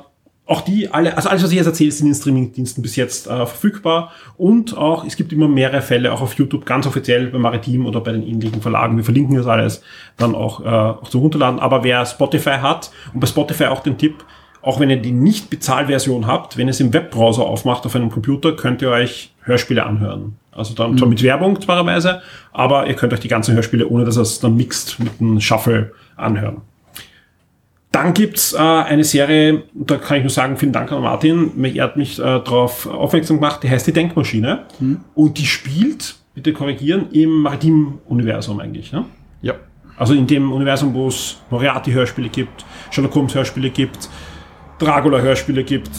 [0.45, 3.45] auch die alle, also alles, was ich jetzt erzähle, sind in Streamingdiensten bis jetzt äh,
[3.45, 4.11] verfügbar.
[4.37, 8.01] Und auch, es gibt immer mehrere Fälle, auch auf YouTube, ganz offiziell bei Maritim oder
[8.01, 8.97] bei den ähnlichen Verlagen.
[8.97, 9.81] Wir verlinken das alles
[10.17, 11.59] dann auch, äh, auch zum Runterladen.
[11.59, 14.25] Aber wer Spotify hat und bei Spotify auch den Tipp,
[14.63, 18.55] auch wenn ihr die Nicht-Bezahlversion habt, wenn ihr es im Webbrowser aufmacht auf einem Computer,
[18.55, 20.37] könnt ihr euch Hörspiele anhören.
[20.51, 20.97] Also dann mhm.
[20.97, 22.21] zwar mit Werbung zwar
[22.53, 25.91] aber ihr könnt euch die ganzen Hörspiele, ohne dass es dann mixt, mit einem Shuffle
[26.15, 26.61] anhören.
[27.91, 31.83] Dann gibt's äh, eine Serie, da kann ich nur sagen, vielen Dank an Martin, er
[31.83, 35.01] hat mich äh, darauf aufmerksam gemacht, die heißt die Denkmaschine mhm.
[35.13, 38.93] und die spielt, bitte korrigieren, im Maritim-Universum eigentlich.
[38.93, 39.05] Ne?
[39.41, 39.55] Ja.
[39.97, 44.09] Also in dem Universum, wo es Moriarty-Hörspiele gibt, Sherlock Holmes-Hörspiele gibt,
[44.79, 45.91] Dracula-Hörspiele gibt.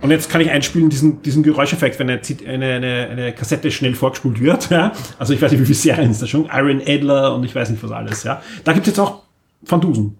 [0.00, 4.38] Und jetzt kann ich einspielen diesen, diesen Geräuscheffekt, wenn eine, eine, eine Kassette schnell vorgespult
[4.38, 4.68] wird.
[4.68, 4.92] Ja?
[5.18, 6.46] Also ich weiß nicht, wie viele Serien ist da schon.
[6.52, 8.22] Iron Adler und ich weiß nicht was alles.
[8.22, 8.42] Ja?
[8.64, 9.22] Da gibt es jetzt auch
[9.62, 10.14] Van.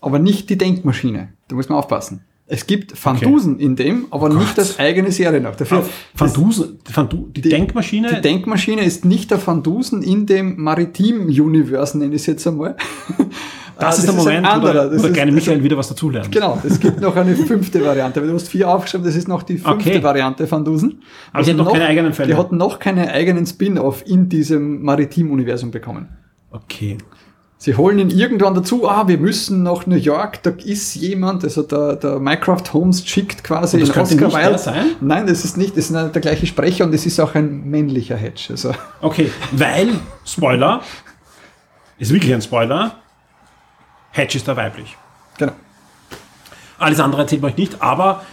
[0.00, 1.28] Aber nicht die Denkmaschine.
[1.48, 2.24] Da muss man aufpassen.
[2.52, 3.64] Es gibt Fandusen okay.
[3.64, 5.54] in dem, aber oh nicht das eigene Serie noch.
[5.54, 5.84] Dafür
[6.16, 8.16] Fandusen, Fandu die, die, Denkmaschine?
[8.16, 12.74] Die Denkmaschine ist nicht der Fandusen in dem Maritim-Universe, nenne ich es jetzt einmal.
[13.16, 13.26] Das,
[13.78, 16.32] das ist der Moment, wo der, wo der kleine Michael wieder was dazulernt.
[16.32, 18.20] Genau, es gibt noch eine fünfte Variante.
[18.20, 20.02] Du hast vier aufgeschrieben, das ist noch die fünfte okay.
[20.02, 21.02] Variante von Dusen.
[21.32, 22.28] Aber sie hat noch, noch keine eigenen Fälle.
[22.30, 26.08] Die hat noch keine eigenen Spin-off in diesem Maritim-Universum bekommen.
[26.50, 26.98] Okay.
[27.62, 31.62] Sie holen ihn irgendwann dazu, ah, wir müssen nach New York, da ist jemand, also
[31.62, 34.56] der, der Minecraft Holmes schickt quasi in Oscar Wilde.
[34.56, 34.92] Sein?
[35.02, 38.16] Nein, das ist nicht, das ist der gleiche Sprecher und es ist auch ein männlicher
[38.16, 38.46] Hedge.
[38.48, 38.72] Also.
[39.02, 39.90] Okay, weil,
[40.24, 40.80] Spoiler,
[41.98, 42.94] ist wirklich ein Spoiler,
[44.12, 44.96] Hedge ist da weiblich.
[45.36, 45.52] Genau.
[46.78, 48.24] Alles andere erzählt man euch nicht, aber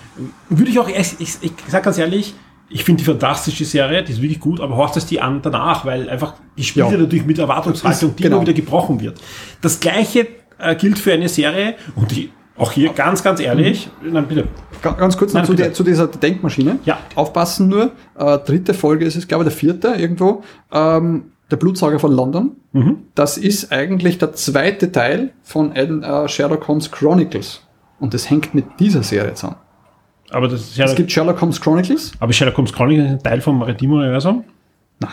[0.47, 2.33] würde ich auch, ich, ich, ich sag ganz ehrlich,
[2.69, 5.85] ich finde die fantastische Serie, die ist wirklich gut, aber horcht es die an danach,
[5.85, 6.97] weil einfach die spielt ja.
[6.97, 8.37] natürlich mit Erwartungshaltung, die genau.
[8.37, 9.19] immer wieder gebrochen wird.
[9.61, 10.27] Das gleiche
[10.59, 14.13] äh, gilt für eine Serie und die auch hier ganz, ganz ehrlich, mhm.
[14.13, 14.47] nein, bitte.
[14.81, 16.79] Ganz kurz noch nein, zu, der, zu, dieser Denkmaschine.
[16.85, 16.97] Ja.
[17.15, 20.43] Aufpassen nur, äh, dritte Folge ist es, glaube ich, der vierte irgendwo.
[20.71, 22.57] Ähm, der Blutsauger von London.
[22.73, 23.03] Mhm.
[23.15, 27.61] Das ist eigentlich der zweite Teil von äh, Sherlock Holmes Chronicles.
[27.99, 29.57] Und das hängt mit dieser Serie zusammen.
[30.29, 32.11] Aber das Sherlock, es gibt Sherlock Holmes Chronicles.
[32.19, 34.43] Aber Sherlock Holmes Chronicles ist ein Teil vom Maritim-Universum?
[34.99, 35.11] Nein.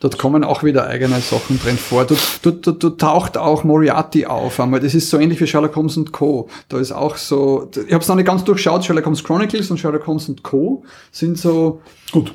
[0.00, 2.04] Dort kommen auch wieder eigene Sachen drin vor.
[2.04, 4.80] Dort, dort, dort, dort taucht auch Moriarty auf einmal.
[4.80, 6.48] Das ist so ähnlich wie Sherlock Holmes und Co.
[6.68, 9.78] Da ist auch so, ich habe es noch nicht ganz durchschaut, Sherlock Holmes Chronicles und
[9.78, 10.84] Sherlock Holmes und Co.
[11.10, 11.80] sind so
[12.12, 12.34] gut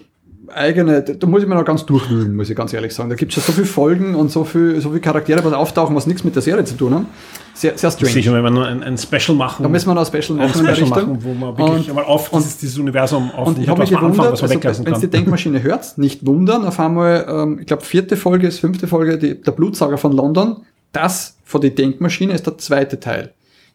[0.53, 3.09] eigene, da muss ich mir noch ganz durchwühlen, muss ich ganz ehrlich sagen.
[3.09, 5.95] Da gibt es schon so viele Folgen und so viele so viel Charaktere, was auftauchen,
[5.95, 7.05] was nichts mit der Serie zu tun haben.
[7.53, 8.13] Sehr, sehr strange.
[8.13, 9.63] Sicher, wenn wir nur ein, ein Special machen.
[9.63, 10.65] Da müssen wir noch ein Special machen.
[10.65, 13.67] Ein Special machen, wo man wirklich und, einmal auf und, dieses, Universum auf Und ich
[13.67, 17.59] habe mich gewundert, Anfang, also, wenn ihr die Denkmaschine hört, nicht wundern, auf einmal, ähm,
[17.59, 20.63] ich glaube, vierte Folge ist fünfte Folge, die, der Blutsauger von London.
[20.91, 23.33] Das von die Denkmaschine ist der zweite Teil.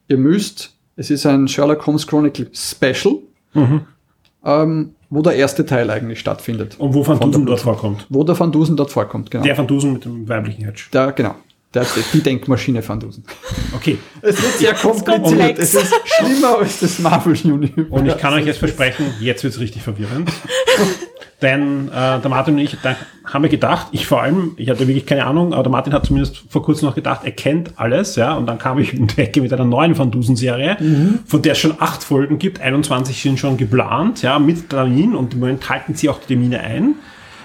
[0.08, 3.18] Ihr müsst, es ist ein Sherlock Holmes Chronicle Special.
[3.52, 3.82] Mhm.
[4.44, 6.74] Ähm, wo der erste Teil eigentlich stattfindet.
[6.78, 8.04] Und wo Van Dusen dort vorkommt.
[8.08, 9.44] Wo der Van Dusen dort vorkommt, genau.
[9.44, 10.86] Der Van Dusen mit dem weiblichen Hedge.
[10.92, 11.36] Der, genau.
[11.72, 13.24] Der, die Denkmaschine Van Dusen.
[13.74, 13.98] Okay.
[14.22, 15.58] Es wird sehr kompliziert.
[15.58, 17.88] Es ist schlimmer als das Marvel Universe.
[17.90, 20.30] Und ich kann euch jetzt versprechen, jetzt wird es richtig verwirrend.
[21.42, 24.86] Denn äh, der Martin und ich da haben wir gedacht, ich vor allem, ich hatte
[24.86, 28.16] wirklich keine Ahnung, aber der Martin hat zumindest vor kurzem noch gedacht, er kennt alles,
[28.16, 30.76] ja, und dann kam ich um die Ecke mit einer neuen Van Dusen-Serie,
[31.26, 35.34] von der es schon acht Folgen gibt, 21 sind schon geplant, ja, mit Termin und
[35.34, 36.94] im Moment halten sie auch die Termine ein,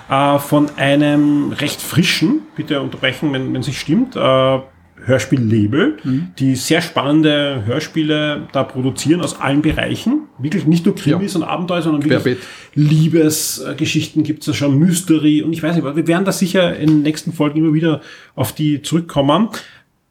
[0.09, 4.59] äh, von einem recht frischen, bitte unterbrechen, wenn es nicht stimmt, äh,
[5.05, 5.97] Hörspiellabel,
[6.37, 10.23] die sehr spannende Hörspiele da produzieren aus allen Bereichen.
[10.37, 12.43] Wirklich nicht nur Krimis und Abenteuer, sondern wirklich Querbeet.
[12.75, 16.87] Liebesgeschichten gibt es da schon, Mystery und ich weiß nicht, wir werden da sicher in
[16.87, 18.01] den nächsten Folgen immer wieder
[18.35, 19.49] auf die zurückkommen.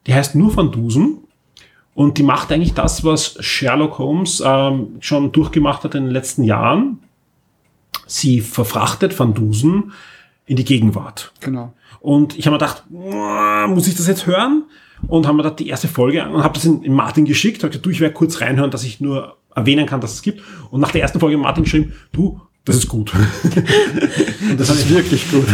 [0.07, 1.19] Die heißt nur Van Dusen
[1.95, 6.45] und die macht eigentlich das, was Sherlock Holmes ähm, schon durchgemacht hat in den letzten
[6.45, 7.01] Jahren.
[8.07, 9.93] Sie verfrachtet Van Dusen
[10.47, 11.33] in die Gegenwart.
[11.41, 11.75] Genau.
[12.01, 14.65] Und ich habe mir gedacht, "Uah, muss ich das jetzt hören?
[15.07, 17.63] Und haben mir da die erste Folge an und habe das in, in Martin geschickt.
[17.63, 20.43] Hab gesagt, du, ich werde kurz reinhören, dass ich nur erwähnen kann, dass es gibt.
[20.71, 23.13] Und nach der ersten Folge hat Martin geschrieben, du, das ist gut.
[24.51, 25.47] und das, ist wirklich gut.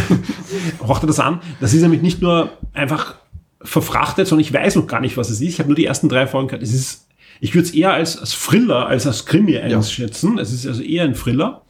[0.87, 1.41] Haucht er das an?
[1.61, 3.16] Das ist nämlich nicht nur einfach
[3.62, 5.49] verfrachtet, sondern ich weiß noch gar nicht, was es ist.
[5.49, 6.62] Ich habe nur die ersten drei Folgen gehört.
[6.62, 7.07] Es ist,
[7.41, 10.39] ich würde es eher als, als Thriller, als als Krimi einschätzen.
[10.39, 11.62] Es ist also eher ein Thriller.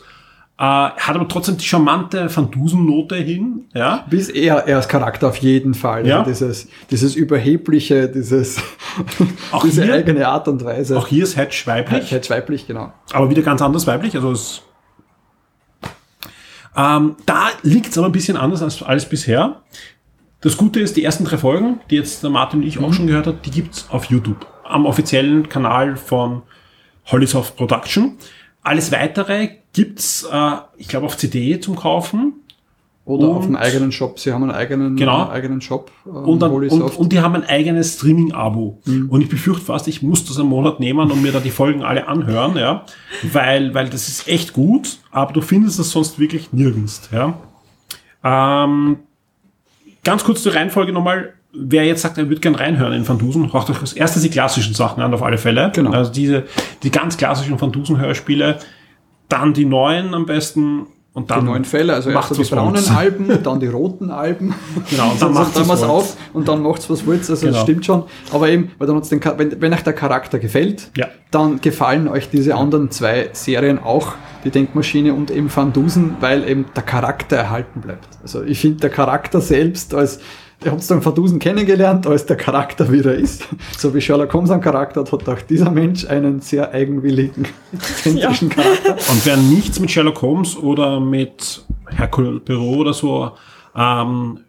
[0.57, 3.65] Äh, hat aber trotzdem die charmante Van Dusen-Note hin.
[3.75, 4.07] Ja.
[4.09, 6.07] Bis er, er als Charakter auf jeden Fall.
[6.07, 6.21] Ja.
[6.21, 8.59] Also dieses, dieses Überhebliche, dieses,
[9.51, 10.97] Auch diese hier- eigene Art und Weise.
[10.97, 12.11] Auch hier ist Hedge weiblich.
[12.13, 12.93] Hedge weiblich, genau.
[13.13, 14.15] aber wieder ganz anders weiblich.
[14.15, 14.63] Also es,
[16.77, 19.61] ähm, da liegt es aber ein bisschen anders als alles bisher.
[20.41, 23.07] Das Gute ist, die ersten drei Folgen, die jetzt der Martin und ich auch schon
[23.07, 24.47] gehört hat, die gibt's auf YouTube.
[24.65, 26.43] Am offiziellen Kanal von
[27.07, 28.17] Hollysoft Production.
[28.63, 32.33] Alles weitere gibt's, äh, ich glaube, auf CD zum Kaufen.
[33.07, 34.19] Oder Und- auf dem eigenen Shop.
[34.19, 35.29] Sie haben einen eigenen, Genau.
[35.29, 35.91] eigenen Shop.
[36.07, 38.79] ähm, Und, dann, und, und die haben ein eigenes Streaming-Abo.
[38.87, 41.83] Und ich befürchte fast, ich muss das einen Monat nehmen und mir da die Folgen
[41.83, 42.87] alle anhören, ja.
[43.31, 47.35] Weil, weil das ist echt gut, aber du findest es sonst wirklich nirgends, ja.
[48.25, 48.97] Ähm,
[50.03, 51.35] ganz kurz zur Reihenfolge nochmal.
[51.53, 54.31] Wer jetzt sagt, er würde gern reinhören in Van Dusen, braucht euch als erstes die
[54.31, 55.71] klassischen Sachen an, auf alle Fälle.
[55.75, 55.91] Genau.
[55.93, 56.45] Also diese,
[56.83, 58.59] die ganz klassischen Van Dusen-Hörspiele.
[59.29, 60.87] Dann die neuen am besten.
[61.13, 62.91] Und dann die neuen Fälle, also macht's, erst die braunen wollt's.
[62.91, 64.53] Alben, dann die roten Alben.
[64.91, 67.31] Genau, und dann macht's, dann was auf und dann macht's was wollt's.
[67.31, 67.63] Also das Genau.
[67.65, 68.03] stimmt schon.
[68.33, 71.07] Aber eben, weil dann den, wenn, wenn euch der Charakter gefällt, Ja.
[71.31, 74.15] dann gefallen euch diese anderen zwei Serien auch,
[74.45, 78.09] die Denkmaschine und eben Van Dusen, weil eben der Charakter erhalten bleibt.
[78.23, 80.19] Also ich finde der Charakter selbst als
[80.65, 83.47] Ihr habt dann Van Dusen kennengelernt, als der Charakter wieder ist.
[83.77, 88.49] So wie Sherlock Holmes einen Charakter hat, hat auch dieser Mensch einen sehr eigenwilligen, exzentrischen
[88.49, 88.93] Charakter.
[88.93, 93.33] Und wer nichts mit Sherlock Holmes oder mit Hercule Poirot oder so
[93.77, 94.41] ähm,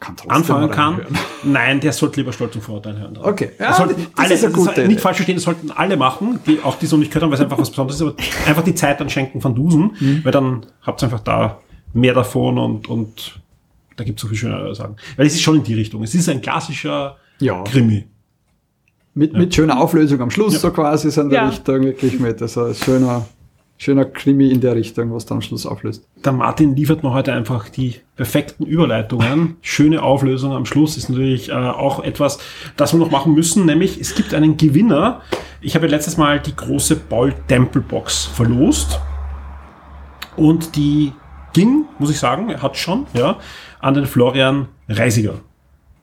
[0.00, 1.00] Kann anfangen kann,
[1.44, 3.18] nein, der sollte lieber Stolz und Vorurteil hören.
[3.22, 4.98] Okay, ja, das sollten das alle, ist eine das gute nicht Idee.
[5.00, 7.42] falsch verstehen, das sollten alle machen, die auch die so nicht gehört haben, weil es
[7.44, 8.14] einfach was Besonderes ist, aber
[8.48, 10.20] einfach die Zeit dann schenken von Dusen, Mhm.
[10.24, 11.58] weil dann habt ihr einfach da
[11.92, 13.40] mehr davon und, und
[13.96, 14.96] da gibt es so viel schönere Sachen.
[15.16, 16.02] Weil es ist schon in die Richtung.
[16.02, 17.62] Es ist ein klassischer Ja.
[17.64, 18.04] Krimi.
[19.16, 21.48] Mit, mit schöner Auflösung am Schluss, so quasi so in der Ja.
[21.48, 22.42] Richtung, wirklich mit.
[22.42, 23.24] Also ein schöner,
[23.78, 26.04] schöner Krimi in der Richtung, was dann am Schluss auflöst.
[26.24, 29.56] Der Martin liefert mir heute einfach die perfekten Überleitungen.
[29.62, 32.38] Schöne Auflösung am Schluss ist natürlich äh, auch etwas,
[32.76, 35.20] das wir noch machen müssen, nämlich es gibt einen Gewinner.
[35.60, 38.98] Ich habe ja letztes Mal die große Paul Temple Box verlost
[40.36, 41.12] und die
[41.54, 43.38] ging, muss ich sagen, er hat schon, ja,
[43.80, 45.40] an den Florian Reisiger.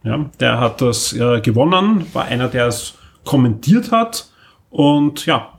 [0.03, 4.29] Ja, der hat das äh, gewonnen, war einer, der es kommentiert hat
[4.71, 5.49] und ja,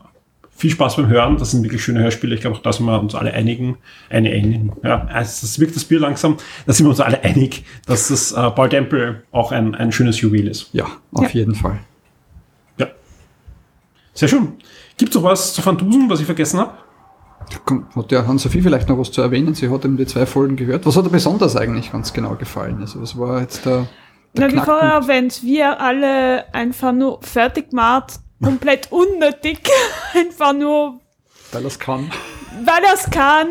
[0.50, 1.36] viel Spaß beim Hören.
[1.38, 2.34] Das sind wirklich schöne Hörspiele.
[2.34, 3.78] Ich glaube, auch da sind wir uns alle einigen.
[4.10, 4.72] Eine einigen.
[4.82, 6.36] Ja, also das wirkt das Bier langsam.
[6.66, 10.20] Da sind wir uns alle einig, dass das äh, Paul Tempel auch ein, ein schönes
[10.20, 10.70] Juwel ist.
[10.72, 11.40] Ja, auf Ja.
[11.40, 11.78] jeden Fall.
[12.78, 12.88] Ja.
[14.14, 14.54] Sehr schön.
[14.96, 16.72] Gibt es noch was zu Van Dusen, was ich vergessen habe?
[17.96, 19.54] Hat der Hans-Sophie vielleicht noch was zu erwähnen?
[19.54, 20.86] Sie hat eben die zwei Folgen gehört.
[20.86, 22.78] Was hat ihr besonders eigentlich ganz genau gefallen?
[22.80, 23.86] Also was war jetzt der,
[24.34, 29.60] der Na, wie vorher erwähnt, wir alle einfach nur fertig gemacht, komplett unnötig,
[30.14, 31.00] einfach nur,
[31.52, 32.10] Weil das kann.
[32.64, 33.48] weil er es kann,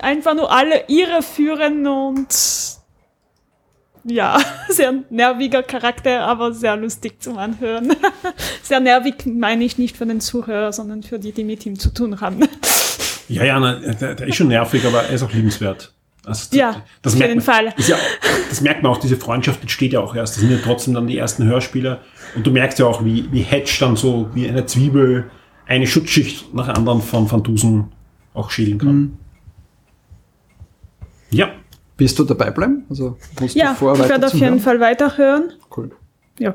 [0.00, 2.28] einfach nur alle irreführen und
[4.04, 7.94] ja, sehr nerviger Charakter, aber sehr lustig zum Anhören.
[8.62, 11.92] Sehr nervig meine ich nicht für den Zuhörer, sondern für die, die mit ihm zu
[11.92, 12.40] tun haben.
[13.28, 15.92] Ja, ja, na, der, der ist schon nervig, aber er ist auch liebenswert.
[16.24, 17.74] Also, Ja, das auf merkt jeden man, Fall.
[17.76, 17.96] Ist ja,
[18.48, 20.36] das merkt man auch, diese Freundschaft entsteht ja auch erst.
[20.36, 22.00] Das sind ja trotzdem dann die ersten Hörspiele.
[22.34, 25.30] Und du merkst ja auch, wie, wie Hedge dann so, wie eine Zwiebel,
[25.66, 27.92] eine Schutzschicht nach der anderen von Van Dusen
[28.32, 28.96] auch schälen kann.
[28.96, 29.18] Mhm.
[31.30, 31.50] Ja,
[31.96, 32.84] Bist du dabei bleiben?
[32.90, 34.60] Also musst Ja, du vor, ich werde auf jeden Hören?
[34.60, 35.52] Fall weiterhören.
[35.76, 35.90] Cool.
[36.38, 36.54] Ja.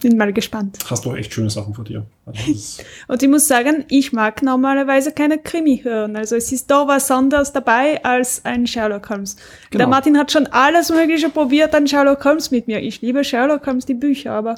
[0.00, 0.78] bin mal gespannt.
[0.88, 2.06] Hast du echt schöne Sachen vor dir.
[2.24, 6.16] Also und ich muss sagen, ich mag normalerweise keine Krimi hören.
[6.16, 9.36] Also es ist da was anderes dabei als ein Sherlock Holmes.
[9.70, 9.78] Genau.
[9.82, 12.80] Der Martin hat schon alles Mögliche probiert an Sherlock Holmes mit mir.
[12.80, 14.54] Ich liebe Sherlock Holmes, die Bücher, aber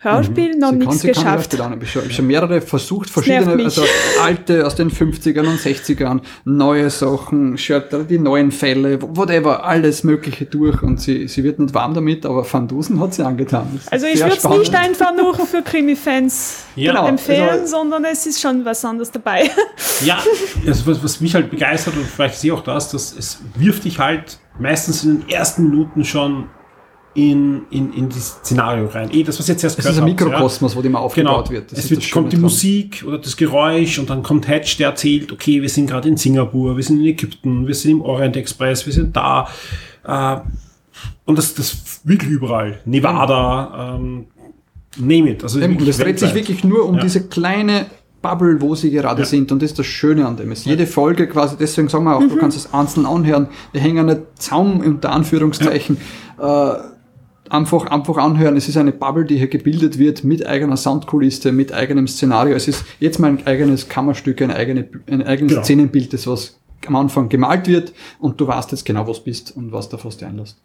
[0.00, 0.60] Hörspiel mhm.
[0.60, 1.54] noch sie nichts geschafft.
[1.54, 3.82] Ich habe schon, hab schon mehrere versucht, verschiedene, also
[4.22, 7.58] alte aus den 50ern und 60ern, neue Sachen,
[8.08, 12.46] die neuen Fälle, whatever, alles Mögliche durch und sie, sie wird nicht warm damit, aber
[12.50, 13.80] Van Dusen hat sie angetan.
[13.90, 18.24] Also ich würde es nicht einfach nur für Krimi-Fans ja, genau, empfehlen, also, sondern es
[18.24, 19.50] ist schon was anderes dabei.
[20.04, 20.22] Ja,
[20.64, 23.98] also was, was mich halt begeistert und vielleicht sehe auch das, dass es wirft dich
[23.98, 26.48] halt meistens in den ersten Minuten schon
[27.14, 29.10] in, in, in das Szenario rein.
[29.12, 30.78] Eh, das, was jetzt erst Es ist ein Mikrokosmos, ja.
[30.78, 31.50] wo immer aufgebaut genau.
[31.50, 31.72] wird.
[31.72, 32.42] Das es wird, kommt die dran.
[32.42, 36.16] Musik oder das Geräusch und dann kommt Hatch, der erzählt, okay, wir sind gerade in
[36.16, 39.48] Singapur, wir sind in Ägypten, wir sind im Orient Express, wir sind da.
[40.04, 40.36] Äh,
[41.24, 42.80] und das, das wirklich überall.
[42.84, 44.26] Nevada, ähm,
[44.96, 45.42] name it.
[45.42, 47.02] Also Eben, das dreht sich wirklich nur um ja.
[47.02, 47.86] diese kleine
[48.22, 49.26] Bubble, wo sie gerade ja.
[49.26, 49.52] sind.
[49.52, 50.50] Und das ist das Schöne an dem.
[50.52, 52.30] Es jede Folge quasi, deswegen sagen wir auch, mhm.
[52.30, 53.48] du kannst es einzeln anhören.
[53.72, 55.98] Wir hängen nicht Zaum unter Anführungszeichen.
[56.40, 56.72] Äh,
[57.50, 58.56] einfach, einfach anhören.
[58.56, 62.54] Es ist eine Bubble, die hier gebildet wird mit eigener Soundkulisse, mit eigenem Szenario.
[62.54, 65.64] Es ist jetzt mal ein eigenes Kammerstück, ein, eigene, ein eigenes genau.
[65.64, 69.72] Szenenbild, das was am Anfang gemalt wird und du weißt jetzt genau, was bist und
[69.72, 70.58] was da fast einlässt.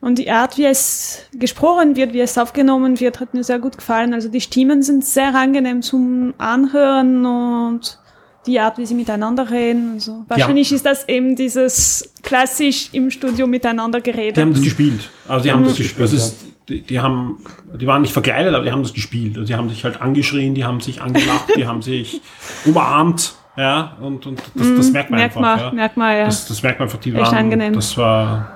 [0.00, 3.78] Und die Art, wie es gesprochen wird, wie es aufgenommen wird, hat mir sehr gut
[3.78, 4.12] gefallen.
[4.12, 7.98] Also die Stimmen sind sehr angenehm zum Anhören und
[8.46, 9.92] die Art, wie sie miteinander reden.
[9.94, 10.76] Also wahrscheinlich ja.
[10.76, 14.36] ist das eben dieses klassisch im Studio miteinander geredet.
[14.36, 15.10] Die haben das gespielt.
[15.28, 16.00] Also die haben das gespielt.
[16.00, 17.38] Das ist, die, die, haben,
[17.74, 19.36] die waren nicht verkleidet, aber die haben das gespielt.
[19.36, 22.20] Also die haben sich halt angeschrien, die haben sich angelacht, die haben sich
[22.64, 23.34] umarmt.
[23.56, 24.92] Ja, und, und das, das mhm.
[24.92, 25.56] merkt man merkt einfach.
[25.56, 25.72] Man, ja.
[25.72, 26.24] Merkt man, ja.
[26.24, 27.74] Das, das merkt man einfach, die waren, angenehm.
[27.74, 28.52] das war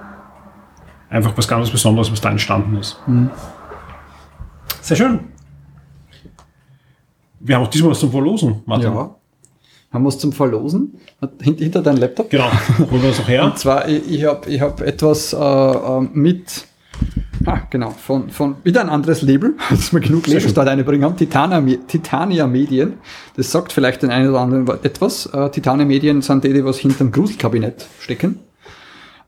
[1.10, 2.96] einfach was ganz Besonderes, was da entstanden ist.
[3.06, 3.30] Mhm.
[4.80, 5.20] Sehr schön.
[7.40, 8.94] Wir haben auch diesmal was zum Verlosen, Martin.
[8.94, 9.14] Ja
[9.94, 10.98] haben wir es zum Verlosen.
[11.40, 12.28] Hinter deinem Laptop.
[12.28, 12.50] Genau,
[12.90, 13.44] holen wir das auch her.
[13.44, 16.66] Und zwar, ich, ich habe ich hab etwas äh, äh, mit,
[17.46, 21.60] ah, genau, von, von wieder ein anderes Label, das wir genug Lebensstart einbringen haben, Titania,
[21.86, 22.94] Titania Medien.
[23.36, 25.26] Das sagt vielleicht den einen oder anderen etwas.
[25.26, 28.40] Äh, Titania Medien sind die, die was hinterm Gruselkabinett stecken.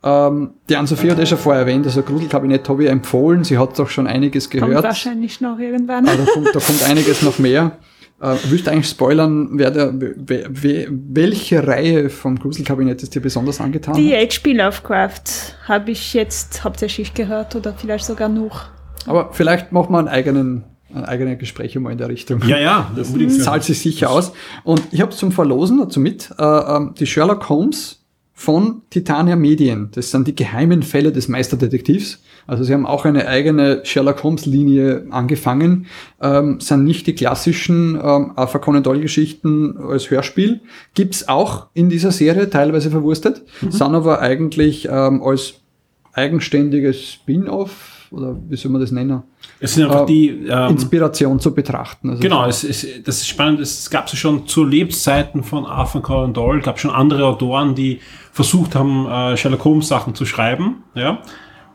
[0.03, 3.79] Ähm, die Ann-Sophie hat ja schon vorher erwähnt, also Gruselkabinett habe ich empfohlen, sie hat
[3.79, 4.73] doch schon einiges gehört.
[4.73, 6.09] Kommt wahrscheinlich noch irgendwann.
[6.09, 7.79] Aber da kommt, da kommt einiges noch mehr.
[8.21, 13.21] Äh, willst du eigentlich spoilern, wer der, wer, wer, welche Reihe vom Gruselkabinett ist dir
[13.21, 13.95] besonders angetan?
[13.95, 14.53] Die H.P.
[14.53, 18.67] Lovecraft habe ich jetzt hauptsächlich gehört oder vielleicht sogar noch.
[19.07, 20.65] Aber vielleicht macht man einen eigenen
[20.95, 22.41] ein eigenes Gespräch mal in der Richtung.
[22.47, 23.13] Ja, ja, das
[23.43, 24.33] zahlt sich sicher aus.
[24.65, 28.06] Und ich habe zum Verlosen dazu mit äh, ähm, die Sherlock Holmes
[28.39, 29.89] von Titania Medien.
[29.95, 32.23] Das sind die geheimen Fälle des Meisterdetektivs.
[32.47, 35.87] Also sie haben auch eine eigene Sherlock Holmes Linie angefangen,
[36.21, 40.61] ähm, sind nicht die klassischen ähm, Arthur Conan Doyle Geschichten als Hörspiel.
[40.93, 43.71] Gibt's auch in dieser Serie, teilweise verwurstet, mhm.
[43.71, 45.55] sind aber eigentlich ähm, als
[46.13, 49.23] eigenständiges Spin-off oder wie soll man das nennen?
[49.61, 52.11] Es sind einfach äh, die ähm, Inspiration zu betrachten.
[52.11, 53.61] Also genau, es, es, das ist spannend.
[53.61, 58.01] Es gab es schon zu Lebzeiten von Arthur Conan Doyle, gab schon andere Autoren, die
[58.33, 61.23] versucht haben, äh, Sherlock Holmes Sachen zu schreiben, ja,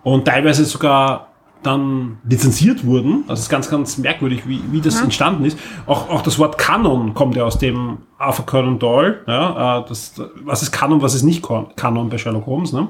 [0.03, 1.31] und teilweise sogar
[1.63, 3.23] dann lizenziert wurden.
[3.27, 5.03] Das ist ganz, ganz merkwürdig, wie, wie das ja.
[5.03, 5.57] entstanden ist.
[5.85, 9.21] Auch, auch das Wort Kanon kommt ja aus dem Arthur Conan Doyle.
[9.27, 11.45] Ja, äh, das, was ist Kanon, was ist nicht
[11.75, 12.73] Kanon bei Sherlock Holmes.
[12.73, 12.89] Ne?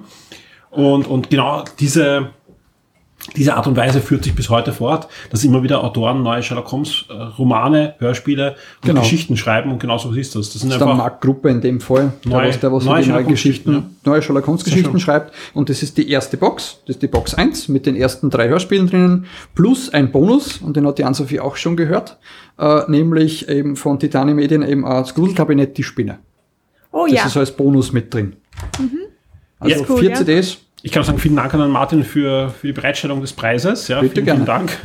[0.69, 2.29] Und, und genau diese,
[3.35, 6.71] diese Art und Weise führt sich bis heute fort, dass immer wieder Autoren neue Sherlock
[6.71, 9.01] Holmes äh, Romane, Hörspiele und genau.
[9.01, 10.51] Geschichten schreiben und genau so ist das.
[10.51, 13.07] Das, sind das ist einfach Marktgruppe in dem Fall, neue, der, was, der was neue,
[13.07, 13.83] neue Geschichten, ja.
[14.05, 17.33] neue Sherlock Holmes Geschichten schreibt und das ist die erste Box, das ist die Box
[17.33, 19.25] 1 mit den ersten drei Hörspielen drinnen
[19.55, 22.17] plus ein Bonus und den hat die Ann-Sophie auch schon gehört,
[22.59, 26.19] äh, nämlich eben von Titanium Medien eben als Gruselkabinett die Spinne.
[26.91, 27.23] Oh das ja.
[27.23, 28.35] Das ist als Bonus mit drin.
[28.79, 28.97] Mhm.
[29.59, 30.15] Also ja, cool, vier ja.
[30.15, 33.87] CDs ich kann auch sagen, vielen Dank an Martin für, für die Bereitstellung des Preises.
[33.87, 34.39] Ja, Bitte vielen, gerne.
[34.39, 34.77] vielen Dank.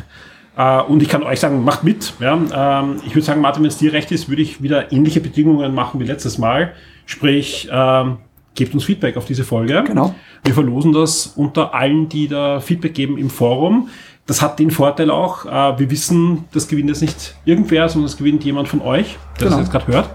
[0.59, 2.15] Uh, und ich kann euch sagen, macht mit.
[2.19, 2.35] Ja.
[2.35, 5.75] Uh, ich würde sagen, Martin, wenn es dir recht ist, würde ich wieder ähnliche Bedingungen
[5.75, 6.73] machen wie letztes Mal.
[7.05, 8.17] Sprich, uh,
[8.55, 9.85] gebt uns Feedback auf diese Folge.
[9.87, 10.15] Genau.
[10.45, 13.91] Wir verlosen das unter allen, die da Feedback geben im Forum.
[14.25, 18.43] Das hat den Vorteil auch, wir wissen, das gewinnt jetzt nicht irgendwer, sondern das gewinnt
[18.43, 19.51] jemand von euch, der genau.
[19.51, 20.11] das jetzt gerade hört.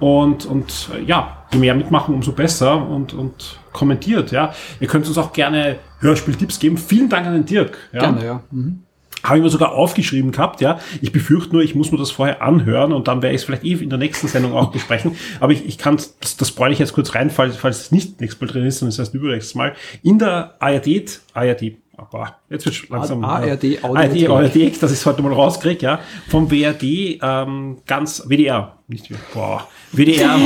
[0.00, 4.30] Und, und ja, je mehr mitmachen, umso besser und, und kommentiert.
[4.32, 4.54] Ja.
[4.80, 6.78] Ihr könnt uns auch gerne Hörspieltipps geben.
[6.78, 7.78] Vielen Dank an den Dirk.
[7.92, 8.00] Ja.
[8.00, 8.42] Gerne, ja.
[8.50, 8.82] Mhm.
[9.22, 10.80] Habe ich mir sogar aufgeschrieben gehabt, ja.
[11.00, 13.62] Ich befürchte nur, ich muss mir das vorher anhören und dann werde ich es vielleicht
[13.62, 15.16] eh in der nächsten Sendung auch besprechen.
[15.38, 18.20] Aber ich, ich kann, das, das bräuchte ich jetzt kurz rein, falls, falls es nicht
[18.20, 19.74] nächstes Mal drin ist, sondern es heißt übernächstes Mal.
[20.02, 23.22] In der ARD, ARD, aber jetzt wird langsam.
[23.24, 26.00] ARD, ARD, ARD, dass ich es heute mal rauskriege, ja.
[26.28, 30.38] Vom WRD, ähm, ganz, WDR, nicht boah, WDR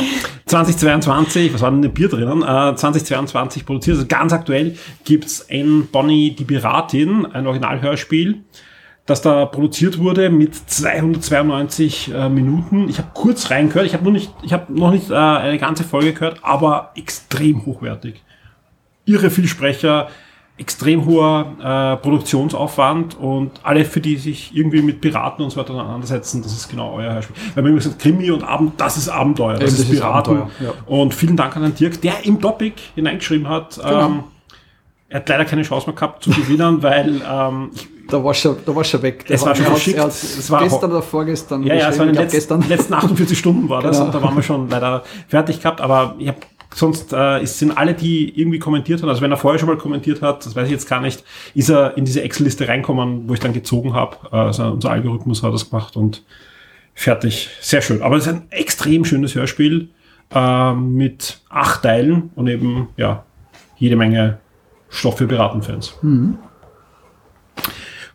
[0.46, 2.42] 2022, was war denn ein Bier drinnen?
[2.42, 8.42] Äh, 2022 produziert, also ganz aktuell gibt's ein Bonnie die Piratin, ein Originalhörspiel,
[9.06, 12.88] das da produziert wurde mit 292 äh, Minuten.
[12.88, 15.84] Ich habe kurz reingehört, ich habe noch nicht, ich habe noch nicht äh, eine ganze
[15.84, 18.20] Folge gehört, aber extrem hochwertig.
[19.04, 20.08] Irre viel Sprecher,
[20.58, 25.74] extrem hoher äh, Produktionsaufwand und alle, für die sich irgendwie mit Piraten und so weiter
[25.74, 27.36] auseinandersetzen, das ist genau euer Hörspiel.
[27.54, 30.36] Weil man immer gesagt, Krimi und Abend, das ist Abenteuer, das, Eben, ist Piraten.
[30.36, 30.72] Ist Abenteuer, ja.
[30.86, 33.76] Und vielen Dank an den Dirk, der im Topic hineingeschrieben hat.
[33.76, 34.06] Genau.
[34.06, 34.24] Ähm,
[35.08, 37.70] er hat leider keine Chance mehr gehabt zu gewinnen, weil ähm,
[38.08, 39.26] da war schon, da war schon weg.
[39.28, 39.98] es war schon verschickt.
[39.98, 41.64] Es war gestern oder vorgestern.
[41.64, 44.06] Ja, ja, es war in den letzten, letzten 48 Stunden war das genau.
[44.06, 46.38] und da waren wir schon leider fertig gehabt, aber ich habe
[46.76, 50.20] sonst äh, sind alle, die irgendwie kommentiert haben, also wenn er vorher schon mal kommentiert
[50.20, 51.24] hat, das weiß ich jetzt gar nicht,
[51.54, 54.30] ist er in diese Excel-Liste reinkommen, wo ich dann gezogen habe.
[54.30, 56.22] Also unser Algorithmus hat das gemacht und
[56.94, 57.48] fertig.
[57.60, 58.02] Sehr schön.
[58.02, 59.88] Aber es ist ein extrem schönes Hörspiel
[60.34, 63.24] äh, mit acht Teilen und eben ja
[63.78, 64.38] jede Menge
[64.90, 65.94] Stoff für Piratenfans.
[66.02, 66.36] Mhm.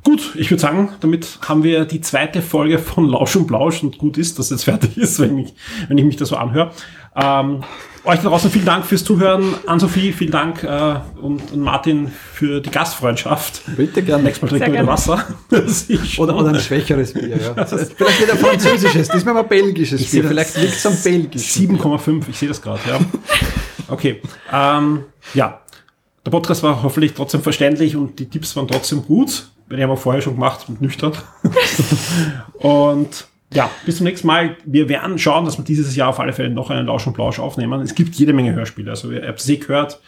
[0.03, 3.99] Gut, ich würde sagen, damit haben wir die zweite Folge von Lausch und Blausch und
[3.99, 5.53] gut ist, dass jetzt fertig ist, wenn ich,
[5.87, 6.71] wenn ich mich da so anhöre.
[7.15, 7.63] Ähm,
[8.03, 9.53] euch da draußen vielen Dank fürs Zuhören.
[9.67, 13.61] An-Sophie, vielen Dank äh, und, und, Martin für die Gastfreundschaft.
[13.77, 14.23] Bitte gerne.
[14.23, 15.23] Nächstes Mal trinken wir Wasser.
[16.17, 17.37] oder, oder ein schwächeres Bier.
[17.37, 17.65] Ja.
[17.65, 20.23] Vielleicht wieder französisches, diesmal mal belgisches Bier.
[20.23, 21.77] Vielleicht liegt es am belgischen.
[21.77, 22.79] 7,5, ich sehe das gerade.
[22.87, 22.99] Ja.
[23.87, 24.21] Okay.
[24.51, 25.03] Ähm,
[25.35, 25.61] ja,
[26.25, 29.49] der Podcast war hoffentlich trotzdem verständlich und die Tipps waren trotzdem gut.
[29.71, 31.13] Die haben wir vorher schon gemacht und nüchtern.
[32.53, 34.55] und ja, bis zum nächsten Mal.
[34.65, 37.39] Wir werden schauen, dass wir dieses Jahr auf alle Fälle noch einen Lausch und Plausch
[37.39, 37.81] aufnehmen.
[37.81, 38.89] Es gibt jede Menge Hörspiele.
[38.89, 39.99] Also ihr habt es eh gehört.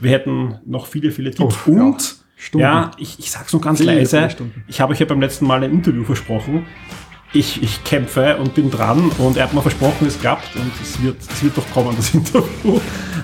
[0.00, 1.56] Wir hätten noch viele, viele Tipps.
[1.66, 2.16] Oh, und
[2.52, 4.28] ja, ja ich, ich sag's nur ganz viele leise.
[4.68, 6.66] Ich habe euch ja beim letzten Mal ein Interview versprochen.
[7.32, 11.02] Ich, ich kämpfe und bin dran und er hat mir versprochen, es klappt und es
[11.02, 12.78] wird, es wird doch kommen, das Interview.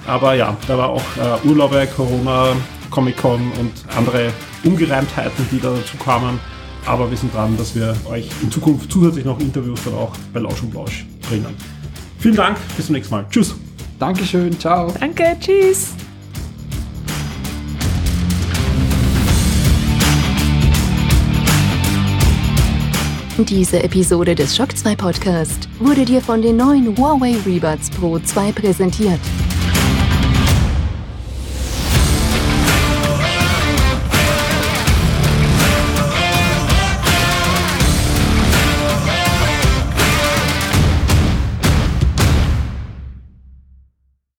[0.04, 2.56] Aber ja, da war auch äh, Urlaube, Corona,
[2.90, 4.32] Comic-Con und andere
[4.64, 6.38] Ungereimtheiten, die da dazu kamen.
[6.86, 10.40] Aber wir sind dran, dass wir euch in Zukunft zusätzlich noch Interviews dann auch bei
[10.40, 11.54] Lausch und Blausch bringen.
[12.18, 13.26] Vielen Dank, bis zum nächsten Mal.
[13.30, 13.54] Tschüss.
[13.98, 14.92] Dankeschön, ciao.
[14.98, 15.94] Danke, tschüss.
[23.48, 28.52] Diese Episode des Shock 2 Podcast wurde dir von den neuen Huawei Rebuds Pro 2
[28.52, 29.20] präsentiert.